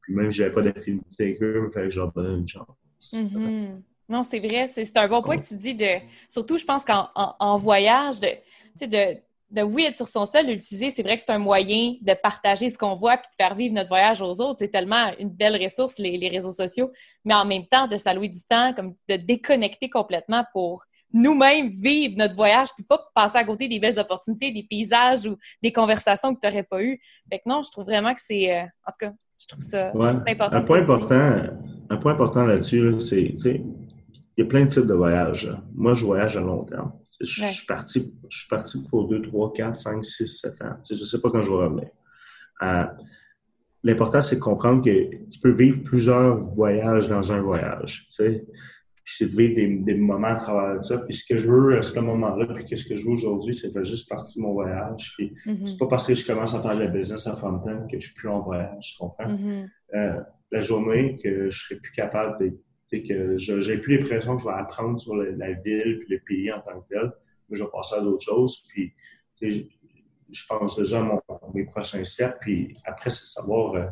puis 0.06 0.14
même 0.14 0.30
si 0.30 0.38
j'avais 0.38 0.52
pas 0.52 0.62
d'affinité 0.62 1.24
avec 1.24 1.42
eux, 1.42 1.64
il 1.66 1.72
fallait 1.72 1.88
que 1.88 1.92
je 1.92 1.98
leur 1.98 2.12
donne 2.12 2.40
une 2.40 2.48
chance. 2.48 2.66
Mm-hmm. 3.12 3.82
Non, 4.08 4.22
c'est 4.22 4.38
vrai. 4.38 4.68
C'est 4.68 4.96
un 4.96 5.08
bon 5.08 5.20
point 5.20 5.36
que 5.38 5.44
tu 5.44 5.56
dis. 5.56 5.74
de 5.74 5.84
Surtout, 6.28 6.58
je 6.58 6.64
pense 6.64 6.84
qu'en 6.84 7.56
voyage, 7.56 8.20
de, 8.20 8.28
de, 8.86 9.18
de 9.50 9.62
oui, 9.62 9.84
être 9.84 9.96
sur 9.96 10.08
son 10.08 10.26
sol, 10.26 10.46
l'utiliser, 10.46 10.90
c'est 10.90 11.02
vrai 11.02 11.16
que 11.16 11.22
c'est 11.22 11.32
un 11.32 11.38
moyen 11.38 11.94
de 12.00 12.14
partager 12.14 12.68
ce 12.68 12.76
qu'on 12.76 12.96
voit 12.96 13.16
puis 13.16 13.28
de 13.30 13.44
faire 13.44 13.54
vivre 13.54 13.74
notre 13.74 13.88
voyage 13.88 14.20
aux 14.20 14.40
autres. 14.40 14.56
C'est 14.58 14.70
tellement 14.70 15.12
une 15.18 15.30
belle 15.30 15.62
ressource, 15.62 15.98
les, 15.98 16.16
les, 16.16 16.28
réseaux 16.28 16.50
sociaux. 16.50 16.90
Mais 17.24 17.34
en 17.34 17.44
même 17.44 17.66
temps, 17.66 17.86
de 17.86 17.96
s'allouer 17.96 18.28
du 18.28 18.42
temps, 18.48 18.72
comme 18.74 18.94
de 19.08 19.16
déconnecter 19.16 19.88
complètement 19.88 20.44
pour 20.52 20.84
nous-mêmes 21.12 21.70
vivre 21.70 22.14
notre 22.16 22.34
voyage 22.34 22.68
puis 22.74 22.84
pas 22.84 23.00
passer 23.14 23.38
à 23.38 23.44
côté 23.44 23.68
des 23.68 23.78
belles 23.78 23.98
opportunités, 23.98 24.50
des 24.50 24.64
paysages 24.64 25.26
ou 25.26 25.36
des 25.62 25.72
conversations 25.72 26.34
que 26.34 26.40
tu 26.40 26.46
n'aurais 26.46 26.64
pas 26.64 26.82
eues. 26.82 27.00
Fait 27.30 27.38
que 27.38 27.44
non, 27.46 27.62
je 27.62 27.70
trouve 27.70 27.84
vraiment 27.84 28.12
que 28.12 28.20
c'est... 28.22 28.52
Euh, 28.52 28.62
en 28.62 28.92
tout 28.92 28.98
cas, 29.00 29.12
je 29.38 29.46
trouve 29.46 29.62
ça, 29.62 29.92
important. 30.26 30.56
Un 30.56 30.66
point 30.66 30.82
important, 30.82 31.32
un 31.90 31.96
point 31.98 32.12
important 32.12 32.46
là-dessus, 32.46 33.00
c'est, 33.00 33.62
il 34.36 34.44
y 34.44 34.46
a 34.46 34.48
plein 34.48 34.64
de 34.64 34.70
types 34.70 34.86
de 34.86 34.94
voyages. 34.94 35.50
Moi, 35.74 35.94
je 35.94 36.04
voyage 36.04 36.36
à 36.36 36.40
long 36.40 36.64
terme. 36.64 36.92
Je, 37.20 37.46
suis 37.46 37.66
parti, 37.66 38.14
je 38.28 38.38
suis 38.38 38.48
parti 38.48 38.82
pour 38.88 39.08
2, 39.08 39.22
3, 39.22 39.52
4, 39.54 39.76
5, 39.76 40.04
6, 40.04 40.28
7 40.28 40.62
ans. 40.62 40.76
je 40.88 40.94
ne 40.94 41.04
sais 41.04 41.20
pas 41.20 41.30
quand 41.30 41.42
je 41.42 41.50
vais 41.50 41.56
revenir. 41.56 41.88
Euh, 42.62 42.84
l'important, 43.82 44.20
c'est 44.20 44.36
de 44.36 44.40
comprendre 44.40 44.84
que 44.84 45.26
tu 45.30 45.40
peux 45.40 45.52
vivre 45.52 45.82
plusieurs 45.82 46.38
voyages 46.38 47.08
dans 47.08 47.32
un 47.32 47.40
voyage 47.40 48.08
puis 49.06 49.14
c'est 49.18 49.26
de 49.26 49.36
vivre 49.36 49.84
des, 49.84 49.94
moments 49.94 50.26
à 50.26 50.34
travers 50.34 50.84
ça. 50.84 50.98
Puis 50.98 51.14
ce 51.14 51.24
que 51.24 51.38
je 51.38 51.48
veux 51.48 51.78
à 51.78 51.82
ce 51.82 51.98
moment-là, 52.00 52.44
puis 52.46 52.76
ce 52.76 52.88
que 52.88 52.96
je 52.96 53.04
veux 53.04 53.12
aujourd'hui, 53.12 53.54
c'est 53.54 53.70
faire 53.70 53.84
juste 53.84 54.08
partie 54.08 54.40
de 54.40 54.42
mon 54.42 54.52
voyage. 54.52 55.12
Puis 55.16 55.32
mm-hmm. 55.46 55.66
c'est 55.68 55.78
pas 55.78 55.86
parce 55.86 56.08
que 56.08 56.16
je 56.16 56.26
commence 56.26 56.54
à 56.56 56.60
faire 56.60 56.74
de 56.74 56.80
la 56.82 56.88
business 56.88 57.24
à 57.28 57.36
fond 57.36 57.62
que 57.88 58.00
je 58.00 58.04
suis 58.04 58.14
plus 58.14 58.28
en 58.28 58.40
voyage, 58.40 58.94
tu 58.94 58.98
comprends? 58.98 59.28
Mm-hmm. 59.28 59.68
Euh, 59.94 60.20
la 60.50 60.60
journée 60.60 61.16
que 61.22 61.50
je 61.50 61.56
serai 61.56 61.76
plus 61.76 61.92
capable 61.92 62.52
de 62.92 62.98
que 62.98 63.36
j'ai 63.36 63.78
plus 63.78 63.98
l'impression 63.98 64.36
que 64.36 64.42
je 64.42 64.48
vais 64.48 64.54
apprendre 64.54 65.00
sur 65.00 65.14
la, 65.16 65.52
ville 65.52 65.98
puis 66.00 66.08
le 66.08 66.20
pays 66.20 66.52
en 66.52 66.60
tant 66.60 66.80
que 66.80 66.88
tel, 66.88 67.12
mais 67.48 67.56
je 67.56 67.64
vais 67.64 67.70
passer 67.70 67.96
à 67.96 68.00
d'autres 68.00 68.24
choses. 68.24 68.64
Puis 68.68 68.92
je 69.40 70.46
pense 70.48 70.78
déjà 70.78 71.00
à 71.00 71.38
mes 71.54 71.64
prochains 71.64 72.04
steps. 72.04 72.36
Puis 72.40 72.76
après, 72.84 73.10
c'est 73.10 73.26
savoir 73.26 73.74
euh, 73.74 73.86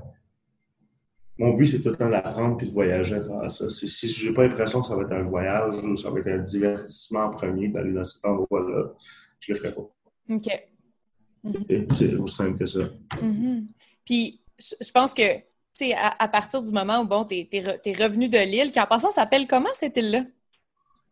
mon 1.39 1.55
but, 1.55 1.67
c'est 1.67 1.83
tout 1.83 1.91
le 1.91 1.97
temps 1.97 2.09
d'apprendre 2.09 2.57
puis 2.57 2.69
de 2.69 2.73
voyager 2.73 3.17
à 3.17 3.21
travers 3.21 3.51
ça. 3.51 3.69
Si 3.69 4.09
je 4.09 4.29
n'ai 4.29 4.35
pas 4.35 4.47
l'impression 4.47 4.81
que 4.81 4.87
ça 4.87 4.95
va 4.95 5.03
être 5.03 5.13
un 5.13 5.25
voyage 5.25 5.77
ou 5.83 5.97
ça 5.97 6.11
va 6.11 6.21
être 6.21 6.29
un 6.29 6.39
divertissement 6.39 7.31
premier 7.31 7.69
d'aller 7.69 7.93
dans 7.93 8.05
cet 8.05 8.25
endroit-là, 8.25 8.93
je 9.41 9.53
ne 9.53 9.57
le 9.57 9.61
ferai 9.61 9.75
pas. 9.75 9.91
OK. 10.31 10.69
C'est 11.93 12.15
aussi 12.15 12.37
simple 12.37 12.59
que 12.59 12.67
ça. 12.67 12.85
Mm-hmm. 13.21 13.67
Puis, 14.05 14.41
je 14.59 14.91
pense 14.93 15.13
que, 15.13 15.23
sais, 15.75 15.95
à, 15.95 16.29
partir 16.29 16.63
du 16.63 16.73
moment 16.73 17.01
où, 17.01 17.07
bon, 17.07 17.25
tu 17.25 17.37
es, 17.37 17.93
revenu 17.99 18.29
de 18.29 18.39
l'île, 18.39 18.71
qui 18.71 18.81
en 18.81 18.87
passant 18.87 19.11
s'appelle 19.11 19.47
comment 19.49 19.71
cette 19.73 19.97
île-là? 19.97 20.21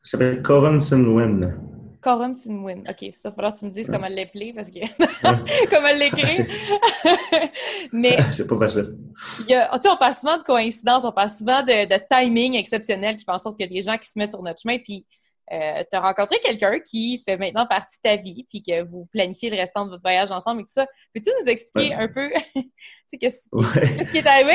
Ça 0.02 0.12
s'appelle 0.12 0.42
Coron 0.42 0.80
Senwen. 0.80 1.56
Quorum 2.02 2.34
Sinwin. 2.34 2.80
OK, 2.80 3.12
ça, 3.12 3.28
il 3.28 3.32
faudra 3.32 3.52
que 3.52 3.58
tu 3.58 3.64
me 3.64 3.70
dises 3.70 3.86
comment 3.86 4.08
l'appeler 4.08 4.52
parce 4.52 4.68
que. 4.68 4.80
comment 5.70 5.92
l'écrire. 5.96 6.46
Mais. 7.92 8.18
C'est 8.32 8.48
pas 8.48 8.58
facile. 8.58 8.96
Il 9.48 9.68
on 9.72 9.96
parle 9.96 10.14
souvent 10.14 10.36
de 10.36 10.42
coïncidence, 10.42 11.04
on 11.04 11.12
parle 11.12 11.30
souvent 11.30 11.62
de, 11.62 11.86
de 11.86 12.00
timing 12.10 12.56
exceptionnel 12.56 13.16
qui 13.16 13.24
fait 13.24 13.30
en 13.30 13.38
sorte 13.38 13.56
qu'il 13.56 13.66
y 13.66 13.72
a 13.72 13.80
des 13.80 13.82
gens 13.82 13.96
qui 13.96 14.08
se 14.08 14.18
mettent 14.18 14.32
sur 14.32 14.42
notre 14.42 14.60
chemin. 14.60 14.78
Puis 14.78 15.06
euh, 15.53 15.82
tu 15.90 15.96
as 15.96 16.00
rencontré 16.00 16.38
quelqu'un 16.38 16.78
qui 16.80 17.22
fait 17.26 17.36
maintenant 17.36 17.66
partie 17.66 17.98
de 17.98 18.11
ta 18.11 18.16
vie, 18.16 18.46
puis 18.48 18.62
que 18.62 18.82
vous 18.82 19.07
planifiez 19.12 19.50
le 19.50 19.57
restant 19.57 19.84
de 19.84 19.90
votre 19.90 20.03
voyage 20.03 20.30
ensemble 20.30 20.62
et 20.62 20.64
tout 20.64 20.72
ça. 20.72 20.86
Peux-tu 21.14 21.30
nous 21.40 21.48
expliquer 21.50 21.94
un 21.94 22.09
peu 22.09 22.30
qu'est-ce 23.20 24.12
qui, 24.12 24.18
est 24.18 24.26
arrivé? 24.26 24.55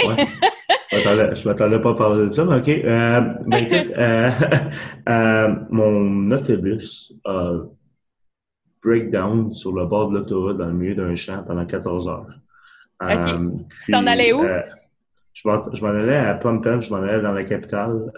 Je 0.91 1.47
m'attendais 1.47 1.79
pas 1.79 1.91
à 1.91 1.93
parler 1.93 2.27
de 2.27 2.31
ça, 2.31 2.45
mais 2.45 2.55
OK. 2.55 2.69
Euh, 2.69 3.21
ben, 3.45 3.57
écoute, 3.57 3.93
euh, 5.09 5.55
mon 5.69 6.31
autobus 6.31 7.13
a 7.25 7.51
breakdown 8.83 9.53
sur 9.53 9.73
le 9.73 9.85
bord 9.85 10.09
de 10.09 10.17
l'autoroute 10.17 10.57
dans 10.57 10.67
le 10.67 10.73
milieu 10.73 10.95
d'un 10.95 11.15
champ 11.15 11.43
pendant 11.43 11.65
14 11.65 12.07
heures. 12.07 12.25
OK. 13.01 13.65
tu 13.85 13.91
t'en 13.91 14.07
allais 14.07 14.33
où? 14.33 14.43
je 15.33 15.47
m'en 15.47 15.89
allais 15.89 16.17
à 16.17 16.39
Phnom 16.39 16.81
je 16.81 16.89
m'en 16.89 17.03
allais 17.03 17.21
dans 17.21 17.33
la 17.33 17.43
capitale. 17.43 18.11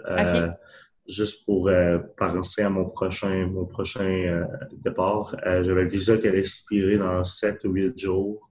Juste 1.08 1.44
pour 1.44 1.68
euh, 1.68 1.98
penser 2.16 2.62
à 2.62 2.70
mon 2.70 2.88
prochain, 2.88 3.46
mon 3.46 3.64
prochain 3.64 4.04
euh, 4.04 4.44
départ. 4.72 5.34
Euh, 5.46 5.62
j'avais 5.62 5.82
un 5.82 5.86
visa 5.86 6.16
qui 6.18 6.28
allait 6.28 6.40
expirer 6.40 6.98
dans 6.98 7.24
7 7.24 7.64
ou 7.64 7.72
8 7.72 7.98
jours. 7.98 8.50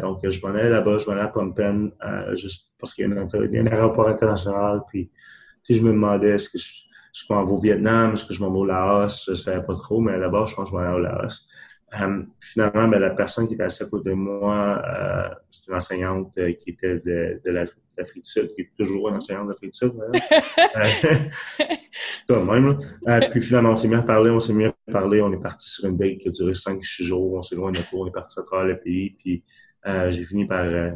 donc, 0.00 0.28
je 0.28 0.46
m'en 0.46 0.54
allais 0.54 0.68
là-bas, 0.68 0.98
je 0.98 1.06
m'en 1.06 1.12
allais 1.12 1.22
à 1.22 1.28
Phnom 1.28 1.52
Penh, 1.52 1.90
juste 2.34 2.72
parce 2.78 2.92
qu'il 2.92 3.08
y, 3.08 3.12
a 3.12 3.60
un 3.62 3.66
aéroport 3.66 4.08
international. 4.08 4.82
Puis, 4.88 5.10
tu 5.64 5.74
je 5.74 5.80
me 5.80 5.90
demandais, 5.90 6.30
est-ce 6.30 6.50
que 6.50 6.58
je, 6.58 6.68
je 7.12 7.24
m'en 7.30 7.44
vais 7.44 7.52
au 7.52 7.60
Vietnam, 7.60 8.12
est-ce 8.12 8.24
que 8.24 8.34
je 8.34 8.40
m'en 8.40 8.50
vais 8.50 8.58
au 8.58 8.64
Laos, 8.66 9.24
je 9.26 9.32
ne 9.32 9.36
savais 9.36 9.64
pas 9.64 9.74
trop, 9.74 10.00
mais 10.00 10.18
là-bas, 10.18 10.44
je 10.46 10.54
pense 10.54 10.70
que 10.70 10.70
je 10.70 10.74
m'en 10.74 10.86
allais 10.86 10.96
au 10.96 11.00
Laos. 11.00 11.48
Finalement, 12.40 12.88
ben, 12.88 12.98
la 12.98 13.10
personne 13.10 13.48
qui 13.48 13.54
était 13.54 13.64
assez 13.64 13.84
à 13.84 13.88
côté 13.88 14.10
de 14.10 14.14
moi, 14.14 14.82
c'est 15.50 15.66
une 15.68 15.74
enseignante 15.74 16.32
qui 16.34 16.70
était 16.70 17.00
de, 17.00 17.40
de 17.44 17.50
la 17.50 17.64
d'Afrique 18.00 18.24
du 18.24 18.30
Sud, 18.30 18.52
qui 18.54 18.62
est 18.62 18.70
toujours 18.76 19.10
un 19.10 19.16
enseignant 19.16 19.44
d'Afrique 19.44 19.72
du 19.72 19.78
Sud. 19.78 19.92
c'est 21.56 21.68
ça 22.28 22.44
même. 22.44 22.78
Euh, 23.08 23.20
puis 23.30 23.40
finalement, 23.40 23.70
on 23.70 23.76
s'est 23.76 23.88
mis 23.88 23.94
à 23.94 24.02
parler, 24.02 24.30
on 24.30 24.40
s'est 24.40 24.52
mis 24.52 24.64
à 24.64 24.74
parler, 24.90 25.20
on 25.20 25.32
est 25.32 25.42
parti 25.42 25.68
sur 25.68 25.88
une 25.88 25.96
date 25.96 26.18
qui 26.18 26.28
a 26.28 26.32
duré 26.32 26.52
5-6 26.52 27.02
jours, 27.04 27.34
on 27.34 27.42
s'est 27.42 27.56
loin 27.56 27.70
de 27.72 27.78
on 27.92 28.06
est 28.06 28.12
parti 28.12 28.38
à 28.38 28.42
travers 28.42 28.66
le 28.66 28.78
pays, 28.78 29.16
puis 29.18 29.44
euh, 29.86 30.10
j'ai 30.10 30.24
fini 30.24 30.46
par... 30.46 30.64
Euh, 30.64 30.90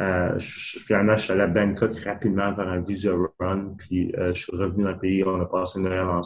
euh, 0.00 0.38
je, 0.38 0.78
finalement, 0.78 1.16
je 1.16 1.24
suis 1.24 1.32
allé 1.32 1.42
à 1.42 1.46
Bangkok 1.46 1.98
rapidement 2.00 2.54
faire 2.54 2.68
un 2.68 2.80
visa 2.80 3.12
run, 3.38 3.74
puis 3.78 4.12
je 4.16 4.32
suis 4.32 4.56
revenu 4.56 4.84
dans 4.84 4.90
le 4.90 4.98
pays, 4.98 5.22
on 5.24 5.40
a 5.40 5.46
passé 5.46 5.78
une 5.78 5.86
heure 5.86 6.22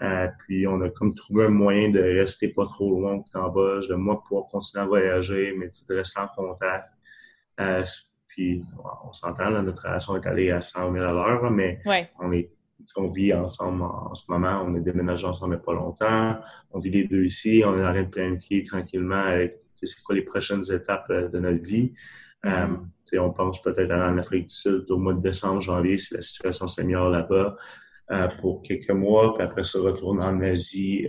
ensemble. 0.00 0.34
puis 0.46 0.66
on 0.66 0.80
a 0.80 0.90
comme 0.90 1.14
trouvé 1.14 1.46
un 1.46 1.50
moyen 1.50 1.90
de 1.90 2.00
rester 2.00 2.48
pas 2.48 2.66
trop 2.66 2.90
loin 3.00 3.14
au 3.14 3.24
Cambodge, 3.32 3.88
de 3.88 3.94
moi 3.94 4.22
pouvoir 4.22 4.46
continuer 4.46 4.84
à 4.84 4.86
voyager, 4.86 5.54
mais 5.56 5.70
de 5.88 5.94
rester 5.94 6.20
en 6.20 6.28
contact. 6.28 6.88
Puis 8.28 8.62
on 9.04 9.12
s'entend, 9.12 9.50
notre 9.62 9.82
relation 9.82 10.16
est 10.16 10.26
allée 10.26 10.50
à 10.50 10.60
100 10.60 10.92
000 10.92 11.04
à 11.04 11.12
l'heure, 11.12 11.50
mais 11.50 11.80
on 12.20 12.32
est 12.32 12.50
on 12.96 13.08
vit 13.08 13.34
ensemble 13.34 13.82
en, 13.82 14.14
ce 14.14 14.30
moment, 14.30 14.62
on 14.64 14.74
est 14.76 14.80
déménagé 14.80 15.26
ensemble 15.26 15.54
il 15.54 15.56
n'y 15.56 15.62
a 15.62 15.64
pas 15.64 15.74
longtemps, 15.74 16.40
on 16.70 16.78
vit 16.78 16.90
les 16.90 17.04
deux 17.04 17.24
ici, 17.24 17.62
on 17.66 17.76
est 17.78 17.84
en 17.84 17.92
train 17.92 18.02
de 18.02 18.08
planifier 18.08 18.64
tranquillement 18.64 19.22
avec 19.22 19.62
c'est 19.74 20.02
quoi 20.02 20.14
les 20.14 20.22
prochaines 20.22 20.64
étapes 20.72 21.06
euh, 21.10 21.28
de 21.28 21.38
notre 21.38 21.62
vie. 21.62 21.94
Euh, 22.44 22.66
on 23.14 23.30
pense 23.30 23.62
peut-être 23.62 23.90
aller 23.90 24.02
en 24.02 24.18
Afrique 24.18 24.48
du 24.48 24.54
Sud 24.54 24.90
au 24.90 24.98
mois 24.98 25.14
de 25.14 25.20
décembre, 25.20 25.60
janvier, 25.60 25.98
si 25.98 26.14
la 26.14 26.22
situation 26.22 26.66
s'améliore 26.66 27.10
là-bas, 27.10 27.34
euh, 27.34 27.50
pour 28.40 28.62
quelques 28.62 28.90
mois, 28.90 29.34
puis 29.34 29.44
après 29.44 29.64
ça, 29.64 29.80
retourner 29.80 30.24
en 30.24 30.40
Asie, 30.40 31.08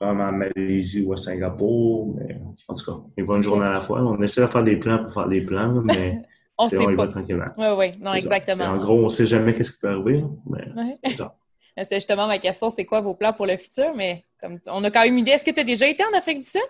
vraiment 0.00 0.24
en 0.24 0.32
Malaisie 0.32 1.04
ou 1.04 1.12
à 1.12 1.16
Singapour. 1.16 2.14
Mais 2.16 2.38
en 2.68 2.74
tout 2.74 2.84
cas, 2.84 2.98
il 3.16 3.24
va 3.24 3.36
une 3.36 3.42
journée 3.42 3.66
à 3.66 3.72
la 3.72 3.80
fois. 3.80 4.02
On 4.02 4.20
essaie 4.22 4.40
de 4.40 4.46
faire 4.46 4.64
des 4.64 4.76
plans 4.76 4.98
pour 4.98 5.12
faire 5.12 5.28
des 5.28 5.42
plans, 5.42 5.82
mais 5.82 6.22
on 6.58 6.68
sait 6.68 6.78
on 6.78 6.96
pas. 6.96 7.06
va 7.06 7.08
tranquillement. 7.08 7.46
Oui, 7.56 7.66
oui, 7.76 7.86
non, 8.00 8.14
exactement. 8.14 8.64
En 8.64 8.78
gros, 8.78 8.98
on 8.98 9.04
ne 9.04 9.08
sait 9.08 9.26
jamais 9.26 9.54
qu'est-ce 9.54 9.72
qui 9.72 9.80
peut 9.80 9.88
arriver, 9.88 10.24
mais 10.48 10.64
c'est 11.04 11.16
ça. 11.16 11.36
C'était 11.78 11.96
justement 11.96 12.26
ma 12.26 12.38
question, 12.38 12.68
c'est 12.68 12.84
quoi 12.84 13.00
vos 13.00 13.14
plans 13.14 13.32
pour 13.32 13.46
le 13.46 13.56
futur? 13.56 13.94
Mais 13.96 14.24
comme 14.38 14.58
on 14.70 14.84
a 14.84 14.90
quand 14.90 15.04
même 15.04 15.14
une 15.14 15.20
idée. 15.20 15.30
Est-ce 15.30 15.44
que 15.44 15.50
tu 15.50 15.60
as 15.60 15.64
déjà 15.64 15.88
été 15.88 16.04
en 16.04 16.16
Afrique 16.16 16.40
du 16.40 16.46
Sud? 16.46 16.60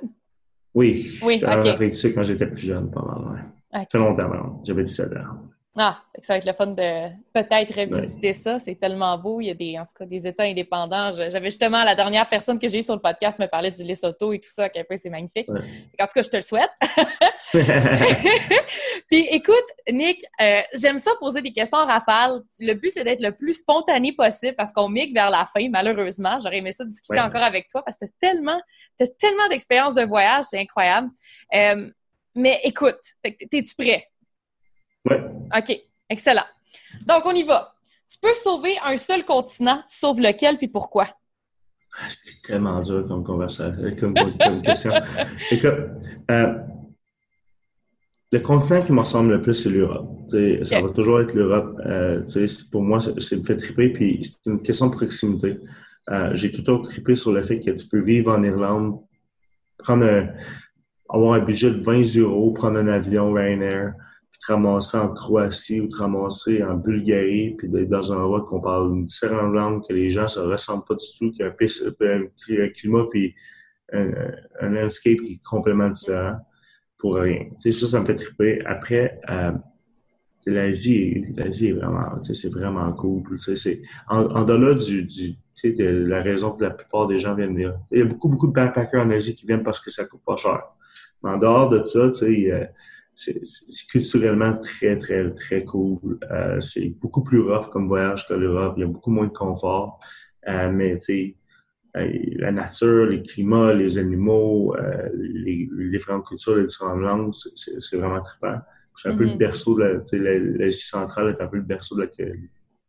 Oui, 0.74 1.18
oui 1.22 1.34
j'étais 1.34 1.46
en 1.46 1.60
Afrique 1.60 1.90
du 1.90 1.96
Sud 1.96 2.14
quand 2.14 2.22
j'étais 2.22 2.46
plus 2.46 2.60
jeune, 2.60 2.90
pas 2.90 3.02
mal. 3.02 3.50
Ouais. 3.74 3.86
Très 3.86 3.98
longtemps, 3.98 4.60
j'avais 4.64 4.84
17 4.84 5.12
ans. 5.16 5.50
Ah, 5.74 6.02
ça 6.20 6.34
va 6.34 6.36
être 6.36 6.44
le 6.44 6.52
fun 6.52 6.66
de 6.66 7.08
peut-être 7.32 7.74
revisiter 7.74 8.34
ça. 8.34 8.58
C'est 8.58 8.74
tellement 8.74 9.16
beau. 9.16 9.40
Il 9.40 9.46
y 9.46 9.50
a 9.50 9.54
des, 9.54 9.78
en 9.78 9.86
tout 9.86 9.94
cas, 9.98 10.04
des 10.04 10.26
États 10.26 10.42
indépendants. 10.42 11.12
J'avais 11.12 11.48
justement 11.48 11.82
la 11.82 11.94
dernière 11.94 12.28
personne 12.28 12.58
que 12.58 12.68
j'ai 12.68 12.80
eue 12.80 12.82
sur 12.82 12.94
le 12.94 13.00
podcast 13.00 13.38
me 13.38 13.46
parlait 13.46 13.70
du 13.70 13.82
Lesotho 13.82 14.34
et 14.34 14.38
tout 14.38 14.50
ça, 14.50 14.64
à 14.64 14.68
quel 14.68 14.84
point 14.84 14.98
c'est 14.98 15.08
magnifique. 15.08 15.48
En 15.48 16.06
tout 16.06 16.12
cas, 16.14 16.22
je 16.22 16.28
te 16.28 16.36
le 16.36 16.42
souhaite. 16.42 16.70
Puis 19.10 19.26
écoute, 19.30 19.64
Nick, 19.90 20.22
euh, 20.42 20.60
j'aime 20.74 20.98
ça 20.98 21.12
poser 21.18 21.40
des 21.40 21.52
questions 21.52 21.78
en 21.78 21.86
rafale. 21.86 22.42
Le 22.60 22.74
but, 22.74 22.90
c'est 22.90 23.04
d'être 23.04 23.22
le 23.22 23.32
plus 23.32 23.54
spontané 23.54 24.12
possible 24.12 24.54
parce 24.54 24.74
qu'on 24.74 24.90
migue 24.90 25.14
vers 25.14 25.30
la 25.30 25.46
fin, 25.46 25.70
malheureusement. 25.70 26.38
J'aurais 26.38 26.58
aimé 26.58 26.72
ça 26.72 26.84
discuter 26.84 27.20
encore 27.20 27.42
avec 27.42 27.68
toi 27.68 27.82
parce 27.82 27.96
que 27.96 28.04
tu 28.04 28.12
as 28.12 28.30
tellement, 28.30 28.60
as 29.00 29.06
tellement 29.18 29.48
d'expérience 29.48 29.94
de 29.94 30.02
voyage, 30.02 30.44
c'est 30.50 30.58
incroyable. 30.58 31.08
Euh, 31.54 31.90
mais 32.34 32.60
écoute, 32.62 33.00
es-tu 33.24 33.74
prêt? 33.74 34.11
Oui. 35.10 35.16
OK, 35.56 35.80
excellent. 36.08 36.44
Donc, 37.06 37.22
on 37.24 37.32
y 37.32 37.42
va. 37.42 37.74
Tu 38.10 38.18
peux 38.20 38.34
sauver 38.34 38.74
un 38.84 38.96
seul 38.96 39.24
continent, 39.24 39.82
tu 39.88 39.96
sauves 39.96 40.20
lequel 40.20 40.58
puis 40.58 40.68
pourquoi? 40.68 41.06
Ah, 41.98 42.08
c'est 42.08 42.46
tellement 42.46 42.80
dur 42.80 43.04
comme 43.06 43.22
conversation, 43.22 43.96
comme, 43.98 44.14
question. 44.62 44.92
Écoute, 45.50 45.74
euh, 46.30 46.54
le 48.32 48.40
continent 48.40 48.82
qui 48.82 48.92
me 48.92 49.00
ressemble 49.00 49.32
le 49.32 49.42
plus, 49.42 49.54
c'est 49.54 49.68
l'Europe. 49.68 50.08
Ça 50.64 50.80
va 50.80 50.88
toujours 50.88 51.20
être 51.20 51.34
l'Europe. 51.34 51.78
Euh, 51.84 52.22
pour 52.70 52.82
moi, 52.82 53.00
ça, 53.00 53.12
me 53.12 53.42
fait 53.42 53.56
triper, 53.56 53.90
puis 53.90 54.20
c'est 54.22 54.50
une 54.50 54.62
question 54.62 54.86
de 54.86 54.94
proximité. 54.94 55.58
Euh, 56.10 56.34
j'ai 56.34 56.50
toujours 56.50 56.82
trippé 56.82 57.14
sur 57.14 57.32
le 57.32 57.42
fait 57.42 57.60
que 57.60 57.70
tu 57.70 57.86
peux 57.86 58.00
vivre 58.00 58.32
en 58.32 58.42
Irlande, 58.42 59.00
prendre 59.78 60.06
un, 60.06 60.28
avoir 61.10 61.34
un 61.34 61.40
budget 61.40 61.70
de 61.70 61.80
20 61.80 62.16
euros, 62.16 62.52
prendre 62.52 62.78
un 62.78 62.88
avion 62.88 63.32
Ryanair, 63.32 63.92
te 64.42 64.52
ramasser 64.52 64.96
en 64.98 65.08
Croatie 65.08 65.80
ou 65.80 65.88
te 65.88 65.96
ramasser 65.96 66.62
en 66.62 66.74
Bulgarie, 66.74 67.54
puis 67.56 67.68
d'être 67.68 67.88
dans 67.88 68.12
un 68.12 68.16
endroit 68.16 68.42
qu'on 68.42 68.60
parle 68.60 68.92
une 68.92 69.04
différente 69.04 69.54
langue, 69.54 69.86
que 69.86 69.92
les 69.92 70.10
gens 70.10 70.26
se 70.26 70.40
ressemblent 70.40 70.84
pas 70.84 70.94
du 70.94 71.06
tout, 71.18 71.30
qu'il 71.30 71.40
y 71.40 71.44
a 71.44 72.64
un, 72.64 72.68
climat 72.68 73.04
puis 73.10 73.34
un, 73.92 74.68
landscape 74.68 75.18
qui 75.18 75.34
est 75.34 75.40
complètement 75.44 75.90
différent 75.90 76.36
pour 76.98 77.16
rien. 77.16 77.46
Ça, 77.58 77.72
ça 77.72 78.00
me 78.00 78.06
fait 78.06 78.16
triper. 78.16 78.64
Après, 78.64 79.20
euh, 79.30 79.52
l'Asie, 80.46 81.24
l'Asie 81.36 81.68
est 81.68 81.72
vraiment, 81.72 82.20
c'est 82.22 82.52
vraiment 82.52 82.92
cool. 82.92 83.22
C'est 83.38 83.82
en, 84.08 84.24
en 84.24 84.44
delà 84.44 84.74
du, 84.74 85.04
du 85.04 85.36
de 85.64 86.04
la 86.04 86.20
raison 86.20 86.52
que 86.52 86.64
la 86.64 86.70
plupart 86.70 87.06
des 87.06 87.20
gens 87.20 87.34
viennent 87.34 87.54
venir. 87.54 87.78
Il 87.92 87.98
y 87.98 88.02
a 88.02 88.04
beaucoup, 88.04 88.28
beaucoup 88.28 88.48
de 88.48 88.52
backpackers 88.52 89.04
en 89.04 89.10
Asie 89.10 89.36
qui 89.36 89.46
viennent 89.46 89.62
parce 89.62 89.80
que 89.80 89.90
ça 89.90 90.04
coûte 90.04 90.22
pas 90.26 90.36
cher. 90.36 90.60
Mais 91.22 91.30
en 91.30 91.38
dehors 91.38 91.68
de 91.68 91.84
ça, 91.84 92.08
tu 92.08 92.14
sais, 92.14 92.70
c'est 93.14 93.86
culturellement 93.90 94.56
très, 94.56 94.98
très, 94.98 95.30
très 95.32 95.64
cool. 95.64 96.18
Euh, 96.30 96.60
c'est 96.60 96.96
beaucoup 97.00 97.22
plus 97.22 97.40
rough 97.40 97.68
comme 97.68 97.86
voyage 97.86 98.26
que 98.26 98.34
l'Europe. 98.34 98.74
Il 98.76 98.80
y 98.80 98.84
a 98.84 98.86
beaucoup 98.86 99.10
moins 99.10 99.26
de 99.26 99.32
confort. 99.32 100.00
Euh, 100.48 100.70
mais, 100.70 100.96
tu 100.98 101.04
sais, 101.04 101.36
euh, 101.96 102.10
la 102.36 102.52
nature, 102.52 103.06
les 103.06 103.22
climats, 103.22 103.74
les 103.74 103.98
animaux, 103.98 104.74
les, 105.14 105.68
différentes 105.90 106.26
cultures, 106.26 106.56
les 106.56 106.66
différentes 106.66 107.00
langues, 107.00 107.34
c'est 107.34 107.96
vraiment 107.96 108.22
trippant. 108.22 108.58
C'est 108.96 109.08
un 109.08 109.16
peu 109.16 109.24
le 109.24 109.30
mm-hmm. 109.30 109.38
berceau 109.38 109.78
de 109.78 110.58
l'Asie 110.58 110.86
centrale 110.86 111.30
est 111.30 111.42
un 111.42 111.46
peu 111.46 111.56
le 111.56 111.62
berceau 111.62 111.96
de 111.96 112.08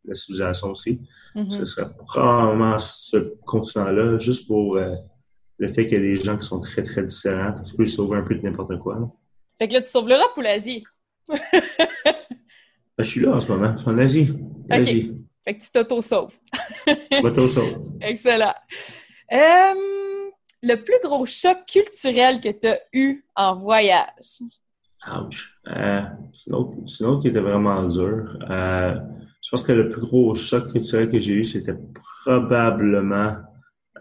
la, 0.06 0.14
civilisation 0.14 0.70
aussi. 0.70 1.00
Mm-hmm. 1.34 1.50
Ce 1.50 1.64
serait 1.66 1.86
probablement 2.06 2.78
ce 2.78 3.16
continent-là, 3.44 4.18
juste 4.18 4.46
pour 4.46 4.78
le 5.58 5.68
fait 5.68 5.86
qu'il 5.86 5.98
y 5.98 6.00
a 6.00 6.04
des 6.04 6.16
gens 6.16 6.36
qui 6.36 6.46
sont 6.46 6.60
très, 6.60 6.82
très 6.82 7.04
différents. 7.04 7.54
Tu 7.62 7.76
peux 7.76 7.86
sauver 7.86 8.18
un 8.18 8.22
peu 8.22 8.34
de 8.34 8.42
n'importe 8.42 8.78
quoi. 8.78 9.14
Fait 9.64 9.68
que 9.68 9.72
là, 9.72 9.80
tu 9.80 9.88
sauves 9.88 10.10
l'Europe 10.10 10.32
ou 10.36 10.42
l'Asie? 10.42 10.84
Ben, 12.96 13.02
je 13.02 13.08
suis 13.08 13.20
là 13.22 13.32
en 13.34 13.40
ce 13.40 13.50
moment. 13.50 13.74
Je 13.76 13.80
suis 13.80 13.90
en 13.90 13.98
Asie. 13.98 14.30
OK. 14.70 15.16
Fait 15.42 15.56
que 15.56 15.62
tu 15.64 15.70
t'auto-sauves. 15.72 16.38
m'auto-sauve. 17.22 17.96
Excellent. 18.02 18.54
Euh, 19.32 19.74
le 20.62 20.74
plus 20.76 20.98
gros 21.02 21.24
choc 21.24 21.64
culturel 21.66 22.40
que 22.40 22.50
tu 22.50 22.68
as 22.68 22.78
eu 22.92 23.24
en 23.34 23.56
voyage? 23.56 24.42
Ouch. 25.08 25.50
Euh, 25.66 26.02
c'est 26.34 26.50
une 26.50 26.56
autre 26.56 27.22
qui 27.22 27.28
était 27.28 27.40
vraiment 27.40 27.84
dur. 27.88 28.38
Euh, 28.50 28.94
je 29.42 29.50
pense 29.50 29.62
que 29.62 29.72
le 29.72 29.88
plus 29.88 30.02
gros 30.02 30.34
choc 30.34 30.70
culturel 30.70 31.10
que 31.10 31.18
j'ai 31.18 31.32
eu, 31.32 31.44
c'était 31.44 31.74
probablement 32.22 33.38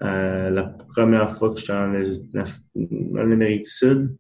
la 0.02 0.64
première 0.94 1.36
fois 1.38 1.52
que 1.52 1.60
j'étais 1.62 1.72
en, 1.72 1.96
en 1.96 3.32
Amérique 3.32 3.64
du 3.64 3.70
Sud. 3.70 4.18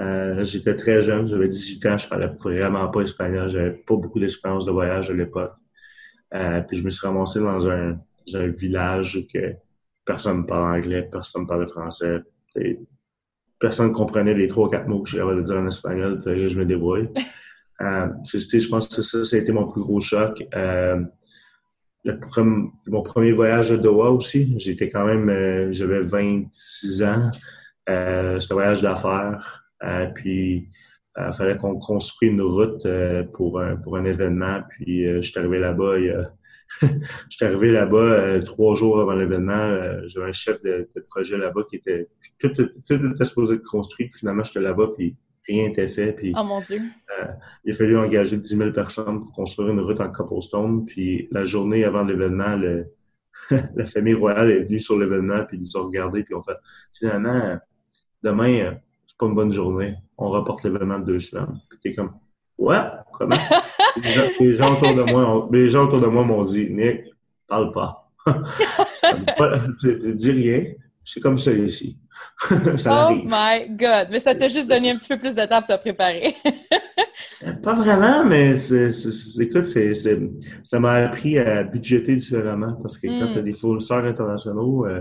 Euh, 0.00 0.44
j'étais 0.44 0.76
très 0.76 1.00
jeune, 1.00 1.26
j'avais 1.26 1.48
18 1.48 1.86
ans, 1.86 1.96
je 1.96 2.08
parlais 2.08 2.26
vraiment 2.26 2.88
pas 2.88 3.02
espagnol, 3.02 3.50
j'avais 3.50 3.72
pas 3.72 3.96
beaucoup 3.96 4.20
d'expérience 4.20 4.66
de 4.66 4.70
voyage 4.70 5.10
à 5.10 5.14
l'époque. 5.14 5.54
Euh, 6.34 6.60
puis 6.62 6.76
je 6.76 6.84
me 6.84 6.90
suis 6.90 7.06
ramassé 7.06 7.40
dans 7.40 7.68
un, 7.68 7.98
village 8.48 9.26
que 9.32 9.54
personne 10.04 10.40
ne 10.40 10.42
parlait 10.42 10.80
anglais, 10.80 11.08
personne 11.10 11.42
ne 11.42 11.46
parlait 11.46 11.66
français. 11.66 12.20
Personne 13.58 13.88
ne 13.88 13.94
comprenait 13.94 14.34
les 14.34 14.48
trois 14.48 14.66
ou 14.66 14.70
quatre 14.70 14.86
mots 14.86 15.02
que 15.02 15.08
j'avais 15.08 15.34
de 15.34 15.40
dire 15.40 15.56
en 15.56 15.66
espagnol, 15.66 16.22
je 16.24 16.58
me 16.58 16.64
débrouille. 16.64 17.08
Euh, 17.80 18.08
je 18.24 18.68
pense 18.68 18.88
que 18.88 19.02
ça, 19.02 19.24
ça 19.24 19.36
a 19.36 19.38
été 19.38 19.52
mon 19.52 19.68
plus 19.68 19.80
gros 19.80 20.00
choc. 20.00 20.42
Mon 22.04 23.02
premier 23.04 23.30
voyage 23.30 23.70
à 23.70 23.76
Doha 23.76 24.10
aussi, 24.10 24.58
j'étais 24.58 24.88
quand 24.88 25.06
même, 25.06 25.72
j'avais 25.72 26.00
26 26.00 27.04
ans. 27.04 27.30
C'était 27.88 28.52
un 28.52 28.54
voyage 28.54 28.82
d'affaires. 28.82 29.64
puis, 30.14 30.68
il 31.16 31.32
fallait 31.32 31.56
qu'on 31.56 31.78
construise 31.78 32.30
une 32.30 32.42
route 32.42 32.86
pour, 33.32 33.60
un, 33.60 33.76
pour 33.76 33.96
un 33.96 34.04
événement. 34.04 34.60
Puis, 34.68 35.06
je 35.06 35.22
suis 35.22 35.38
arrivé 35.38 35.58
là-bas 35.58 35.98
il 35.98 36.30
je 36.82 36.88
suis 37.30 37.46
arrivé 37.46 37.70
là-bas 37.72 38.40
trois 38.44 38.74
jours 38.74 39.00
avant 39.00 39.14
l'événement. 39.14 39.74
J'avais 40.06 40.26
un 40.28 40.32
chef 40.32 40.62
de, 40.62 40.88
projet 41.08 41.38
là-bas 41.38 41.62
qui 41.68 41.76
était 41.76 42.08
tout, 42.38 42.48
tout, 42.50 42.68
tout 42.86 42.94
était 42.94 43.24
supposé 43.24 43.54
être 43.54 43.64
construit. 43.64 44.10
finalement, 44.14 44.44
j'étais 44.44 44.60
là-bas, 44.60 44.90
puis 44.96 45.16
rien 45.48 45.68
n'était 45.68 45.88
fait. 45.88 46.12
Puis, 46.12 46.32
oh 46.36 46.44
mon 46.44 46.60
Dieu. 46.60 46.80
Euh, 47.20 47.26
il 47.64 47.72
a 47.72 47.74
fallu 47.74 47.98
engager 47.98 48.36
10 48.36 48.56
000 48.56 48.72
personnes 48.72 49.20
pour 49.24 49.32
construire 49.32 49.70
une 49.70 49.80
route 49.80 50.00
en 50.00 50.10
cobblestone. 50.10 50.84
Puis 50.86 51.28
la 51.32 51.44
journée 51.44 51.84
avant 51.84 52.04
l'événement, 52.04 52.56
la 53.50 53.86
famille 53.86 54.14
royale 54.14 54.50
est 54.50 54.64
venue 54.64 54.80
sur 54.80 54.98
l'événement, 54.98 55.44
puis 55.46 55.56
ils 55.56 55.62
nous 55.62 55.76
ont 55.76 55.86
regardé, 55.86 56.22
puis 56.22 56.34
on 56.34 56.42
fait 56.42 56.58
finalement, 56.92 57.58
demain, 58.22 58.60
euh, 58.60 58.72
c'est 59.06 59.16
pas 59.18 59.26
une 59.26 59.34
bonne 59.34 59.52
journée. 59.52 59.94
On 60.16 60.30
reporte 60.30 60.64
l'événement 60.64 60.98
de 60.98 61.04
deux 61.04 61.20
semaines. 61.20 61.60
Puis 61.68 61.78
t'es 61.82 61.94
comme, 61.94 62.12
ouais, 62.58 62.80
comment? 63.12 63.36
les, 64.40 64.54
gens, 64.54 64.72
autour 64.72 64.94
de 64.94 65.02
moi, 65.02 65.48
les 65.52 65.68
gens 65.68 65.86
autour 65.86 66.00
de 66.00 66.06
moi 66.06 66.24
m'ont 66.24 66.44
dit, 66.44 66.68
Nick, 66.70 67.02
parle 67.46 67.72
pas. 67.72 68.10
pas 68.26 69.62
dis 69.76 70.30
rien. 70.30 70.64
C'est 71.04 71.20
comme 71.20 71.38
ça 71.38 71.52
ici. 71.52 71.98
oh 72.50 73.10
my 73.24 73.68
God! 73.70 74.08
Mais 74.10 74.18
ça 74.18 74.34
t'a 74.34 74.48
juste 74.48 74.68
donné 74.68 74.90
un 74.90 74.96
petit 74.96 75.08
peu 75.08 75.18
plus 75.18 75.34
de 75.34 75.44
temps 75.46 75.62
pour 75.62 75.76
te 75.76 75.80
préparer. 75.80 76.34
Pas 77.62 77.74
vraiment, 77.74 78.24
mais 78.24 78.56
écoute, 79.40 79.66
ça 80.64 80.80
m'a 80.80 80.92
appris 80.94 81.38
à 81.38 81.62
budgéter 81.62 82.16
différemment 82.16 82.74
parce 82.82 82.98
que 82.98 83.06
quand 83.06 83.32
tu 83.32 83.38
as 83.38 83.40
hmm. 83.40 83.44
des 83.44 83.52
fournisseurs 83.54 84.04
internationaux, 84.04 84.86
euh, 84.86 85.00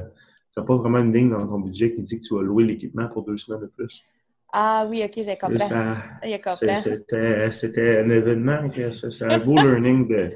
tu 0.57 0.61
n'as 0.61 0.65
pas 0.65 0.75
vraiment 0.75 0.97
une 0.97 1.13
ligne 1.13 1.29
dans 1.29 1.45
ton 1.45 1.59
budget 1.59 1.93
qui 1.93 2.01
dit 2.01 2.17
que 2.17 2.23
tu 2.23 2.33
vas 2.33 2.41
louer 2.41 2.63
l'équipement 2.63 3.07
pour 3.09 3.23
deux 3.23 3.37
semaines 3.37 3.61
de 3.61 3.67
plus. 3.67 4.03
Ah 4.51 4.87
oui, 4.89 5.03
ok, 5.05 5.23
j'ai 5.23 5.37
compris. 5.37 5.59
C'était 7.51 7.99
un 7.99 8.09
événement, 8.09 8.67
c'est 8.91 9.25
un 9.25 9.37
beau 9.37 9.53
learning 9.53 10.07
de 10.07 10.31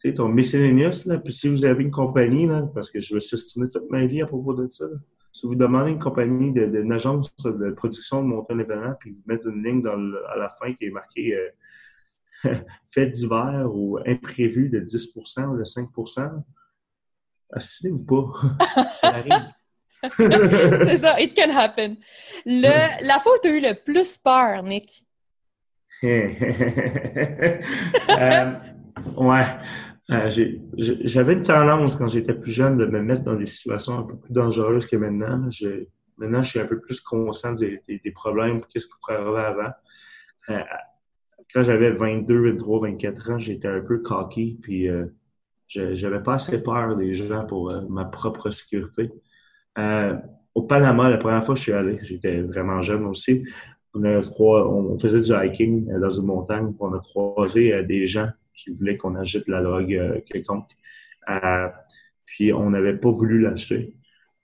tu 0.00 0.08
sais, 0.08 0.14
ton 0.14 0.28
miscellaneous, 0.28 1.06
là, 1.06 1.18
puis 1.18 1.32
si 1.32 1.48
vous 1.48 1.64
avez 1.64 1.82
une 1.82 1.90
compagnie, 1.90 2.46
là, 2.46 2.68
parce 2.74 2.90
que 2.90 3.00
je 3.00 3.14
vais 3.14 3.20
s'estimer 3.20 3.68
toute 3.68 3.90
ma 3.90 4.06
vie 4.06 4.22
à 4.22 4.26
propos 4.26 4.54
de 4.54 4.66
ça, 4.68 4.86
si 5.32 5.46
vous 5.46 5.54
demandez 5.54 5.90
à 5.90 5.92
une 5.92 5.98
compagnie, 5.98 6.52
d'une 6.52 6.92
agence 6.92 7.34
de 7.44 7.70
production 7.72 8.22
de 8.22 8.28
monter 8.28 8.54
un 8.54 8.58
événement, 8.58 8.94
puis 8.98 9.10
vous 9.10 9.22
mettez 9.26 9.48
une 9.48 9.62
ligne 9.62 9.86
à 9.86 10.38
la 10.38 10.48
fin 10.58 10.72
qui 10.72 10.86
est 10.86 10.90
marquée 10.90 11.34
euh, 12.44 12.54
fait 12.90 13.08
d'hiver 13.08 13.68
ou 13.70 13.98
imprévu 14.06 14.70
de 14.70 14.80
10% 14.80 15.48
ou 15.48 15.58
de 15.58 15.64
5% 15.64 16.42
asseyez-vous 17.52 18.04
pas. 18.04 18.84
ça 18.96 19.08
arrive. 19.08 19.52
C'est 20.18 20.96
ça, 20.96 21.20
it 21.20 21.34
can 21.34 21.50
happen. 21.56 21.96
la 22.44 23.20
fois 23.20 23.32
où 23.34 23.40
tu 23.42 23.48
as 23.48 23.52
eu 23.52 23.60
le 23.60 23.74
plus 23.74 24.16
peur, 24.16 24.62
Nick? 24.62 25.04
Euh, 28.08 28.52
ouais. 29.16 29.44
Euh, 30.10 30.30
j'avais 30.76 31.32
une 31.32 31.42
tendance 31.42 31.96
quand 31.96 32.08
j'étais 32.08 32.34
plus 32.34 32.52
jeune 32.52 32.78
de 32.78 32.86
me 32.86 33.02
mettre 33.02 33.24
dans 33.24 33.34
des 33.34 33.46
situations 33.46 33.98
un 33.98 34.02
peu 34.04 34.16
plus 34.16 34.32
dangereuses 34.32 34.86
que 34.86 34.96
maintenant. 34.96 35.48
maintenant, 36.16 36.42
je 36.42 36.48
suis 36.48 36.60
un 36.60 36.66
peu 36.66 36.78
plus 36.80 37.00
conscient 37.00 37.54
des, 37.54 37.82
problèmes, 38.14 38.60
qu'est-ce 38.62 38.86
qui 38.86 38.92
pourrait 39.00 39.16
arriver 39.16 39.40
avant. 39.40 39.72
Euh, 40.50 40.60
quand 41.52 41.62
j'avais 41.62 41.90
22, 41.90 42.52
23, 42.52 42.80
24 42.88 43.30
ans, 43.32 43.38
j'étais 43.38 43.68
un 43.68 43.80
peu 43.80 43.98
cocky, 43.98 44.58
puis 44.62 44.88
euh, 44.88 45.06
j'avais 45.68 46.22
pas 46.22 46.34
assez 46.34 46.62
peur 46.62 46.96
des 46.96 47.14
gens 47.14 47.44
pour 47.44 47.72
ma 47.88 48.04
propre 48.04 48.50
sécurité. 48.50 49.10
Au 49.76 50.62
Panama, 50.62 51.10
la 51.10 51.18
première 51.18 51.44
fois 51.44 51.54
que 51.54 51.58
je 51.58 51.64
suis 51.64 51.72
allé, 51.72 51.98
j'étais 52.02 52.40
vraiment 52.40 52.80
jeune 52.82 53.04
aussi. 53.06 53.44
On, 53.94 54.98
faisait 54.98 55.20
du 55.20 55.32
hiking 55.32 55.86
dans 55.98 56.10
une 56.10 56.26
montagne, 56.26 56.74
on 56.80 56.92
a 56.94 56.98
croisé 56.98 57.82
des 57.84 58.06
gens 58.06 58.28
qui 58.54 58.70
voulait 58.70 58.96
qu'on 58.96 59.14
achète 59.14 59.48
la 59.48 59.62
drogue 59.62 59.94
euh, 59.94 60.20
quelconque. 60.26 60.70
Euh, 61.28 61.68
puis 62.24 62.52
on 62.52 62.70
n'avait 62.70 62.96
pas 62.96 63.10
voulu 63.10 63.40
l'acheter. 63.40 63.94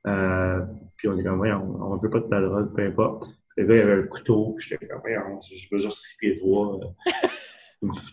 Euh, 0.06 0.60
puis 0.96 1.08
on 1.08 1.14
dit 1.14 1.22
comme, 1.22 1.40
on 1.40 1.96
ne 1.96 2.00
veut 2.00 2.10
pas 2.10 2.20
de 2.20 2.30
la 2.30 2.40
drogue, 2.40 2.74
peu 2.74 2.82
importe. 2.86 3.30
Le 3.56 3.66
gars, 3.66 3.74
il 3.74 3.80
avait 3.80 4.02
un 4.02 4.06
couteau, 4.06 4.56
j'étais 4.58 4.86
comme, 4.86 5.02
besoin 5.70 5.88
de 5.88 5.94
6 5.94 6.16
pieds 6.18 6.38
3. 6.38 6.80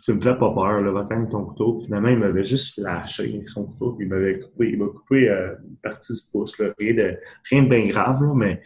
tu 0.04 0.14
me 0.14 0.20
fais 0.20 0.36
pas 0.36 0.52
peur, 0.52 0.82
là, 0.82 0.92
va 0.92 1.06
ton 1.06 1.46
couteau. 1.46 1.80
finalement, 1.80 2.10
il 2.10 2.18
m'avait 2.18 2.44
juste 2.44 2.78
lâché 2.80 3.36
avec 3.36 3.50
son 3.50 3.66
couteau, 3.66 3.94
puis 3.94 4.06
il 4.06 4.10
m'avait 4.10 4.40
coupé, 4.40 4.70
il 4.72 4.80
m'a 4.80 4.88
coupé 4.88 5.30
une 5.30 5.78
partie 5.84 6.14
du 6.14 6.22
pouce, 6.32 6.58
là. 6.58 6.74
Rien, 6.80 6.94
de, 6.94 7.18
rien 7.50 7.64
de 7.64 7.70
bien 7.70 7.88
grave, 7.88 8.24
là, 8.24 8.34
mais 8.34 8.62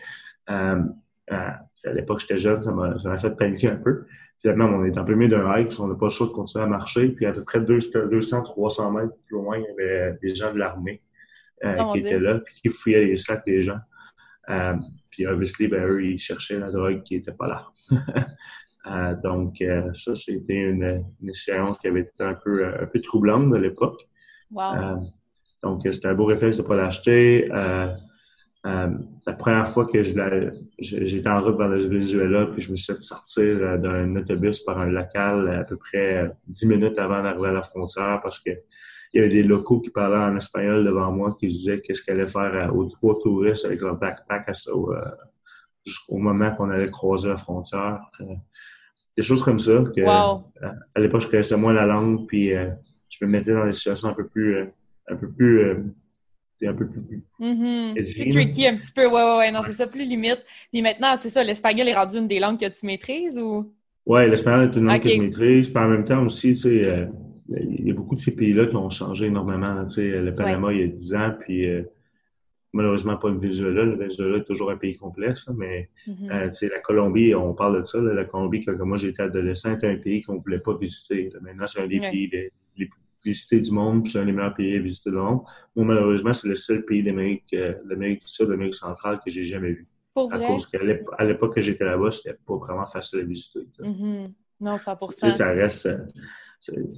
à 0.47 1.93
l'époque, 1.93 2.21
j'étais 2.21 2.37
jeune, 2.37 2.61
ça 2.61 2.71
m'a 2.71 3.17
fait 3.17 3.35
paniquer 3.35 3.69
un 3.69 3.75
peu 3.75 4.05
finalement, 4.43 4.65
on 4.65 4.83
est 4.83 4.97
en 4.97 5.05
plein 5.05 5.15
milieu 5.15 5.37
d'un 5.37 5.49
hike, 5.55 5.71
on 5.79 5.87
n'a 5.87 5.95
pas 5.95 6.07
le 6.07 6.11
choix 6.11 6.27
de 6.27 6.33
continuer 6.33 6.65
à 6.65 6.67
marcher. 6.67 7.09
Puis 7.09 7.25
à 7.25 7.31
peu 7.31 7.43
près 7.43 7.59
200-300 7.59 8.93
mètres 8.93 9.13
plus 9.25 9.37
loin, 9.37 9.57
il 9.57 9.63
y 9.63 9.69
avait 9.69 10.17
des 10.21 10.35
gens 10.35 10.53
de 10.53 10.59
l'armée 10.59 11.01
euh, 11.63 11.77
oh, 11.79 11.93
qui 11.93 11.99
étaient 11.99 12.19
là, 12.19 12.39
puis 12.39 12.55
qui 12.55 12.69
fouillaient 12.69 13.05
les 13.05 13.17
sacs 13.17 13.45
des 13.45 13.61
gens. 13.61 13.79
Euh, 14.49 14.75
puis 15.09 15.25
obviously, 15.25 15.69
ben, 15.69 15.85
eux, 15.87 16.05
ils 16.05 16.19
cherchaient 16.19 16.59
la 16.59 16.71
drogue 16.71 17.03
qui 17.03 17.15
n'était 17.15 17.31
pas 17.31 17.47
là. 17.47 17.67
Euh, 18.85 19.15
donc, 19.23 19.63
ça, 19.93 20.15
c'était 20.15 20.55
une, 20.55 21.05
une, 21.21 21.33
séance 21.33 21.79
qui 21.79 21.87
avait 21.87 22.01
été 22.01 22.23
un 22.23 22.33
peu, 22.33 22.65
un 22.65 22.85
peu 22.85 22.99
troublante 22.99 23.49
de 23.49 23.57
l'époque. 23.57 24.07
Wow. 24.51 25.01
donc, 25.63 25.81
c'était 25.83 26.07
un 26.07 26.13
beau 26.13 26.25
réflexe 26.25 26.57
de 26.57 26.63
ne 26.63 26.67
pas 26.67 26.75
l'acheter. 26.75 27.49
Euh, 28.65 28.89
la 29.27 29.33
première 29.33 29.67
fois 29.67 29.85
que 29.85 30.03
j'étais 30.03 31.27
en 31.27 31.41
route 31.41 31.57
vers 31.57 31.67
le 31.67 31.85
Venezuela, 31.85 32.45
puis 32.45 32.61
je 32.61 32.71
me 32.71 32.77
suis 32.77 32.93
fait 32.93 33.01
sortir 33.01 33.43
euh, 33.43 33.77
d'un 33.77 34.15
autobus 34.15 34.61
par 34.61 34.79
un 34.79 34.85
local 34.85 35.49
à 35.49 35.63
peu 35.65 35.75
près 35.75 36.31
10 36.47 36.63
euh, 36.63 36.69
minutes 36.69 36.97
avant 36.97 37.21
d'arriver 37.21 37.49
à 37.49 37.51
la 37.51 37.61
frontière 37.61 38.21
parce 38.23 38.39
que 38.39 38.51
il 39.13 39.17
y 39.17 39.19
avait 39.19 39.29
des 39.29 39.43
locaux 39.43 39.81
qui 39.81 39.89
parlaient 39.89 40.15
en 40.15 40.37
espagnol 40.37 40.85
devant 40.85 41.11
moi 41.11 41.35
qui 41.39 41.47
disaient 41.47 41.81
qu'est-ce 41.81 42.01
qu'elle 42.01 42.21
allait 42.21 42.29
faire 42.29 42.73
aux 42.75 42.85
trois 42.85 43.19
touristes 43.21 43.65
avec 43.65 43.81
leur 43.81 43.95
backpack 43.97 44.49
à 44.49 44.53
jusqu'au 45.85 46.17
moment 46.17 46.55
qu'on 46.55 46.69
allait 46.71 46.89
croiser 46.89 47.27
la 47.27 47.37
frontière. 47.37 47.99
Des 49.17 49.23
choses 49.23 49.43
comme 49.43 49.59
ça. 49.59 49.83
Que, 49.95 50.01
à 50.01 50.99
l'époque, 50.99 51.21
je 51.21 51.27
connaissais 51.27 51.57
moins 51.57 51.73
la 51.73 51.85
langue, 51.85 52.25
puis 52.27 52.51
je 53.09 53.25
me 53.25 53.29
mettais 53.29 53.53
dans 53.53 53.65
des 53.65 53.73
situations 53.73 54.09
un 54.09 54.13
peu 54.13 54.27
plus, 54.27 54.57
un 55.07 55.15
peu 55.15 55.29
plus 55.29 55.83
c'est 56.59 56.67
un 56.67 56.73
peu 56.73 56.87
plus, 56.87 57.21
mm-hmm. 57.39 57.93
plus 57.93 58.29
tricky 58.31 58.67
un 58.67 58.77
petit 58.77 58.91
peu. 58.91 59.07
Ouais, 59.07 59.23
ouais, 59.23 59.37
ouais. 59.37 59.51
Non, 59.51 59.61
c'est 59.63 59.73
ça, 59.73 59.87
plus 59.87 60.05
limite. 60.05 60.43
Puis 60.71 60.81
maintenant, 60.81 61.15
c'est 61.17 61.29
ça, 61.29 61.43
l'espagnol 61.43 61.87
est 61.87 61.95
rendu 61.95 62.17
une 62.17 62.27
des 62.27 62.39
langues 62.39 62.59
que 62.59 62.69
tu 62.69 62.85
maîtrises 62.85 63.37
ou? 63.37 63.73
Oui, 64.05 64.29
l'espagnol 64.29 64.69
est 64.69 64.77
une 64.77 64.85
langue 64.85 65.01
que 65.01 65.09
je 65.09 65.21
maîtrise. 65.21 65.69
Puis 65.69 65.83
en 65.83 65.89
même 65.89 66.05
temps 66.05 66.23
aussi, 66.23 66.53
tu 66.53 66.59
sais, 66.59 66.85
euh, 66.85 67.05
il 67.49 67.87
y 67.87 67.91
a 67.91 67.93
beaucoup 67.93 68.15
de 68.15 68.19
ces 68.19 68.35
pays-là 68.35 68.67
qui 68.67 68.75
ont 68.75 68.89
changé 68.89 69.25
énormément. 69.25 69.85
Tu 69.85 69.95
sais, 69.95 70.21
le 70.21 70.33
Panama, 70.35 70.71
il 70.73 70.79
y 70.79 70.83
a 70.83 70.87
10 70.87 71.15
ans, 71.15 71.33
puis 71.39 71.67
euh, 71.67 71.83
malheureusement 72.73 73.17
pas 73.17 73.29
le 73.29 73.37
Venezuela. 73.37 73.83
Le 73.83 73.95
Venezuela 73.95 74.37
est 74.37 74.43
toujours 74.43 74.71
un 74.71 74.77
pays 74.77 74.97
complexe, 74.97 75.49
mais 75.55 75.89
euh, 76.31 76.51
sais, 76.53 76.69
la 76.69 76.79
Colombie, 76.79 77.33
on 77.35 77.53
parle 77.53 77.77
de 77.79 77.83
ça. 77.83 77.99
la 77.99 78.25
Colombie, 78.25 78.65
quand 78.65 78.85
moi 78.85 78.97
j'étais 78.97 79.23
adolescent, 79.23 79.75
était 79.75 79.87
un 79.87 79.97
pays 79.97 80.21
qu'on 80.21 80.35
ne 80.35 80.39
voulait 80.39 80.59
pas 80.59 80.75
visiter. 80.75 81.29
Maintenant, 81.41 81.67
c'est 81.67 81.81
un 81.81 81.87
des 81.87 81.99
pays 81.99 82.29
les, 82.31 82.51
les 82.77 82.85
plus 82.87 83.03
visiter 83.23 83.61
du 83.61 83.71
monde, 83.71 84.03
puis 84.03 84.11
c'est 84.11 84.19
un 84.19 84.25
des 84.25 84.31
meilleurs 84.31 84.53
pays 84.53 84.75
à 84.75 84.79
visiter 84.79 85.09
le 85.09 85.17
monde. 85.17 85.41
Moi, 85.75 85.85
malheureusement, 85.85 86.33
c'est 86.33 86.47
le 86.47 86.55
seul 86.55 86.83
pays 86.83 87.03
d'Amérique, 87.03 87.53
euh, 87.53 87.73
du 87.83 88.19
Sud, 88.25 88.47
d'Amérique 88.47 88.75
centrale 88.75 89.19
que 89.23 89.31
j'ai 89.31 89.43
jamais 89.43 89.71
vu. 89.71 89.87
Pour 90.13 90.31
à 90.31 90.39
cause 90.39 90.67
qu'à 90.67 90.83
l'époque 91.23 91.55
que 91.55 91.61
j'étais 91.61 91.85
là-bas, 91.85 92.11
c'était 92.11 92.37
pas 92.45 92.55
vraiment 92.55 92.85
facile 92.85 93.21
à 93.21 93.23
visiter. 93.23 93.61
Mm-hmm. 93.79 94.31
Non, 94.61 94.77
100 94.77 95.11
ça 95.31 95.49
reste. 95.49 95.87
Euh, 95.87 95.97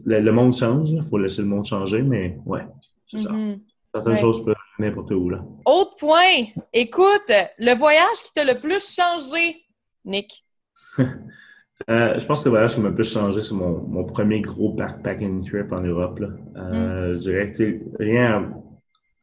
le, 0.06 0.32
monde 0.32 0.54
change, 0.54 0.92
il 0.92 1.02
faut 1.02 1.18
laisser 1.18 1.42
le 1.42 1.48
monde 1.48 1.66
changer, 1.66 2.02
mais 2.02 2.38
ouais, 2.46 2.68
c'est 3.06 3.20
ça. 3.20 3.32
Mm-hmm. 3.32 3.60
Certaines 3.94 4.18
choses 4.18 4.44
peuvent 4.44 4.56
n'importe 4.80 5.12
où. 5.12 5.30
Là. 5.30 5.44
Autre 5.66 5.96
point, 5.98 6.46
écoute, 6.74 7.32
le 7.58 7.76
voyage 7.76 8.22
qui 8.24 8.34
t'a 8.34 8.44
le 8.44 8.60
plus 8.60 8.96
changé, 8.96 9.58
Nick? 10.04 10.46
Euh, 11.90 12.18
je 12.18 12.26
pense 12.26 12.40
que 12.40 12.46
le 12.46 12.52
voyage 12.52 12.74
qui 12.74 12.80
m'a 12.80 12.88
le 12.88 12.96
plus 12.96 13.12
changé, 13.12 13.42
c'est 13.42 13.54
mon, 13.54 13.86
mon, 13.86 14.06
premier 14.06 14.40
gros 14.40 14.74
backpacking 14.74 15.46
trip 15.46 15.72
en 15.74 15.82
Europe. 15.82 16.20
Là. 16.20 16.30
Euh, 16.56 17.12
mm. 17.12 17.16
Je 17.16 17.20
dirais 17.20 17.52
que 17.52 17.80
rien, 18.00 18.54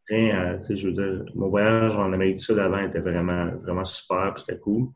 rien 0.07 0.61
je 0.69 0.87
veux 0.87 0.93
dire, 0.93 1.25
mon 1.35 1.49
voyage 1.49 1.97
en 1.97 2.13
Amérique 2.13 2.37
du 2.37 2.45
Sud 2.45 2.59
avant 2.59 2.79
était 2.79 3.01
vraiment, 3.01 3.51
vraiment 3.63 3.85
super, 3.85 4.35
c'était 4.37 4.59
cool. 4.59 4.89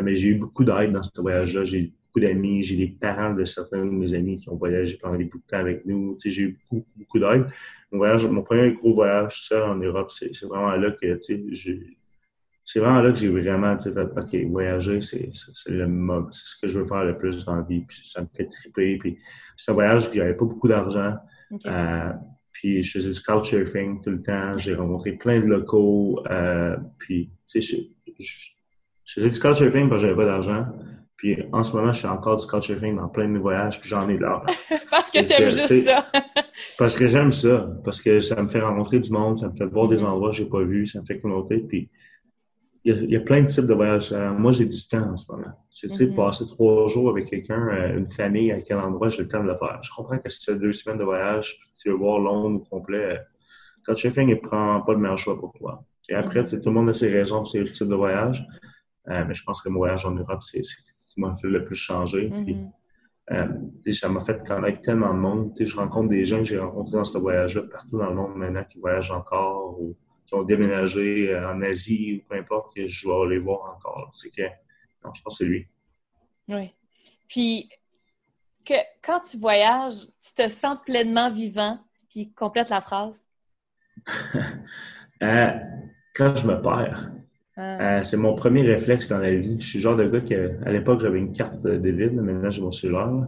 mais 0.00 0.14
j'ai 0.14 0.28
eu 0.28 0.34
beaucoup 0.34 0.64
d'aide 0.64 0.92
dans 0.92 1.02
ce 1.02 1.18
voyage-là. 1.18 1.64
J'ai 1.64 1.94
beaucoup 2.12 2.26
d'amis, 2.26 2.62
j'ai 2.62 2.76
des 2.76 2.88
parents 2.88 3.32
de 3.32 3.44
certains 3.44 3.84
de 3.84 3.90
mes 3.90 4.12
amis 4.14 4.36
qui 4.36 4.48
ont 4.50 4.56
voyagé 4.56 4.98
pendant 5.00 5.18
beaucoup 5.18 5.38
de 5.38 5.46
temps 5.48 5.58
avec 5.58 5.86
nous. 5.86 6.16
Tu 6.20 6.30
sais, 6.30 6.30
j'ai 6.30 6.42
eu 6.42 6.58
beaucoup, 6.70 6.86
beaucoup 6.96 7.18
d'aide. 7.18 7.46
Mon 7.90 7.98
voyage, 7.98 8.26
mon 8.26 8.42
premier 8.42 8.72
gros 8.72 8.94
voyage 8.94 9.42
seul 9.42 9.62
en 9.62 9.76
Europe, 9.76 10.10
c'est 10.10 10.30
vraiment 10.42 10.74
là 10.76 10.90
que, 10.90 11.14
tu 11.16 11.54
sais, 11.54 11.80
c'est 12.64 12.80
vraiment 12.80 13.00
là 13.00 13.12
que 13.12 13.18
j'ai 13.18 13.28
vraiment 13.28 13.78
fait, 13.78 13.90
OK, 13.98 14.50
voyager, 14.50 15.00
c'est 15.00 15.30
le 15.66 16.24
c'est 16.30 16.46
ce 16.46 16.60
que 16.60 16.68
je 16.68 16.78
veux 16.78 16.84
faire 16.84 17.04
le 17.04 17.16
plus 17.18 17.44
dans 17.44 17.56
la 17.56 17.62
vie. 17.62 17.84
Puis 17.86 18.02
ça 18.04 18.22
me 18.22 18.28
fait 18.34 18.46
triper. 18.46 18.98
Puis 18.98 19.18
c'est 19.56 19.72
un 19.72 19.74
voyage 19.74 20.08
où 20.08 20.12
j'avais 20.14 20.34
pas 20.34 20.44
beaucoup 20.44 20.68
d'argent. 20.68 21.14
Euh, 21.66 22.12
puis 22.52 22.82
je 22.82 22.92
faisais 22.92 23.10
du 23.10 23.20
couchsurfing 23.20 24.02
tout 24.02 24.10
le 24.10 24.22
temps. 24.22 24.56
J'ai 24.58 24.74
rencontré 24.74 25.12
plein 25.12 25.40
de 25.40 25.46
locaux. 25.46 26.20
Euh, 26.30 26.76
puis, 26.98 27.30
tu 27.50 27.60
sais, 27.60 27.90
je, 28.16 28.24
je, 29.04 29.14
faisais 29.14 29.30
du 29.30 29.40
couchsurfing 29.40 29.88
parce 29.88 30.02
que 30.02 30.08
j'avais 30.08 30.16
pas 30.16 30.26
d'argent. 30.26 30.66
Puis 31.22 31.38
en 31.52 31.62
ce 31.62 31.76
moment, 31.76 31.92
je 31.92 32.00
fais 32.00 32.08
encore 32.08 32.36
du 32.36 32.44
couchsurfing 32.48 32.96
dans 32.96 33.06
plein 33.06 33.28
de 33.28 33.38
voyages, 33.38 33.78
puis 33.78 33.88
j'en 33.88 34.08
ai 34.08 34.16
de 34.16 34.22
l'argent. 34.22 34.52
parce 34.90 35.08
que 35.08 35.20
tu 35.20 35.32
aimes 35.32 35.50
juste 35.50 35.84
ça. 35.84 36.04
parce 36.78 36.96
que 36.96 37.06
j'aime 37.06 37.30
ça. 37.30 37.70
Parce 37.84 38.00
que 38.00 38.18
ça 38.18 38.42
me 38.42 38.48
fait 38.48 38.58
rencontrer 38.58 38.98
du 38.98 39.12
monde, 39.12 39.38
ça 39.38 39.46
me 39.46 39.52
fait 39.52 39.66
voir 39.66 39.86
des 39.86 40.02
endroits 40.02 40.30
que 40.30 40.36
j'ai 40.38 40.48
pas 40.48 40.64
vus, 40.64 40.88
ça 40.88 41.00
me 41.00 41.06
fait 41.06 41.20
communauté. 41.20 41.58
Puis 41.58 41.88
il 42.84 43.08
y, 43.08 43.14
a, 43.14 43.20
plein 43.20 43.42
de 43.42 43.46
types 43.46 43.66
de 43.66 43.72
voyages. 43.72 44.12
Euh, 44.12 44.32
moi, 44.32 44.50
j'ai 44.50 44.64
du 44.64 44.88
temps 44.88 45.12
en 45.12 45.16
ce 45.16 45.30
moment. 45.30 45.52
C'est 45.70 45.86
tu 45.86 45.94
sais, 45.94 46.06
mm-hmm. 46.06 46.16
passer 46.16 46.44
trois 46.48 46.88
jours 46.88 47.10
avec 47.10 47.30
quelqu'un, 47.30 47.68
euh, 47.68 47.98
une 47.98 48.10
famille, 48.10 48.50
à 48.50 48.60
quel 48.60 48.78
endroit 48.78 49.08
j'ai 49.08 49.22
le 49.22 49.28
temps 49.28 49.44
de 49.44 49.48
le 49.48 49.56
faire. 49.56 49.78
Je 49.80 49.90
comprends 49.94 50.18
que 50.18 50.28
si 50.28 50.40
tu 50.40 50.50
fais 50.50 50.58
deux 50.58 50.72
semaines 50.72 50.98
de 50.98 51.04
voyage, 51.04 51.56
tu 51.80 51.90
veux 51.90 51.94
voir 51.94 52.18
Londres 52.18 52.60
au 52.60 52.76
complet, 52.78 53.20
tu 53.94 54.10
fais, 54.10 54.24
il 54.24 54.40
prend 54.40 54.80
pas 54.80 54.94
le 54.94 54.98
meilleur 54.98 55.18
choix 55.18 55.38
pour 55.38 55.52
toi. 55.52 55.84
Et 56.08 56.14
après, 56.14 56.42
mm-hmm. 56.42 56.60
tout 56.60 56.70
le 56.70 56.74
monde 56.74 56.88
a 56.88 56.92
ses 56.92 57.12
raisons 57.12 57.38
pour 57.38 57.48
ses 57.48 57.62
types 57.62 57.86
de 57.86 57.94
voyage. 57.94 58.44
Euh, 59.08 59.24
mais 59.26 59.34
je 59.34 59.44
pense 59.44 59.62
que 59.62 59.68
mon 59.68 59.78
voyage 59.78 60.04
en 60.04 60.12
Europe, 60.12 60.42
c'est 60.42 60.64
ce 60.64 60.74
qui 61.12 61.20
m'a 61.20 61.34
fait 61.34 61.48
le 61.48 61.64
plus 61.64 61.76
changer. 61.76 62.30
Mm-hmm. 62.30 63.92
ça 63.92 64.08
m'a 64.08 64.20
fait 64.20 64.46
connaître 64.46 64.80
tellement 64.82 65.14
de 65.14 65.18
monde. 65.18 65.52
je 65.58 65.76
rencontre 65.76 66.08
des 66.08 66.24
gens 66.24 66.38
que 66.38 66.44
j'ai 66.44 66.58
rencontrés 66.58 66.96
dans 66.96 67.04
ce 67.04 67.18
voyage-là 67.18 67.62
partout 67.70 67.98
dans 67.98 68.08
le 68.08 68.14
monde 68.14 68.36
maintenant 68.36 68.64
qui 68.64 68.78
voyagent 68.78 69.12
encore. 69.12 69.80
Ou, 69.80 69.96
qui 70.32 70.38
ont 70.38 70.44
déménagé 70.44 71.30
euh, 71.30 71.52
en 71.52 71.60
Asie 71.60 72.16
ou 72.16 72.28
peu 72.28 72.36
importe, 72.38 72.74
que 72.74 72.86
je 72.86 73.06
vais 73.06 73.34
les 73.34 73.38
voir 73.38 73.76
encore. 73.76 74.10
C'est 74.14 74.30
que, 74.30 74.42
non, 75.04 75.12
je 75.12 75.22
pense 75.22 75.38
que 75.38 75.44
c'est 75.44 75.50
lui. 75.50 75.68
Oui. 76.48 76.72
Puis, 77.28 77.68
que, 78.64 78.74
quand 79.02 79.20
tu 79.20 79.36
voyages, 79.36 80.06
tu 80.20 80.34
te 80.34 80.48
sens 80.48 80.78
pleinement 80.86 81.30
vivant, 81.30 81.78
puis 82.10 82.32
complète 82.32 82.70
la 82.70 82.80
phrase? 82.80 83.26
Euh, 85.22 85.52
quand 86.16 86.34
je 86.34 86.48
me 86.48 86.60
perds. 86.60 87.12
Ah. 87.56 87.98
Euh, 87.98 88.02
c'est 88.02 88.16
mon 88.16 88.34
premier 88.34 88.62
réflexe 88.62 89.08
dans 89.08 89.18
la 89.18 89.34
vie. 89.34 89.56
Je 89.60 89.66
suis 89.66 89.78
le 89.78 89.82
genre 89.82 89.96
de 89.96 90.06
gars 90.06 90.20
que, 90.20 90.64
à 90.64 90.72
l'époque, 90.72 91.00
j'avais 91.00 91.18
une 91.18 91.32
carte 91.32 91.62
de 91.62 91.90
vide, 91.90 92.14
maintenant 92.14 92.50
j'ai 92.50 92.62
mon 92.62 92.70
cellulaire. 92.70 93.26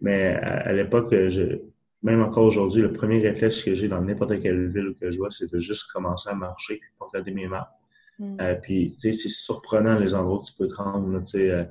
Mais 0.00 0.34
à 0.34 0.72
l'époque, 0.72 1.14
je, 1.28 1.60
même 2.02 2.20
encore 2.20 2.44
aujourd'hui, 2.44 2.82
le 2.82 2.92
premier 2.92 3.20
réflexe 3.20 3.62
que 3.62 3.74
j'ai 3.74 3.88
dans 3.88 4.00
n'importe 4.00 4.40
quelle 4.40 4.70
ville 4.70 4.94
que 5.00 5.10
je 5.10 5.18
vois, 5.18 5.30
c'est 5.30 5.50
de 5.50 5.58
juste 5.58 5.90
commencer 5.92 6.28
à 6.28 6.34
marcher 6.34 6.76
puis 6.76 6.90
regarder 6.98 7.30
mes 7.30 7.46
maps. 7.46 7.70
Mm. 8.18 8.36
Euh, 8.40 8.54
puis, 8.56 8.92
tu 9.00 9.00
sais, 9.00 9.12
c'est 9.12 9.28
surprenant 9.28 9.98
les 9.98 10.14
endroits 10.14 10.40
où 10.40 10.44
tu 10.44 10.52
peux 10.54 10.68
te 10.68 10.74
rendre. 10.74 11.20
Tu 11.20 11.26
sais, 11.26 11.50
euh, 11.50 11.64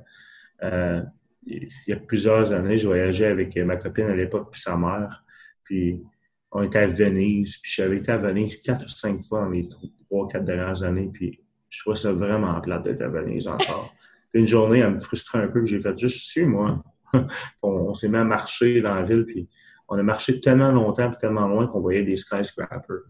euh, 0.62 1.02
il 1.44 1.68
y 1.86 1.92
a 1.92 1.96
plusieurs 1.96 2.52
années, 2.52 2.78
je 2.78 2.86
voyageais 2.86 3.26
avec 3.26 3.56
ma 3.56 3.76
copine 3.76 4.06
à 4.06 4.16
l'époque 4.16 4.48
puis 4.52 4.60
sa 4.60 4.76
mère. 4.76 5.24
Puis, 5.64 6.02
on 6.50 6.62
était 6.62 6.78
à 6.78 6.86
Venise. 6.86 7.58
Puis, 7.58 7.72
j'avais 7.76 7.98
été 7.98 8.10
à 8.10 8.16
Venise 8.16 8.56
quatre 8.62 8.84
ou 8.86 8.88
cinq 8.88 9.22
fois 9.22 9.42
dans 9.42 9.50
les 9.50 9.68
trois, 10.06 10.28
quatre 10.28 10.44
dernières 10.44 10.82
années. 10.82 11.10
Puis, 11.12 11.40
je 11.72 11.80
trouvais 11.80 11.96
ça 11.96 12.12
vraiment 12.12 12.60
plate 12.60 12.84
d'être 12.84 13.02
à 13.02 13.08
Venise 13.08 13.48
encore. 13.48 13.92
une 14.34 14.46
journée, 14.46 14.80
elle 14.80 14.94
me 14.94 15.00
frustrait 15.00 15.40
un 15.40 15.48
peu. 15.48 15.64
J'ai 15.66 15.80
fait 15.80 15.98
juste, 15.98 16.30
suis-moi. 16.30 16.82
on, 17.14 17.68
on 17.68 17.94
s'est 17.94 18.08
mis 18.08 18.18
à 18.18 18.24
marcher 18.24 18.80
dans 18.80 18.94
la 18.94 19.02
ville. 19.02 19.24
Puis, 19.24 19.48
on 19.88 19.98
a 19.98 20.02
marché 20.02 20.40
tellement 20.40 20.70
longtemps 20.70 21.10
et 21.10 21.16
tellement 21.16 21.46
loin 21.46 21.66
qu'on 21.66 21.80
voyait 21.80 22.02
des 22.02 22.16
skyscrapers. 22.16 23.02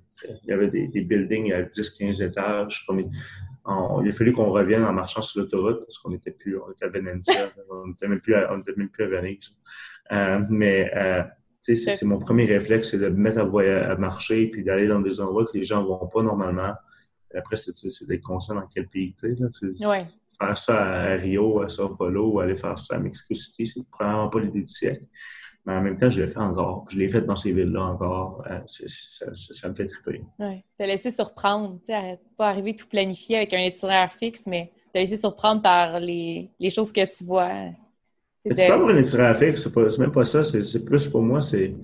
Il 0.42 0.48
y 0.48 0.52
avait 0.52 0.68
des, 0.68 1.00
buildings 1.00 1.52
à 1.52 1.62
10-15 1.62 2.24
étages. 2.24 2.86
il 2.88 4.08
a 4.08 4.12
fallu 4.12 4.32
qu'on 4.32 4.50
revienne 4.50 4.84
en 4.84 4.92
marchant 4.92 5.22
sur 5.22 5.42
l'autoroute 5.42 5.80
parce 5.80 5.98
qu'on 5.98 6.10
n'était 6.10 6.32
plus 6.32 6.58
on 6.58 6.70
était 6.72 6.86
à 6.86 6.88
Venezia. 6.88 7.50
on 7.70 7.88
n'était 7.88 8.08
même, 8.08 8.20
plus 8.20 8.34
à, 8.34 8.50
à 8.50 8.56
Venise. 8.56 9.52
Euh, 10.10 10.44
mais 10.50 10.90
euh, 10.96 11.22
c'est 11.60 12.02
mon 12.02 12.18
premier 12.18 12.46
réflexe, 12.46 12.90
c'est 12.90 12.98
de 12.98 13.08
me 13.08 13.16
mettre 13.16 13.38
à, 13.38 13.96
marcher 13.96 14.48
puis 14.48 14.64
d'aller 14.64 14.88
dans 14.88 15.00
des 15.00 15.20
endroits 15.20 15.46
que 15.46 15.56
les 15.56 15.64
gens 15.64 15.82
ne 15.82 15.86
vont 15.86 16.08
pas 16.08 16.22
normalement. 16.22 16.74
Après, 17.36 17.56
c'est 17.56 18.06
d'être 18.06 18.22
conscient 18.22 18.54
dans 18.54 18.66
quel 18.72 18.88
pays 18.88 19.14
tu 19.18 19.32
es. 19.32 20.06
Faire 20.38 20.58
ça 20.58 20.82
à 20.82 21.14
Rio, 21.16 21.60
à 21.62 21.68
Sao 21.68 21.90
Paulo, 21.90 22.32
ou 22.32 22.40
aller 22.40 22.56
faire 22.56 22.78
ça 22.78 22.96
à 22.96 22.98
Mexico 22.98 23.34
City, 23.34 23.66
c'est 23.66 23.80
vraiment 23.98 24.28
pas 24.28 24.40
l'idée 24.40 24.62
du 24.62 24.66
siècle. 24.66 25.04
Mais 25.64 25.74
en 25.74 25.80
même 25.80 25.96
temps, 25.96 26.10
je 26.10 26.20
l'ai 26.20 26.28
fait 26.28 26.38
encore. 26.38 26.86
Je 26.90 26.98
l'ai 26.98 27.08
fait 27.08 27.20
dans 27.20 27.36
ces 27.36 27.52
villes-là 27.52 27.82
encore. 27.82 28.42
Euh, 28.50 28.58
ça, 28.66 29.68
me 29.68 29.74
fait 29.74 29.86
triper. 29.86 30.22
Oui. 30.40 30.64
T'as 30.76 30.86
laissé 30.86 31.10
surprendre. 31.10 31.78
Tu 31.86 31.92
pas 32.36 32.48
arriver 32.48 32.74
tout 32.74 32.88
planifié 32.88 33.36
avec 33.36 33.54
un 33.54 33.60
itinéraire 33.60 34.10
fixe, 34.10 34.46
mais 34.46 34.72
t'as 34.92 35.00
laissé 35.00 35.16
surprendre 35.16 35.62
par 35.62 36.00
les, 36.00 36.50
les, 36.58 36.70
choses 36.70 36.90
que 36.90 37.04
tu 37.04 37.24
vois. 37.24 37.50
Tu 38.44 38.52
peux 38.52 38.62
avoir 38.62 38.88
un 38.88 38.98
itinéraire 38.98 39.36
fixe, 39.36 39.62
c'est 39.62 39.98
même 39.98 40.10
pas 40.10 40.24
ça. 40.24 40.42
C'est 40.42 40.84
plus 40.84 41.06
pour 41.06 41.22
moi, 41.22 41.40
c'est. 41.40 41.74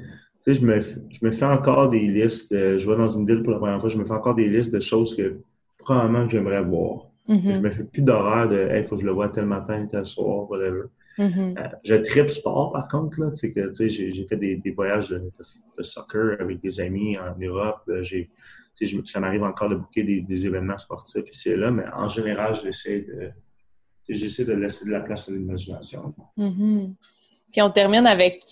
Tu 0.49 0.55
sais, 0.55 0.61
je 0.61 0.67
me, 0.67 0.81
je 0.81 1.27
me 1.27 1.31
fais 1.31 1.45
encore 1.45 1.91
des 1.91 2.01
listes. 2.01 2.55
je 2.55 2.91
vais 2.91 2.97
dans 2.97 3.09
une 3.09 3.27
ville 3.27 3.43
pour 3.43 3.53
la 3.53 3.59
première 3.59 3.81
fois, 3.81 3.91
je 3.91 3.99
me 3.99 4.05
fais 4.05 4.13
encore 4.13 4.35
des 4.35 4.49
listes 4.49 4.73
de 4.73 4.81
choses 4.81 5.15
que 5.15 5.41
probablement 5.77 6.25
que 6.25 6.33
j'aimerais 6.33 6.63
voir. 6.63 7.09
Mm-hmm. 7.29 7.55
Je 7.55 7.61
me 7.61 7.71
fais 7.71 7.85
plus 7.85 8.01
d'horaire 8.01 8.49
de 8.49 8.67
il 8.75 8.87
faut 8.87 8.95
que 8.97 9.03
je 9.03 9.07
le 9.07 9.13
vois 9.13 9.29
tel 9.29 9.45
matin, 9.45 9.87
tel 9.91 10.07
soir, 10.07 10.51
whatever. 10.51 10.85
Mm-hmm. 11.19 11.59
Euh, 11.59 11.69
je 11.85 11.97
tripe 11.97 12.31
sport, 12.31 12.73
par 12.73 12.89
contre. 12.89 13.21
Là, 13.21 13.31
que, 13.31 13.89
j'ai, 13.89 14.27
fait 14.27 14.37
des, 14.37 14.71
voyages 14.75 15.11
de, 15.11 15.83
soccer 15.83 16.41
avec 16.41 16.63
des 16.63 16.81
amis 16.81 17.19
en 17.19 17.39
Europe. 17.39 17.83
Euh, 17.91 18.03
j'ai, 18.03 18.31
ça 19.05 19.21
m'arrive 19.21 19.43
encore 19.43 19.69
de 19.69 19.75
booker 19.75 20.23
des, 20.23 20.47
événements 20.47 20.79
sportifs 20.79 21.29
ici 21.31 21.51
et 21.51 21.57
là, 21.57 21.71
mais 21.71 21.85
en 21.95 22.09
général, 22.09 22.55
j'essaie 22.55 23.01
de, 23.01 23.31
j'essaie 24.09 24.47
de 24.47 24.55
laisser 24.55 24.87
de 24.87 24.93
la 24.93 25.01
place 25.01 25.29
à 25.29 25.33
l'imagination. 25.33 26.15
Mm-hmm. 26.39 26.95
Puis 27.53 27.61
on 27.61 27.71
termine 27.71 28.07
avec 28.07 28.43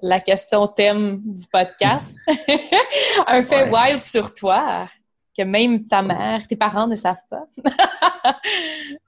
la 0.00 0.20
question 0.20 0.66
thème 0.68 1.20
du 1.20 1.46
podcast. 1.50 2.14
Un 3.26 3.42
fait 3.42 3.70
wild 3.70 4.02
sur 4.02 4.32
toi 4.32 4.88
que 5.36 5.42
même 5.44 5.86
ta 5.86 6.02
mère, 6.02 6.46
tes 6.46 6.56
parents 6.56 6.86
ne 6.86 6.94
savent 6.94 7.22
pas. 7.30 7.46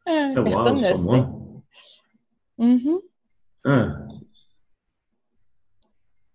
Personne 0.04 0.74
ne 0.74 0.78
sait. 0.78 1.24
Ah, 3.64 3.96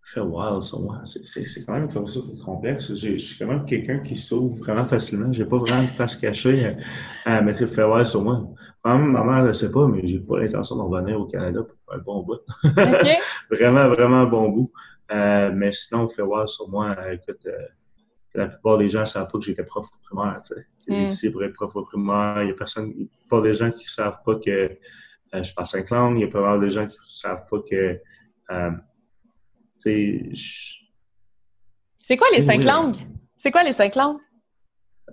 fait 0.04 0.22
wild 0.22 0.62
sur 0.62 0.82
moi. 0.82 1.02
C'est 1.06 1.66
quand 1.66 1.74
même 1.74 1.92
comme 1.92 2.08
ça 2.08 2.20
complexe. 2.44 2.94
Je 2.96 3.18
suis 3.18 3.38
quand 3.38 3.48
même 3.48 3.66
quelqu'un 3.66 4.00
qui 4.00 4.18
s'ouvre 4.18 4.58
vraiment 4.58 4.86
facilement. 4.86 5.32
J'ai 5.34 5.46
pas 5.46 5.58
vraiment 5.58 5.84
de 5.84 5.88
face 5.88 6.16
cachée 6.16 6.76
à, 7.26 7.42
mettre 7.42 7.66
fait 7.66 7.84
wild 7.84 8.06
sur 8.06 8.22
moi. 8.22 8.48
Ma 8.94 9.24
mère 9.24 9.44
ne 9.44 9.54
sait 9.54 9.72
pas, 9.72 9.88
mais 9.88 10.06
j'ai 10.06 10.20
pas 10.20 10.40
l'intention 10.40 10.76
d'en 10.76 10.88
revenir 10.88 11.20
au 11.20 11.26
Canada 11.26 11.62
pour 11.64 11.94
un 11.94 11.98
bon 12.00 12.22
bout. 12.22 12.40
vraiment, 13.52 13.90
vraiment 13.90 14.22
un 14.22 14.26
bon 14.26 14.50
bout. 14.50 14.72
Euh, 15.12 15.52
mais 15.54 15.72
sinon, 15.72 16.08
fait 16.08 16.22
wild 16.22 16.48
sur 16.48 16.70
moi, 16.70 16.96
écoute, 17.12 17.46
euh, 17.48 17.52
la 18.36 18.48
plupart 18.48 18.78
des 18.78 18.88
gens 18.88 19.02
ne 19.02 19.06
savent 19.06 19.28
pas 19.28 19.38
que 19.40 19.46
j'étais 19.46 19.64
prof 19.64 19.86
primaire. 20.04 20.42
Mm. 20.88 20.94
Ici, 20.94 21.30
pour 21.30 21.44
être 21.44 21.54
prof 21.54 21.74
primaire, 21.74 22.44
il 22.44 22.50
y 22.50 22.52
a 22.52 22.56
personne, 22.56 22.94
la 22.98 23.06
plupart 23.20 23.42
des 23.42 23.54
gens 23.54 23.72
qui 23.72 23.86
ne 23.86 23.90
savent 23.90 24.18
pas 24.24 24.36
que 24.36 24.78
euh, 25.34 25.44
je 25.44 25.54
parle 25.54 25.68
cinq 25.68 25.90
langues. 25.90 26.18
Il 26.18 26.22
y 26.22 26.26
a 26.26 26.28
pas 26.28 26.42
mal 26.42 26.60
de 26.60 26.70
gens 26.70 26.88
qui 26.88 26.98
ne 26.98 27.08
savent 27.08 27.46
pas 27.50 27.60
que. 27.60 28.00
Euh, 28.52 28.72
c'est 32.00 32.18
quoi 32.18 32.28
les 32.34 32.42
cinq 32.42 32.64
langues? 32.64 32.98
C'est 33.36 33.52
quoi 33.52 33.64
les 33.64 33.72
cinq 33.72 33.96
langues? 33.96 34.20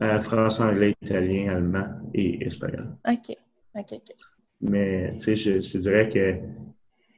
Euh, 0.01 0.21
français, 0.21 0.63
anglais, 0.63 0.95
italien, 1.03 1.57
allemand 1.57 1.87
et 2.15 2.47
espagnol. 2.47 2.97
OK. 3.07 3.37
OK, 3.75 3.93
OK. 3.93 4.15
Mais, 4.61 5.13
tu 5.15 5.37
sais, 5.37 5.61
je, 5.61 5.73
te 5.73 5.79
dirais 5.79 6.09
que 6.09 6.37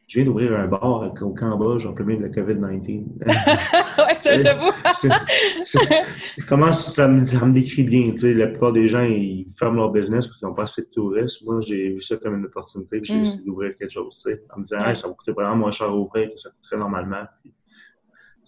je 0.09 0.19
viens 0.19 0.25
d'ouvrir 0.25 0.59
un 0.59 0.67
bar 0.67 1.13
au 1.21 1.31
Cambodge 1.35 1.87
en 1.87 1.93
plein 1.93 2.07
milieu 2.07 2.29
de 2.29 2.35
la 2.35 2.43
COVID-19. 2.43 3.05
ouais, 4.07 4.15
ça, 4.15 4.37
j'avoue. 4.43 4.73
comment 6.49 6.73
ça 6.73 7.07
me, 7.07 7.27
ça 7.27 7.45
me, 7.45 7.53
décrit 7.53 7.83
bien. 7.83 8.13
Tu 8.13 8.19
sais, 8.19 8.35
la 8.35 8.47
plupart 8.47 8.73
des 8.73 8.89
gens, 8.89 9.03
ils 9.03 9.47
ferment 9.59 9.77
leur 9.77 9.93
business 9.93 10.27
parce 10.27 10.39
qu'ils 10.39 10.49
n'ont 10.49 10.55
pas 10.55 10.65
assez 10.65 10.83
de 10.83 10.91
touristes. 10.91 11.45
Moi, 11.45 11.61
j'ai 11.61 11.91
vu 11.91 12.01
ça 12.01 12.17
comme 12.17 12.39
une 12.39 12.47
opportunité 12.47 13.01
j'ai 13.03 13.15
mm. 13.15 13.19
décidé 13.19 13.45
d'ouvrir 13.45 13.77
quelque 13.77 13.93
chose. 13.93 14.17
Tu 14.17 14.31
sais, 14.31 14.43
en 14.55 14.61
me 14.61 14.65
disant, 14.65 14.95
ça 14.95 15.09
va 15.09 15.15
coûter 15.15 15.33
vraiment 15.33 15.57
moins 15.57 15.71
cher 15.71 15.89
à 15.89 15.97
ouvrir 15.97 16.31
que 16.31 16.39
ça 16.39 16.51
coûterait 16.51 16.79
normalement 16.79 17.25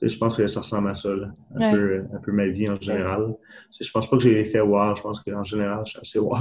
je 0.01 0.16
pense 0.18 0.36
que 0.36 0.47
ça 0.47 0.61
ressemble 0.61 0.90
à 0.90 0.94
ça, 0.94 1.11
Un, 1.55 1.72
peu, 1.72 2.05
un, 2.14 2.18
peu, 2.18 2.32
ma 2.32 2.47
vie 2.47 2.68
en 2.68 2.80
général. 2.80 3.34
Je 3.80 3.90
pense 3.90 4.09
pas 4.09 4.16
que 4.16 4.22
j'ai 4.22 4.44
fait 4.44 4.61
wow, 4.61 4.94
je 4.94 5.03
pense 5.03 5.20
qu'en 5.20 5.44
général, 5.44 5.82
je 5.84 5.90
suis 5.90 6.01
assez 6.01 6.18
wow. 6.18 6.36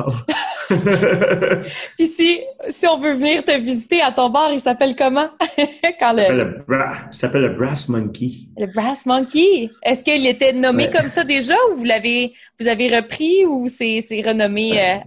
Puis 1.98 2.08
si, 2.08 2.42
si 2.70 2.88
on 2.88 2.98
veut 2.98 3.14
venir 3.14 3.44
te 3.44 3.58
visiter 3.60 4.02
à 4.02 4.12
ton 4.12 4.30
bar, 4.30 4.52
il 4.52 4.60
s'appelle 4.60 4.96
comment? 4.96 5.30
Quand 6.00 6.14
le... 6.14 6.64
Il 7.12 7.18
s'appelle 7.18 7.44
le 7.44 7.56
Brass 7.56 7.88
Monkey. 7.90 8.32
Le 8.58 8.68
Brass 8.68 9.06
Monkey? 9.06 9.70
Est-ce 9.84 10.04
qu'il 10.04 10.26
était 10.28 10.54
nommé 10.54 10.90
comme 10.90 11.10
ça 11.10 11.24
déjà 11.24 11.56
ou 11.72 11.78
vous 11.78 11.86
l'avez 11.86 12.34
vous 12.60 12.68
avez 12.68 12.88
repris 12.88 13.46
ou 13.46 13.68
c'est 13.68 14.02
renommé? 14.26 14.80
Euh? 14.80 14.98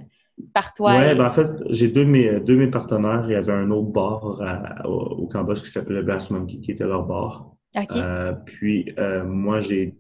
par 0.55 0.73
toi? 0.73 0.97
Oui, 0.97 1.15
ben 1.15 1.27
en 1.27 1.31
fait, 1.31 1.51
j'ai 1.71 1.89
deux 1.89 2.05
de 2.05 2.11
mes, 2.11 2.41
deux 2.41 2.57
mes 2.57 2.69
partenaires. 2.69 3.25
Il 3.27 3.33
y 3.33 3.35
avait 3.35 3.53
un 3.53 3.71
autre 3.71 3.89
bar 3.89 4.41
au, 4.85 5.27
Cambodge 5.27 5.61
qui 5.61 5.71
s'appelait 5.71 6.03
Blast 6.03 6.31
Monkey, 6.31 6.59
qui 6.59 6.73
était 6.73 6.85
leur 6.85 7.05
bar. 7.05 7.51
Euh, 7.77 8.33
puis 8.33 8.93
euh, 8.99 9.25
moi, 9.25 9.61
j'ai 9.61 9.97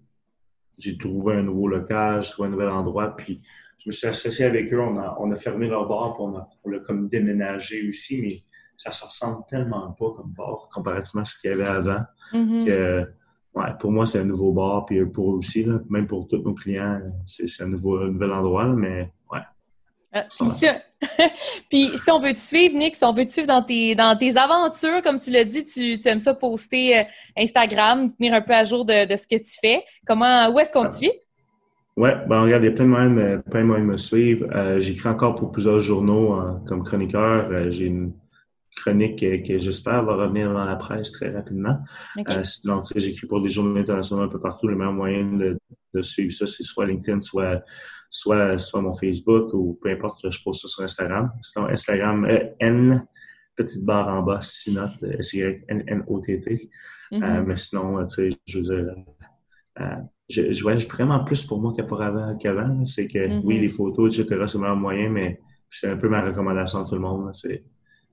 j'ai 0.78 0.96
trouvé 0.96 1.34
un 1.34 1.42
nouveau 1.42 1.66
local, 1.66 2.22
j'ai 2.22 2.30
trouvé 2.30 2.48
un 2.48 2.52
nouvel 2.52 2.68
endroit, 2.68 3.16
puis 3.16 3.42
je 3.78 3.88
me 3.88 3.92
suis 3.92 4.06
associé 4.06 4.44
avec 4.44 4.72
eux. 4.72 4.80
On 4.80 4.96
a, 4.96 5.16
on 5.18 5.30
a 5.32 5.36
fermé 5.36 5.66
leur 5.66 5.88
bar, 5.88 6.14
puis 6.14 6.22
on 6.22 6.36
a, 6.36 6.48
on 6.64 6.70
l'a 6.70 6.78
comme 6.80 7.08
déménagé 7.08 7.88
aussi, 7.88 8.20
mais 8.22 8.44
ça 8.76 8.92
se 8.92 9.04
ressemble 9.04 9.44
tellement 9.48 9.90
pas 9.92 10.12
comme 10.16 10.32
bar 10.36 10.68
comparativement 10.72 11.22
à 11.22 11.24
ce 11.24 11.36
qu'il 11.40 11.50
y 11.50 11.52
avait 11.52 11.64
avant 11.64 12.02
mm-hmm. 12.32 12.64
que 12.64 13.12
ouais, 13.54 13.66
pour 13.80 13.90
moi, 13.90 14.06
c'est 14.06 14.20
un 14.20 14.24
nouveau 14.24 14.52
bar, 14.52 14.86
puis 14.86 15.04
pour 15.04 15.32
eux 15.32 15.38
aussi, 15.38 15.64
là, 15.64 15.80
même 15.88 16.06
pour 16.06 16.28
tous 16.28 16.38
nos 16.38 16.54
clients, 16.54 17.00
c'est, 17.26 17.62
un, 17.62 17.68
nouveau, 17.68 17.98
un 17.98 18.10
nouvel 18.12 18.32
endroit, 18.32 18.66
mais 18.66 19.12
Ah, 20.12 20.24
puis, 21.70 21.90
si 21.96 22.10
on 22.10 22.18
veut 22.18 22.32
te 22.32 22.38
suivre, 22.38 22.76
Nick, 22.76 22.96
si 22.96 23.04
on 23.04 23.12
veut 23.12 23.26
te 23.26 23.30
suivre 23.30 23.46
dans 23.46 23.62
tes, 23.62 23.94
dans 23.94 24.16
tes 24.16 24.36
aventures, 24.36 25.02
comme 25.02 25.18
tu 25.18 25.30
l'as 25.30 25.44
dit, 25.44 25.64
tu, 25.64 25.98
tu 25.98 26.08
aimes 26.08 26.20
ça 26.20 26.34
poster 26.34 26.98
euh, 26.98 27.02
Instagram, 27.36 28.10
tenir 28.12 28.34
un 28.34 28.40
peu 28.40 28.54
à 28.54 28.64
jour 28.64 28.84
de, 28.84 29.06
de 29.06 29.16
ce 29.16 29.26
que 29.26 29.36
tu 29.36 29.58
fais. 29.60 29.84
Comment, 30.06 30.50
où 30.50 30.58
est-ce 30.58 30.72
qu'on 30.72 30.84
te 30.84 30.92
suit? 30.92 31.12
Oui, 31.96 32.10
ben 32.28 32.42
regarde, 32.42 32.62
il 32.62 32.70
y 32.70 32.72
a 32.72 32.72
plein 32.72 32.84
de 32.84 32.90
moyens, 32.90 33.18
euh, 33.18 33.38
plein 33.50 33.60
de 33.60 33.66
moyens 33.66 33.86
de 33.86 33.92
me 33.92 33.98
suivre. 33.98 34.46
Euh, 34.54 34.80
j'écris 34.80 35.08
encore 35.08 35.34
pour 35.34 35.52
plusieurs 35.52 35.80
journaux 35.80 36.40
comme 36.66 36.84
chroniqueur. 36.84 37.70
j'ai 37.70 37.86
une 37.86 38.12
chronique 38.76 39.18
que, 39.18 39.58
j'espère 39.58 40.04
va 40.04 40.14
revenir 40.14 40.52
dans 40.52 40.64
la 40.64 40.76
presse 40.76 41.12
très 41.12 41.30
rapidement. 41.30 41.78
Okay. 42.16 42.44
sinon, 42.44 42.82
j'écris 42.94 43.26
pour 43.26 43.42
des 43.42 43.48
journaux 43.48 43.76
internationaux 43.78 44.22
un 44.22 44.28
peu 44.28 44.40
partout. 44.40 44.68
Le 44.68 44.76
meilleur 44.76 44.92
moyen 44.92 45.24
de, 45.32 45.58
de 45.94 46.02
suivre 46.02 46.32
ça, 46.32 46.46
c'est 46.46 46.62
soit 46.62 46.86
LinkedIn, 46.86 47.20
soit 47.20 47.62
soit, 48.10 48.58
soit 48.58 48.80
mon 48.80 48.94
Facebook 48.94 49.52
ou 49.52 49.78
peu 49.82 49.90
importe, 49.90 50.30
je 50.30 50.42
pose 50.42 50.60
ça 50.60 50.68
sur 50.68 50.82
Instagram. 50.84 51.30
Sinon, 51.42 51.66
Instagram, 51.66 52.24
euh, 52.24 52.44
N, 52.60 53.06
petite 53.56 53.84
barre 53.84 54.08
en 54.08 54.22
bas, 54.22 54.40
Sinot, 54.42 54.88
S-Y-N-N-O-T-T. 55.18 56.70
Mm-hmm. 57.10 57.24
euh, 57.24 57.42
mais 57.46 57.56
sinon, 57.56 58.06
tu 58.06 58.14
sais, 58.14 58.38
je 58.46 58.58
veux 58.58 58.64
dire, 58.64 58.94
euh, 59.80 59.84
je, 60.28 60.52
je 60.52 60.62
voyage 60.62 60.86
vraiment 60.86 61.24
plus 61.24 61.44
pour 61.44 61.60
moi 61.60 61.74
qu'avant. 61.76 62.84
C'est 62.84 63.06
que, 63.06 63.40
oui, 63.42 63.60
les 63.60 63.68
photos, 63.68 64.18
etc., 64.18 64.44
c'est 64.46 64.54
le 64.54 64.60
meilleur 64.60 64.76
moyen, 64.76 65.08
mais 65.08 65.40
c'est 65.70 65.90
un 65.90 65.96
peu 65.96 66.08
ma 66.08 66.22
recommandation 66.22 66.80
à 66.80 66.88
tout 66.88 66.94
le 66.94 67.00
monde. 67.00 67.32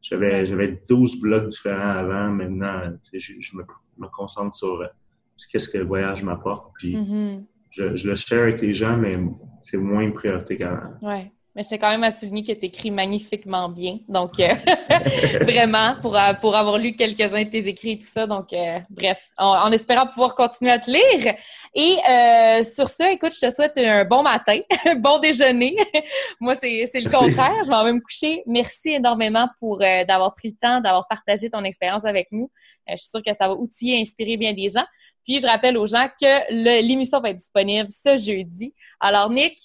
J'avais, 0.08 0.46
j'avais 0.46 0.82
12 0.88 1.20
blogs 1.20 1.48
différents 1.48 1.98
avant. 1.98 2.30
Maintenant, 2.30 2.94
je, 3.12 3.20
je 3.20 3.58
me, 3.58 3.64
me, 3.98 4.08
concentre 4.08 4.56
sur 4.56 4.82
euh, 4.82 4.88
ce 5.36 5.70
que 5.70 5.78
le 5.78 5.86
voyage 5.86 6.24
m'apporte. 6.24 6.72
Puis, 6.78 6.96
mm-hmm 6.96 7.44
je, 7.76 8.08
le 8.08 8.16
share 8.16 8.44
avec 8.44 8.62
les 8.62 8.74
gens, 8.74 8.98
mais 8.98 9.18
c'est 9.62 9.78
moins 9.78 10.02
une 10.02 10.14
priorité 10.14 10.58
qu'avant. 10.58 10.94
Oui. 11.02 11.32
Mais 11.56 11.64
c'est 11.64 11.80
quand 11.80 11.90
même 11.90 12.04
à 12.04 12.12
souligner 12.12 12.44
que 12.44 12.52
tu 12.52 12.66
écris 12.66 12.92
magnifiquement 12.92 13.70
bien. 13.70 14.00
Donc, 14.10 14.42
euh, 14.42 14.54
vraiment, 15.42 15.96
pour, 16.02 16.18
euh, 16.18 16.34
pour 16.34 16.54
avoir 16.54 16.78
lu 16.78 16.96
quelques-uns 16.96 17.46
de 17.46 17.50
tes 17.50 17.68
écrits 17.68 17.92
et 17.92 18.00
tout 18.00 18.08
ça. 18.08 18.28
Donc, 18.28 18.52
euh, 18.52 18.80
bref, 18.90 19.30
en, 19.38 19.72
espérant 19.72 20.06
pouvoir 20.06 20.36
continuer 20.36 20.72
à 20.72 20.80
te 20.80 20.92
lire. 20.92 21.34
Et 21.74 22.64
sur 22.64 22.90
ça, 22.90 23.10
écoute, 23.10 23.34
je 23.34 23.48
te 23.48 23.54
souhaite 23.54 23.78
un 23.78 24.04
bon 24.04 24.22
matin, 24.22 24.60
bon 24.98 25.20
déjeuner. 25.20 25.78
Moi, 26.42 26.56
c'est 26.56 26.70
le 26.96 27.10
contraire. 27.10 27.64
Je 27.64 27.70
vais 27.70 27.84
même 27.86 27.96
me 27.96 28.02
coucher. 28.02 28.44
Merci 28.46 28.90
énormément 28.90 29.48
pour 29.60 29.78
d'avoir 29.78 30.36
pris 30.36 30.50
le 30.50 30.58
temps, 30.62 30.82
d'avoir 30.82 31.08
partagé 31.08 31.50
ton 31.50 31.64
expérience 31.64 32.04
avec 32.04 32.28
nous. 32.32 32.52
je 32.90 32.98
suis 32.98 33.10
sûre 33.10 33.24
que 33.26 33.34
ça 33.34 33.48
va 33.48 33.54
outiller 33.54 33.98
et 33.98 34.02
inspirer 34.02 34.36
bien 34.36 34.52
des 34.52 34.70
gens. 34.70 34.86
Puis 35.24 35.40
je 35.40 35.48
rappelle 35.48 35.78
aux 35.78 35.88
gens 35.88 36.08
que 36.22 36.82
l'émission 36.82 37.20
va 37.22 37.30
être 37.30 37.38
disponible 37.38 37.90
ce 37.90 38.18
jeudi. 38.18 38.74
Alors, 39.00 39.30
Nick, 39.30 39.58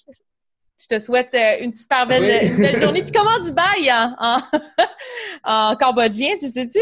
je 0.81 0.87
te 0.87 0.99
souhaite 0.99 1.29
euh, 1.35 1.63
une 1.63 1.73
super 1.73 2.07
belle, 2.07 2.57
belle 2.57 2.79
journée. 2.79 3.03
Puis 3.03 3.11
comment 3.11 3.43
du 3.43 3.53
bail 3.53 3.91
en, 3.91 4.37
en, 5.43 5.75
cambodgien, 5.75 6.35
tu 6.39 6.47
sais-tu? 6.47 6.79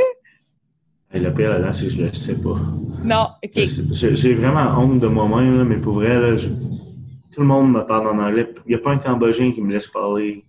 Le 1.12 1.34
pire 1.34 1.50
là-dedans, 1.50 1.74
c'est 1.74 1.86
que 1.86 1.92
je 1.92 2.02
ne 2.02 2.08
le 2.08 2.14
sais 2.14 2.36
pas. 2.36 2.56
Non, 3.04 3.30
OK. 3.44 3.64
J'ai 3.92 4.34
vraiment 4.36 4.80
honte 4.80 5.00
de 5.00 5.08
moi-même, 5.08 5.64
mais 5.64 5.78
pour 5.78 5.96
vrai, 5.96 6.20
là, 6.20 6.38
tout 6.38 7.42
le 7.42 7.48
monde 7.48 7.74
me 7.74 7.82
parle 7.82 8.08
en 8.08 8.20
anglais. 8.20 8.48
Il 8.68 8.70
n'y 8.70 8.76
a 8.76 8.80
pas 8.80 8.92
un 8.92 9.00
Cambodgien 9.00 9.52
qui 9.52 9.62
me 9.62 9.74
laisse 9.74 9.88
parler. 9.88 10.46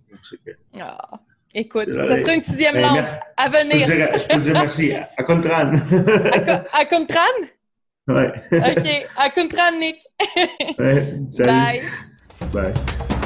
Ah, 0.79 1.09
écoute, 1.53 1.89
ça 2.05 2.15
serait 2.17 2.35
une 2.35 2.41
sixième 2.41 2.75
ben, 2.75 2.81
langue 2.81 3.05
à 3.37 3.49
venir. 3.49 3.85
Je 3.87 4.27
peux, 4.27 4.39
dire, 4.39 4.53
merci. 4.53 4.93
À 4.93 5.23
Contran. 5.23 5.73
à, 6.71 6.85
Contran? 6.85 7.25
Ouais. 8.07 8.31
OK. 8.51 9.07
À 9.17 9.29
Contran, 9.31 9.79
Nick. 9.79 9.97
ouais, 10.77 11.03
salut. 11.29 11.47
Bye. 11.47 11.81
Bye. 12.53 13.20